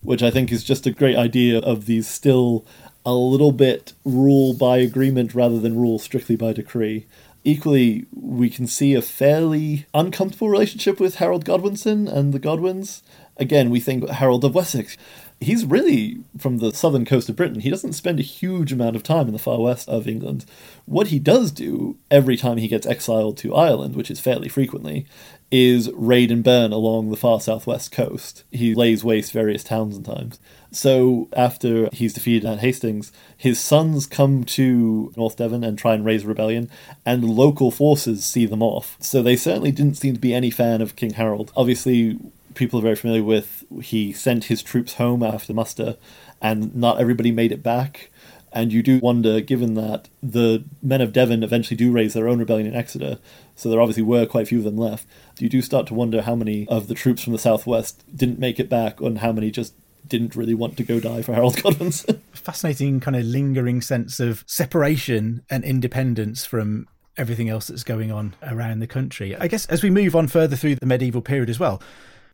Which 0.00 0.22
I 0.22 0.32
think 0.32 0.50
is 0.50 0.64
just 0.64 0.86
a 0.86 0.90
great 0.90 1.16
idea 1.16 1.60
of 1.60 1.86
these 1.86 2.08
still 2.08 2.64
a 3.04 3.14
little 3.14 3.52
bit 3.52 3.92
rule 4.04 4.54
by 4.54 4.78
agreement 4.78 5.34
rather 5.34 5.58
than 5.58 5.78
rule 5.78 5.98
strictly 5.98 6.36
by 6.36 6.52
decree. 6.52 7.06
Equally, 7.44 8.06
we 8.14 8.48
can 8.48 8.66
see 8.66 8.94
a 8.94 9.02
fairly 9.02 9.86
uncomfortable 9.92 10.48
relationship 10.48 11.00
with 11.00 11.16
Harold 11.16 11.44
Godwinson 11.44 12.06
and 12.06 12.32
the 12.32 12.38
Godwins. 12.38 13.02
Again, 13.36 13.70
we 13.70 13.80
think 13.80 14.08
Harold 14.08 14.44
of 14.44 14.54
Wessex. 14.54 14.96
He's 15.42 15.64
really 15.64 16.18
from 16.38 16.58
the 16.58 16.72
southern 16.72 17.04
coast 17.04 17.28
of 17.28 17.36
Britain. 17.36 17.60
He 17.60 17.70
doesn't 17.70 17.94
spend 17.94 18.20
a 18.20 18.22
huge 18.22 18.72
amount 18.72 18.96
of 18.96 19.02
time 19.02 19.26
in 19.26 19.32
the 19.32 19.38
far 19.38 19.60
west 19.60 19.88
of 19.88 20.06
England. 20.06 20.44
What 20.86 21.08
he 21.08 21.18
does 21.18 21.50
do 21.50 21.96
every 22.10 22.36
time 22.36 22.58
he 22.58 22.68
gets 22.68 22.86
exiled 22.86 23.36
to 23.38 23.54
Ireland, 23.54 23.96
which 23.96 24.10
is 24.10 24.20
fairly 24.20 24.48
frequently, 24.48 25.06
is 25.50 25.90
raid 25.92 26.30
and 26.30 26.42
burn 26.42 26.72
along 26.72 27.10
the 27.10 27.16
far 27.16 27.40
southwest 27.40 27.92
coast. 27.92 28.44
He 28.50 28.74
lays 28.74 29.04
waste 29.04 29.32
various 29.32 29.62
towns 29.62 29.96
and 29.96 30.06
times. 30.06 30.40
So 30.70 31.28
after 31.36 31.90
he's 31.92 32.14
defeated 32.14 32.48
at 32.48 32.60
Hastings, 32.60 33.12
his 33.36 33.60
sons 33.60 34.06
come 34.06 34.44
to 34.44 35.12
North 35.16 35.36
Devon 35.36 35.62
and 35.62 35.76
try 35.76 35.92
and 35.92 36.04
raise 36.04 36.24
rebellion, 36.24 36.70
and 37.04 37.28
local 37.28 37.70
forces 37.70 38.24
see 38.24 38.46
them 38.46 38.62
off. 38.62 38.96
So 39.00 39.22
they 39.22 39.36
certainly 39.36 39.72
didn't 39.72 39.98
seem 39.98 40.14
to 40.14 40.20
be 40.20 40.32
any 40.32 40.50
fan 40.50 40.80
of 40.80 40.96
King 40.96 41.14
Harold. 41.14 41.52
Obviously, 41.54 42.18
people 42.54 42.78
are 42.78 42.82
very 42.82 42.96
familiar 42.96 43.22
with 43.22 43.61
he 43.80 44.12
sent 44.12 44.44
his 44.44 44.62
troops 44.62 44.94
home 44.94 45.22
after 45.22 45.54
muster, 45.54 45.96
and 46.40 46.74
not 46.74 47.00
everybody 47.00 47.32
made 47.32 47.52
it 47.52 47.62
back. 47.62 48.10
And 48.54 48.70
you 48.72 48.82
do 48.82 48.98
wonder, 48.98 49.40
given 49.40 49.74
that 49.74 50.08
the 50.22 50.64
men 50.82 51.00
of 51.00 51.12
Devon 51.12 51.42
eventually 51.42 51.76
do 51.76 51.90
raise 51.90 52.12
their 52.12 52.28
own 52.28 52.38
rebellion 52.38 52.66
in 52.66 52.74
Exeter, 52.74 53.18
so 53.56 53.70
there 53.70 53.80
obviously 53.80 54.02
were 54.02 54.26
quite 54.26 54.42
a 54.42 54.46
few 54.46 54.58
of 54.58 54.64
them 54.64 54.76
left, 54.76 55.06
you 55.38 55.48
do 55.48 55.62
start 55.62 55.86
to 55.88 55.94
wonder 55.94 56.22
how 56.22 56.34
many 56.34 56.68
of 56.68 56.86
the 56.88 56.94
troops 56.94 57.24
from 57.24 57.32
the 57.32 57.38
southwest 57.38 58.04
didn't 58.14 58.38
make 58.38 58.60
it 58.60 58.68
back, 58.68 59.00
and 59.00 59.18
how 59.18 59.32
many 59.32 59.50
just 59.50 59.74
didn't 60.06 60.36
really 60.36 60.54
want 60.54 60.76
to 60.76 60.84
go 60.84 61.00
die 61.00 61.22
for 61.22 61.34
Harold 61.34 61.56
Godwins. 61.62 62.06
Fascinating, 62.32 63.00
kind 63.00 63.16
of 63.16 63.24
lingering 63.24 63.80
sense 63.80 64.20
of 64.20 64.44
separation 64.46 65.44
and 65.50 65.64
independence 65.64 66.44
from 66.44 66.86
everything 67.16 67.48
else 67.48 67.66
that's 67.66 67.84
going 67.84 68.10
on 68.10 68.34
around 68.42 68.80
the 68.80 68.86
country. 68.86 69.36
I 69.36 69.48
guess 69.48 69.66
as 69.66 69.82
we 69.82 69.90
move 69.90 70.16
on 70.16 70.28
further 70.28 70.56
through 70.56 70.76
the 70.76 70.86
medieval 70.86 71.22
period 71.22 71.50
as 71.50 71.58
well, 71.58 71.82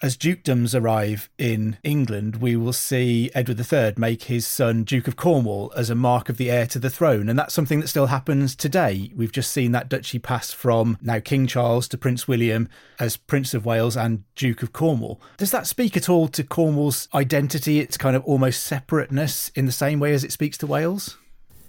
as 0.00 0.16
dukedoms 0.16 0.78
arrive 0.78 1.28
in 1.38 1.76
England, 1.82 2.36
we 2.36 2.56
will 2.56 2.72
see 2.72 3.30
Edward 3.34 3.60
III 3.60 3.94
make 3.96 4.24
his 4.24 4.46
son 4.46 4.84
Duke 4.84 5.08
of 5.08 5.16
Cornwall 5.16 5.72
as 5.76 5.90
a 5.90 5.94
mark 5.94 6.28
of 6.28 6.36
the 6.36 6.50
heir 6.50 6.66
to 6.66 6.78
the 6.78 6.90
throne. 6.90 7.28
And 7.28 7.38
that's 7.38 7.54
something 7.54 7.80
that 7.80 7.88
still 7.88 8.06
happens 8.06 8.54
today. 8.54 9.10
We've 9.14 9.32
just 9.32 9.52
seen 9.52 9.72
that 9.72 9.88
duchy 9.88 10.18
pass 10.18 10.52
from 10.52 10.98
now 11.00 11.20
King 11.20 11.46
Charles 11.46 11.88
to 11.88 11.98
Prince 11.98 12.28
William 12.28 12.68
as 12.98 13.16
Prince 13.16 13.54
of 13.54 13.64
Wales 13.64 13.96
and 13.96 14.24
Duke 14.34 14.62
of 14.62 14.72
Cornwall. 14.72 15.20
Does 15.36 15.50
that 15.50 15.66
speak 15.66 15.96
at 15.96 16.08
all 16.08 16.28
to 16.28 16.44
Cornwall's 16.44 17.08
identity, 17.14 17.80
its 17.80 17.96
kind 17.96 18.16
of 18.16 18.24
almost 18.24 18.64
separateness, 18.64 19.50
in 19.54 19.66
the 19.66 19.72
same 19.72 20.00
way 20.00 20.12
as 20.12 20.24
it 20.24 20.32
speaks 20.32 20.58
to 20.58 20.66
Wales? 20.66 21.16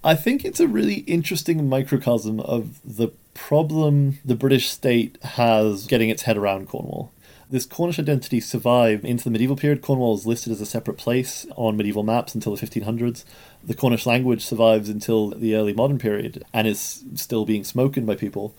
I 0.04 0.16
think 0.16 0.46
it's 0.46 0.62
a 0.62 0.68
really 0.68 1.00
interesting 1.02 1.68
microcosm 1.68 2.40
of 2.40 2.80
the 2.86 3.10
problem 3.34 4.20
the 4.24 4.36
British 4.36 4.70
state 4.70 5.18
has 5.24 5.88
getting 5.88 6.10
its 6.10 6.24
head 6.24 6.38
around 6.38 6.68
Cornwall. 6.68 7.12
This 7.52 7.66
Cornish 7.66 7.98
identity 7.98 8.40
survived 8.42 9.04
into 9.04 9.24
the 9.24 9.32
medieval 9.32 9.56
period. 9.56 9.82
Cornwall 9.82 10.14
is 10.14 10.28
listed 10.28 10.54
as 10.54 10.62
a 10.62 10.68
separate 10.68 10.98
place 10.98 11.48
on 11.56 11.78
medieval 11.78 12.04
maps 12.04 12.36
until 12.36 12.56
the 12.56 12.64
1500s. 12.64 13.26
The 13.64 13.74
Cornish 13.74 14.06
language 14.06 14.46
survives 14.46 14.88
until 14.88 15.32
the 15.32 15.56
early 15.56 15.74
modern 15.74 15.98
period 15.98 16.44
and 16.54 16.68
is 16.68 17.04
still 17.16 17.46
being 17.46 17.64
spoken 17.64 18.06
by 18.06 18.16
people. 18.16 18.54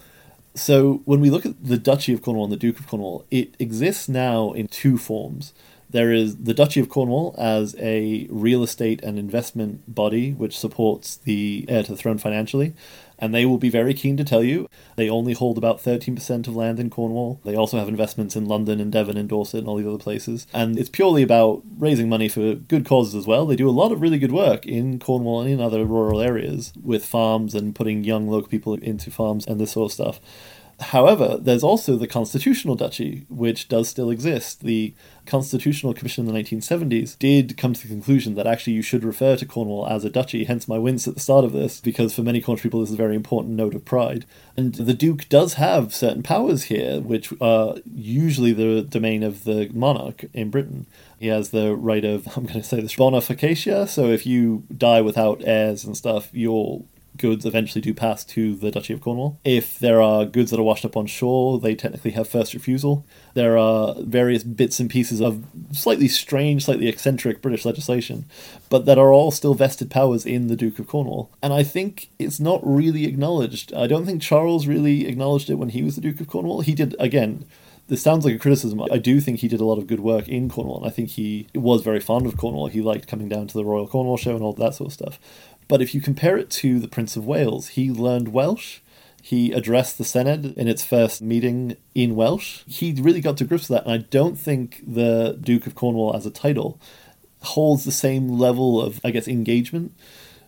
So 0.57 1.03
when 1.05 1.21
we 1.21 1.31
look 1.31 1.47
at 1.47 1.65
the 1.65 1.79
Duchy 1.79 2.13
of 2.13 2.21
Cornwall 2.21 2.47
and 2.47 2.53
the 2.53 2.57
Duke 2.57 2.81
of 2.81 2.89
Cornwall, 2.89 3.25
it 3.31 3.55
exists 3.61 4.09
now 4.09 4.51
in 4.51 4.67
two 4.67 4.99
forms. 4.99 5.53
There 5.89 6.13
is 6.13 6.39
the 6.39 6.55
Duchy 6.55 6.81
of 6.81 6.89
Cornwall 6.89 7.37
as 7.39 7.77
a 7.79 8.27
real 8.29 8.65
estate 8.65 9.03
and 9.05 9.21
investment 9.21 9.93
body 9.93 10.33
which 10.33 10.59
supports 10.59 11.17
the 11.17 11.65
heir 11.69 11.85
to 11.85 11.93
the 11.93 11.97
throne 11.97 12.19
financially, 12.19 12.75
and 13.21 13.35
they 13.35 13.47
will 13.47 13.59
be 13.59 13.69
very 13.69 13.95
keen 13.95 14.17
to 14.17 14.25
tell 14.25 14.43
you 14.43 14.69
they 14.97 15.11
only 15.11 15.33
hold 15.33 15.59
about 15.59 15.83
13% 15.83 16.49
of 16.49 16.57
land 16.57 16.81
in 16.81 16.91
Cornwall. 16.91 17.41
They 17.45 17.55
also 17.55 17.79
have 17.79 17.89
investments 17.89 18.35
in 18.35 18.47
London 18.47 18.81
and 18.81 18.91
Devon 18.91 19.17
and 19.17 19.29
Dorset 19.29 19.61
and 19.61 19.69
all 19.69 19.77
these 19.77 19.87
other 19.87 19.99
places. 19.99 20.47
And 20.53 20.79
it's 20.79 20.89
purely 20.89 21.23
about 21.23 21.63
raising 21.79 22.09
money 22.09 22.29
for 22.29 22.55
good 22.55 22.85
causes 22.87 23.15
as 23.15 23.27
well. 23.27 23.47
They 23.47 23.57
do 23.57 23.69
a 23.69 23.71
lot 23.71 23.93
of 23.93 24.01
really 24.01 24.19
good 24.19 24.33
work 24.33 24.67
in 24.67 24.99
Cornwall 24.99 25.43
and 25.43 25.51
in 25.51 25.61
other 25.61 25.85
rural 25.85 26.21
areas 26.21 26.73
with 26.83 27.05
farms 27.05 27.55
and 27.55 27.75
putting 27.75 28.05
young 28.05 28.29
local 28.29 28.49
people 28.49 28.75
into 28.75 29.11
farms 29.11 29.47
and 29.47 29.61
this 29.61 29.73
sort 29.73 29.91
of 29.91 29.95
stuff. 29.95 30.21
However, 30.81 31.37
there's 31.39 31.63
also 31.63 31.97
the 31.97 32.07
Constitutional 32.07 32.75
Duchy, 32.75 33.27
which 33.29 33.69
does 33.69 33.89
still 33.89 34.11
exist. 34.11 34.61
The 34.61 34.95
Constitutional 35.27 35.93
Commission 35.93 36.27
in 36.27 36.35
the 36.35 36.41
1970s 36.41 37.19
did 37.19 37.59
come 37.59 37.75
to 37.75 37.83
the 37.83 37.89
conclusion 37.89 38.35
that 38.35 38.47
actually 38.47 38.73
you 38.73 38.83
should 38.83 39.05
refer 39.05 39.37
to 39.37 39.45
Cornwall 39.45 39.87
as 39.87 40.05
a 40.05 40.11
duchy, 40.11 40.45
hence 40.45 40.67
my 40.67 40.79
wince 40.79 41.07
at 41.07 41.15
the 41.15 41.21
start 41.21 41.45
of 41.45 41.53
this, 41.53 41.81
because 41.81 42.15
for 42.15 42.23
many 42.23 42.41
Cornish 42.41 42.63
people 42.63 42.81
this 42.81 42.89
is 42.89 42.95
a 42.95 42.99
very 42.99 43.15
important 43.15 43.55
note 43.57 43.75
of 43.75 43.85
pride. 43.85 44.25
And 44.57 44.75
the 44.75 44.95
Duke 44.95 45.29
does 45.29 45.55
have 45.55 45.95
certain 45.95 46.23
powers 46.23 46.65
here, 46.65 47.01
which 47.01 47.33
are 47.43 47.77
usually 47.95 48.53
the 48.53 48.83
domain 48.83 49.23
of 49.23 49.45
the 49.45 49.69
monarch 49.75 50.25
in 50.33 50.51
Britain. 50.51 50.87
He 51.19 51.27
has 51.27 51.51
the 51.51 51.77
right 51.77 52.05
of, 52.05 52.27
I'm 52.37 52.45
going 52.45 52.55
to 52.55 52.63
say 52.63 52.81
this, 52.81 52.97
bona 52.97 53.19
vacantia, 53.19 53.87
so 53.87 54.07
if 54.07 54.25
you 54.25 54.65
die 54.75 55.03
without 55.03 55.43
heirs 55.45 55.85
and 55.85 55.95
stuff, 55.95 56.31
you're 56.33 56.83
goods 57.21 57.45
eventually 57.45 57.81
do 57.81 57.95
pass 57.95 58.25
to 58.25 58.57
the 58.57 58.71
Duchy 58.71 58.95
of 58.95 59.01
Cornwall. 59.01 59.39
If 59.45 59.79
there 59.79 60.03
are 60.03 60.25
goods 60.25 60.51
that 60.51 60.59
are 60.59 60.65
washed 60.65 60.85
up 60.85 60.97
on 60.97 61.07
shore, 61.07 61.61
they 61.61 61.75
technically 61.75 62.13
have 62.13 62.29
first 62.29 62.55
refusal. 62.55 63.05
There 63.35 63.57
are 63.57 63.95
various 63.99 64.43
bits 64.43 64.81
and 64.81 64.91
pieces 64.91 65.21
of 65.21 65.45
slightly 65.73 66.09
strange, 66.09 66.65
slightly 66.65 66.89
eccentric 66.89 67.43
British 67.43 67.65
legislation, 67.65 68.25
but 68.69 68.87
that 68.87 68.99
are 68.99 69.13
all 69.13 69.31
still 69.31 69.55
vested 69.55 69.91
powers 69.91 70.27
in 70.27 70.49
the 70.49 70.57
Duke 70.57 70.79
of 70.79 70.89
Cornwall. 70.89 71.31
And 71.43 71.53
I 71.53 71.63
think 71.63 72.09
it's 72.19 72.41
not 72.41 72.61
really 72.65 73.05
acknowledged. 73.05 73.73
I 73.75 73.87
don't 73.87 74.07
think 74.07 74.23
Charles 74.23 74.67
really 74.67 75.07
acknowledged 75.07 75.51
it 75.51 75.57
when 75.57 75.69
he 75.69 75.83
was 75.83 75.95
the 75.95 76.01
Duke 76.01 76.21
of 76.21 76.29
Cornwall. 76.29 76.63
He 76.63 76.75
did, 76.75 76.97
again, 76.99 77.45
this 77.91 78.03
sounds 78.03 78.25
like 78.25 78.37
a 78.37 78.39
criticism. 78.39 78.81
I 78.91 78.99
do 78.99 79.21
think 79.21 79.41
he 79.41 79.49
did 79.49 79.61
a 79.61 79.65
lot 79.65 79.77
of 79.77 79.89
good 79.89 79.99
work 79.99 80.29
in 80.29 80.49
Cornwall, 80.49 80.79
and 80.79 80.87
I 80.87 80.91
think 80.91 81.11
he 81.11 81.49
was 81.57 81.83
very 81.83 81.99
fond 81.99 82.25
of 82.25 82.37
Cornwall. 82.37 82.69
He 82.69 82.81
liked 82.81 83.09
coming 83.09 83.29
down 83.29 83.49
to 83.49 83.55
the 83.55 83.65
Royal 83.65 83.89
Cornwall 83.89 84.17
Show 84.17 84.37
and 84.37 84.45
all 84.45 84.53
that 84.53 84.77
sort 84.77 84.87
of 84.87 84.93
stuff. 84.93 85.19
But 85.71 85.81
if 85.81 85.95
you 85.95 86.01
compare 86.01 86.37
it 86.37 86.51
to 86.51 86.81
the 86.81 86.89
Prince 86.89 87.15
of 87.15 87.25
Wales, 87.25 87.69
he 87.69 87.93
learned 87.93 88.33
Welsh. 88.33 88.81
He 89.23 89.53
addressed 89.53 89.99
the 89.99 90.05
Senedd 90.05 90.57
in 90.57 90.67
its 90.67 90.85
first 90.85 91.23
meeting 91.23 91.77
in 91.95 92.17
Welsh. 92.17 92.63
He 92.67 92.93
really 93.01 93.21
got 93.21 93.37
to 93.37 93.45
grips 93.45 93.69
with 93.69 93.79
that, 93.79 93.85
and 93.85 93.93
I 93.93 94.05
don't 94.11 94.35
think 94.35 94.83
the 94.85 95.39
Duke 95.41 95.69
of 95.69 95.77
Cornwall 95.77 96.17
as 96.17 96.27
a 96.27 96.31
title 96.31 96.81
holds 97.43 97.85
the 97.85 97.93
same 97.93 98.29
level 98.29 98.83
of, 98.83 99.01
I 99.05 99.13
guess, 99.13 99.29
engagement. 99.29 99.95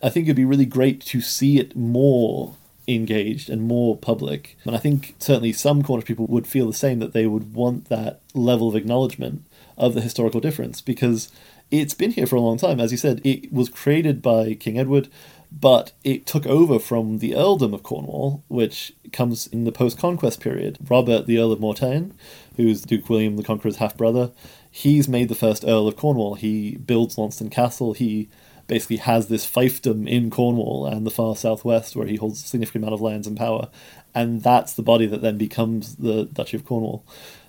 I 0.03 0.09
think 0.09 0.25
it'd 0.25 0.35
be 0.35 0.43
really 0.43 0.65
great 0.65 0.99
to 1.05 1.21
see 1.21 1.57
it 1.57 1.73
more 1.73 2.57
engaged 2.85 3.49
and 3.49 3.61
more 3.61 3.95
public. 3.95 4.57
And 4.65 4.75
I 4.75 4.79
think 4.79 5.15
certainly 5.19 5.53
some 5.53 5.83
Cornish 5.83 6.05
people 6.05 6.25
would 6.27 6.47
feel 6.47 6.67
the 6.67 6.73
same 6.73 6.99
that 6.99 7.13
they 7.13 7.27
would 7.27 7.53
want 7.53 7.87
that 7.87 8.19
level 8.33 8.67
of 8.67 8.75
acknowledgement 8.75 9.45
of 9.77 9.93
the 9.93 10.01
historical 10.01 10.41
difference 10.41 10.81
because 10.81 11.31
it's 11.73 11.95
been 11.95 12.11
here 12.11 12.27
for 12.27 12.35
a 12.35 12.41
long 12.41 12.57
time. 12.57 12.79
As 12.79 12.91
you 12.91 12.99
said, 12.99 13.19
it 13.23 13.51
was 13.51 13.67
created 13.67 14.21
by 14.21 14.53
King 14.53 14.77
Edward, 14.77 15.09
but 15.51 15.91
it 16.03 16.27
took 16.27 16.45
over 16.45 16.77
from 16.77 17.17
the 17.17 17.35
earldom 17.35 17.73
of 17.73 17.81
Cornwall, 17.81 18.43
which 18.47 18.93
comes 19.11 19.47
in 19.47 19.63
the 19.63 19.71
post 19.71 19.97
conquest 19.97 20.39
period. 20.39 20.77
Robert, 20.87 21.25
the 21.25 21.39
Earl 21.39 21.51
of 21.51 21.59
Mortain, 21.59 22.13
who's 22.57 22.83
Duke 22.83 23.09
William 23.09 23.37
the 23.37 23.43
Conqueror's 23.43 23.77
half 23.77 23.97
brother, 23.97 24.31
he's 24.69 25.07
made 25.07 25.29
the 25.29 25.35
first 25.35 25.65
Earl 25.65 25.87
of 25.87 25.97
Cornwall. 25.97 26.35
He 26.35 26.75
builds 26.77 27.17
Launceston 27.17 27.49
Castle. 27.49 27.93
He 27.93 28.29
basically 28.67 28.97
has 28.97 29.27
this 29.27 29.49
fiefdom 29.49 30.07
in 30.07 30.29
Cornwall 30.29 30.85
and 30.85 31.07
the 31.07 31.11
far 31.11 31.35
southwest 31.35 31.95
where 31.95 32.07
he 32.07 32.17
holds 32.17 32.43
a 32.43 32.47
significant 32.47 32.83
amount 32.83 32.93
of 32.93 33.01
lands 33.01 33.25
and 33.25 33.35
power. 33.35 33.69
And 34.13 34.43
that's 34.43 34.73
the 34.73 34.83
body 34.83 35.07
that 35.07 35.23
then 35.23 35.39
becomes 35.39 35.95
the 35.95 36.25
Duchy 36.25 36.57
of 36.57 36.65
Cornwall. 36.65 37.03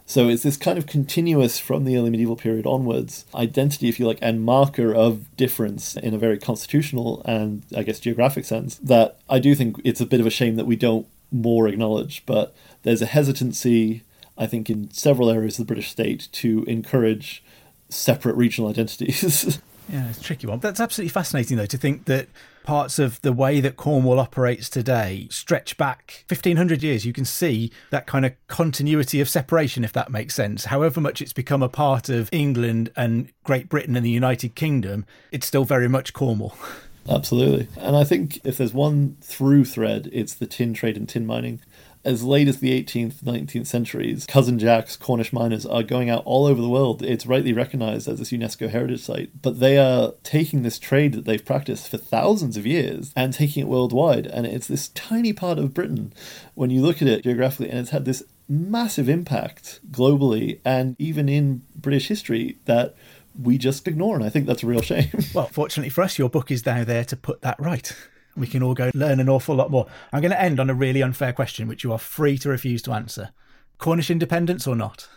So 0.07 0.29
it's 0.29 0.43
this 0.43 0.59
kind 0.59 0.77
of 0.77 0.87
continuous 0.87 1.59
from 1.59 1.85
the 1.85 1.97
early 1.97 2.11
medieval 2.11 2.37
period 2.37 2.67
onwards 2.67 3.25
identity, 3.35 3.89
if 3.89 3.99
you 3.99 4.07
like, 4.07 4.19
and 4.21 4.45
marker 4.45 4.95
of 4.95 5.35
difference 5.37 5.97
in 5.97 6.13
a 6.13 6.19
very 6.19 6.39
constitutional 6.39 7.23
and 7.25 7.63
I 7.75 7.83
guess 7.83 8.01
geographic 8.01 8.45
sense 8.45 8.77
that 8.77 9.19
I 9.31 9.39
do 9.39 9.55
think 9.55 9.81
it's 9.83 10.03
a 10.03 10.07
bit 10.07 10.21
of 10.21 10.27
a 10.27 10.31
shame 10.31 10.57
that 10.57 10.67
we 10.67 10.77
don't 10.77 11.07
more 11.33 11.67
acknowledge. 11.69 12.25
But 12.27 12.55
there's 12.83 13.03
a 13.03 13.07
hesitancy, 13.07 14.03
I 14.37 14.47
think, 14.47 14.69
in 14.69 14.91
several 14.91 15.31
areas 15.31 15.59
of 15.59 15.67
the 15.67 15.75
British 15.75 15.91
state 15.91 16.29
to 16.33 16.65
encourage 16.65 17.43
separate 17.89 18.37
regional 18.37 18.71
identities. 18.71 19.59
Yeah, 19.89 20.09
it's 20.09 20.19
a 20.19 20.23
tricky 20.23 20.47
one. 20.47 20.61
That's 20.61 20.81
absolutely 20.81 21.11
fascinating, 21.11 21.57
though, 21.57 21.67
to 21.67 21.77
think 21.77 22.07
that 22.07 22.29
parts 22.65 22.99
of 22.99 23.21
the 23.21 23.33
way 23.33 23.61
that 23.61 23.77
Cornwall 23.77 24.19
operates 24.19 24.71
today 24.71 25.29
stretch 25.31 25.77
back 25.77 26.25
1500 26.29 26.83
years. 26.83 27.05
You 27.05 27.13
can 27.13 27.27
see 27.27 27.71
that 27.91 28.07
kind 28.07 28.25
of 28.25 28.33
continuity 28.49 29.21
of 29.21 29.29
separation, 29.29 29.85
if 29.85 29.93
that 29.93 30.11
makes 30.11 30.35
sense. 30.35 30.65
However 30.67 31.01
much 31.01 31.21
it's 31.21 31.35
become 31.35 31.63
a 31.63 31.69
part 31.69 32.09
of 32.09 32.31
England 32.33 32.91
and 32.97 33.31
Great 33.45 33.69
Britain 33.69 33.97
and 33.97 34.05
the 34.05 34.11
United 34.11 34.55
Kingdom, 34.55 35.05
it's 35.31 35.47
still 35.47 35.65
very 35.65 35.89
much 35.89 36.13
Cornwall. 36.13 36.57
Absolutely. 37.09 37.69
And 37.79 37.95
I 37.97 38.05
think 38.05 38.41
if 38.45 38.57
there's 38.57 38.73
one 38.73 39.19
through 39.21 39.67
thread, 39.67 40.09
it's 40.11 40.35
the 40.35 40.47
tin 40.47 40.73
trade 40.73 40.97
and 40.97 41.07
tin 41.07 41.27
mining 41.27 41.61
as 42.05 42.23
late 42.23 42.49
as 42.49 42.59
the 42.59 42.83
18th, 42.83 43.23
19th 43.23 43.67
centuries, 43.67 44.27
Cousin 44.27 44.59
Jack's 44.59 44.97
Cornish 44.97 45.33
miners 45.33 45.65
are 45.65 45.83
going 45.83 46.11
out 46.11 46.23
all 46.25 46.47
over 46.47 46.61
the 46.61 46.69
world. 46.69 47.03
It's 47.03 47.27
rightly 47.27 47.53
recognized 47.53 48.09
as 48.09 48.19
this 48.19 48.31
UNESCO 48.31 48.69
heritage 48.69 49.03
site, 49.03 49.31
but 49.43 49.61
they 49.61 49.79
are 49.79 50.13
taking 50.23 50.63
this 50.63 50.79
trade 50.79 51.15
that 51.15 51.25
they've 51.25 51.45
practiced 51.45 51.89
for 51.89 51.97
thousands 51.97 52.57
of 52.57 52.67
years 52.67 53.13
and 53.17 53.33
taking 53.33 53.63
it 53.63 53.69
worldwide. 53.69 54.27
And 54.27 54.47
it's 54.47 54.67
this 54.67 54.89
tiny 54.89 55.33
part 55.33 55.59
of 55.59 55.75
Britain 55.75 56.13
when 56.55 56.71
you 56.71 56.83
look 56.83 57.01
at 57.01 57.09
it 57.09 57.23
geographically, 57.23 57.71
and 57.71 57.79
it's 57.79 57.91
had 57.91 58.05
this 58.05 58.23
massive 58.49 59.09
impact 59.09 59.81
globally 59.91 60.61
and 60.65 60.97
even 60.99 61.29
in 61.29 61.63
British 61.75 62.09
history 62.09 62.59
that 62.67 62.95
we 63.41 63.57
just 63.59 63.89
ignore. 63.89 64.17
And 64.17 64.25
I 64.25 64.29
think 64.29 64.47
that's 64.47 64.63
a 64.63 64.67
real 64.67 64.83
shame. 64.83 65.11
well, 65.35 65.47
fortunately 65.47 65.91
for 65.91 66.03
us, 66.03 66.19
your 66.19 66.29
book 66.29 66.51
is 66.51 66.67
now 66.67 66.85
there 66.85 67.05
to 67.07 67.17
put 67.17 67.41
that 67.43 67.59
right 67.59 67.95
we 68.37 68.47
can 68.47 68.63
all 68.63 68.75
go 68.75 68.91
learn 68.95 69.21
an 69.21 69.29
awful 69.29 69.55
lot 69.55 69.71
more. 69.71 69.87
I'm 70.13 70.21
going 70.21 70.31
to 70.31 70.41
end 70.41 70.61
on 70.61 70.71
a 70.71 70.75
really 70.75 71.03
unfair 71.03 71.33
question, 71.33 71.69
which 71.69 71.85
you 71.85 71.93
are 71.93 71.99
free 71.99 72.39
to 72.39 72.49
refuse 72.49 72.83
to 72.83 72.93
answer. 72.93 73.31
Cornish 73.79 74.11
independence 74.11 74.67
or 74.67 74.77
not? 74.77 75.09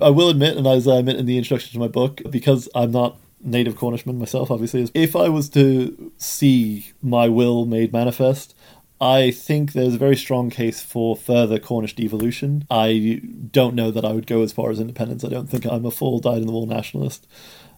I 0.00 0.10
will 0.10 0.28
admit, 0.28 0.56
and 0.56 0.66
as 0.66 0.88
I 0.88 0.96
admit 0.96 1.16
in 1.16 1.26
the 1.26 1.38
introduction 1.38 1.72
to 1.72 1.78
my 1.78 1.88
book, 1.88 2.20
because 2.30 2.68
I'm 2.74 2.90
not 2.90 3.18
native 3.40 3.76
Cornishman 3.76 4.18
myself, 4.18 4.50
obviously, 4.50 4.88
if 4.94 5.16
I 5.16 5.28
was 5.28 5.48
to 5.50 6.12
see 6.18 6.92
my 7.02 7.28
will 7.28 7.64
made 7.66 7.92
manifest, 7.92 8.54
I 9.00 9.32
think 9.32 9.72
there's 9.72 9.94
a 9.94 9.98
very 9.98 10.16
strong 10.16 10.48
case 10.48 10.80
for 10.80 11.16
further 11.16 11.58
Cornish 11.58 11.96
devolution. 11.96 12.64
I 12.70 13.20
don't 13.50 13.74
know 13.74 13.90
that 13.90 14.04
I 14.04 14.12
would 14.12 14.28
go 14.28 14.42
as 14.42 14.52
far 14.52 14.70
as 14.70 14.78
independence. 14.78 15.24
I 15.24 15.28
don't 15.28 15.50
think 15.50 15.66
I'm 15.66 15.84
a 15.84 15.90
full 15.90 16.20
dyed 16.20 16.38
in 16.38 16.46
the 16.46 16.52
wool 16.52 16.66
nationalist. 16.66 17.26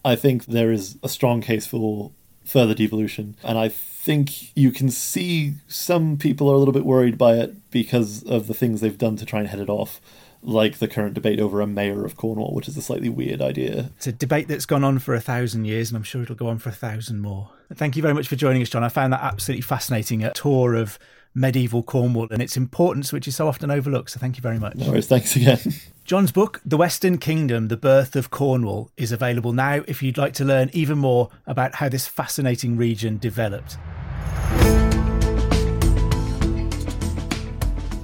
I 0.03 0.15
think 0.15 0.45
there 0.45 0.71
is 0.71 0.97
a 1.01 1.09
strong 1.09 1.41
case 1.41 1.65
for 1.65 2.11
further 2.45 2.75
devolution, 2.75 3.35
and 3.43 3.57
I 3.57 3.69
think 4.05 4.55
you 4.55 4.71
can 4.71 4.91
see 4.91 5.55
some 5.67 6.15
people 6.15 6.47
are 6.47 6.53
a 6.53 6.59
little 6.59 6.71
bit 6.71 6.85
worried 6.85 7.17
by 7.17 7.33
it 7.33 7.71
because 7.71 8.21
of 8.23 8.45
the 8.45 8.53
things 8.53 8.79
they've 8.79 8.99
done 8.99 9.15
to 9.15 9.25
try 9.25 9.39
and 9.39 9.49
head 9.49 9.59
it 9.59 9.67
off 9.67 9.99
like 10.43 10.77
the 10.77 10.87
current 10.87 11.15
debate 11.15 11.39
over 11.39 11.59
a 11.59 11.65
mayor 11.65 12.05
of 12.05 12.15
Cornwall, 12.15 12.53
which 12.53 12.67
is 12.67 12.77
a 12.77 12.81
slightly 12.83 13.09
weird 13.09 13.41
idea. 13.41 13.89
It's 13.97 14.05
a 14.05 14.11
debate 14.11 14.47
that's 14.47 14.67
gone 14.67 14.83
on 14.83 14.99
for 14.99 15.15
a 15.15 15.19
thousand 15.19 15.65
years, 15.65 15.89
and 15.89 15.97
I'm 15.97 16.03
sure 16.03 16.21
it'll 16.21 16.35
go 16.35 16.47
on 16.47 16.59
for 16.59 16.69
a 16.69 16.73
thousand 16.73 17.21
more. 17.21 17.49
Thank 17.73 17.95
you 17.95 18.03
very 18.03 18.13
much 18.13 18.27
for 18.27 18.35
joining 18.35 18.61
us, 18.61 18.69
John. 18.69 18.83
I 18.83 18.89
found 18.89 19.11
that 19.11 19.23
absolutely 19.23 19.63
fascinating. 19.63 20.23
A 20.23 20.31
tour 20.33 20.75
of 20.75 20.99
medieval 21.35 21.83
Cornwall 21.83 22.27
and 22.31 22.41
its 22.41 22.57
importance, 22.57 23.13
which 23.13 23.27
is 23.27 23.35
so 23.35 23.47
often 23.47 23.69
overlooked. 23.69 24.09
So 24.11 24.19
thank 24.19 24.37
you 24.37 24.41
very 24.41 24.57
much. 24.57 24.75
No 24.75 24.89
worries. 24.89 25.07
Thanks 25.07 25.35
again. 25.35 25.59
John's 26.05 26.31
book, 26.31 26.61
The 26.65 26.77
Western 26.77 27.17
Kingdom 27.17 27.67
The 27.67 27.77
Birth 27.77 28.15
of 28.15 28.31
Cornwall, 28.31 28.91
is 28.95 29.11
available 29.11 29.53
now 29.53 29.83
if 29.87 30.01
you'd 30.01 30.17
like 30.17 30.33
to 30.35 30.45
learn 30.45 30.69
even 30.71 30.97
more 30.97 31.29
about 31.45 31.75
how 31.75 31.89
this 31.89 32.07
fascinating 32.07 32.77
region 32.77 33.17
developed. 33.17 33.77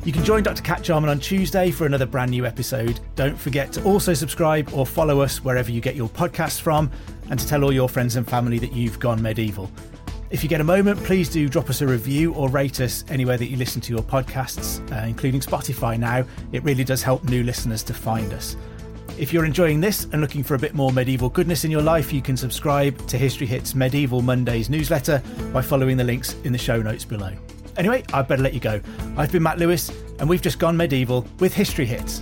You 0.04 0.12
can 0.12 0.26
join 0.26 0.42
Dr. 0.42 0.64
Cat 0.64 0.82
Jarman 0.82 1.12
on 1.12 1.20
Tuesday 1.20 1.70
for 1.70 1.86
another 1.86 2.08
brand 2.08 2.32
new 2.32 2.44
episode. 2.44 3.00
Don't 3.16 3.38
forget 3.38 3.72
to 3.74 3.84
also 3.84 4.16
subscribe 4.16 4.74
or 4.74 4.84
follow 4.84 5.22
us 5.22 5.44
wherever 5.44 5.70
you 5.70 5.80
get 5.80 5.96
your 5.96 6.10
podcasts 6.10 6.60
from 6.60 6.90
and 7.30 7.40
to 7.40 7.48
tell 7.48 7.64
all 7.64 7.72
your 7.72 7.88
friends 7.88 8.16
and 8.16 8.28
family 8.28 8.58
that 8.58 8.74
you've 8.74 9.00
gone 9.00 9.22
medieval. 9.22 9.70
If 10.32 10.44
you 10.44 10.50
get 10.50 10.62
a 10.62 10.64
moment, 10.64 10.98
please 11.04 11.28
do 11.28 11.50
drop 11.50 11.70
us 11.70 11.82
a 11.82 11.88
review 11.88 12.34
or 12.36 12.48
rate 12.48 12.80
us 12.80 13.04
anywhere 13.10 13.38
that 13.38 13.48
you 13.48 13.58
listen 13.58 13.82
to 13.82 13.94
your 13.94 14.02
podcasts, 14.02 14.80
uh, 14.90 15.06
including 15.06 15.42
Spotify 15.42 16.00
now. 16.00 16.24
It 16.54 16.64
really 16.64 16.86
does 16.86 17.04
help 17.04 17.26
new 17.26 17.44
listeners 17.44 17.84
to 17.84 17.94
find 17.94 18.32
us. 18.32 18.56
If 19.18 19.34
you're 19.34 19.44
enjoying 19.44 19.82
this 19.82 20.06
and 20.06 20.22
looking 20.22 20.42
for 20.42 20.56
a 20.56 20.58
bit 20.58 20.74
more 20.74 20.94
medieval 20.94 21.28
goodness 21.28 21.66
in 21.66 21.70
your 21.70 21.82
life, 21.82 22.14
you 22.14 22.22
can 22.22 22.38
subscribe 22.38 23.06
to 23.08 23.18
History 23.18 23.46
Hits 23.46 23.76
Medieval 23.76 24.22
Mondays 24.22 24.70
newsletter 24.70 25.22
by 25.52 25.62
following 25.62 25.98
the 25.98 26.06
links 26.06 26.34
in 26.46 26.54
the 26.54 26.58
show 26.58 26.82
notes 26.82 27.04
below. 27.04 27.34
Anyway, 27.76 28.06
I'd 28.14 28.30
better 28.30 28.42
let 28.42 28.54
you 28.54 28.62
go. 28.62 28.80
I've 29.18 29.34
been 29.34 29.44
Matt 29.44 29.60
Lewis, 29.60 29.92
and 30.20 30.30
we've 30.30 30.42
just 30.42 30.60
gone 30.60 30.78
medieval 30.78 31.28
with 31.40 31.54
History 31.54 31.86
Hits. 31.86 32.22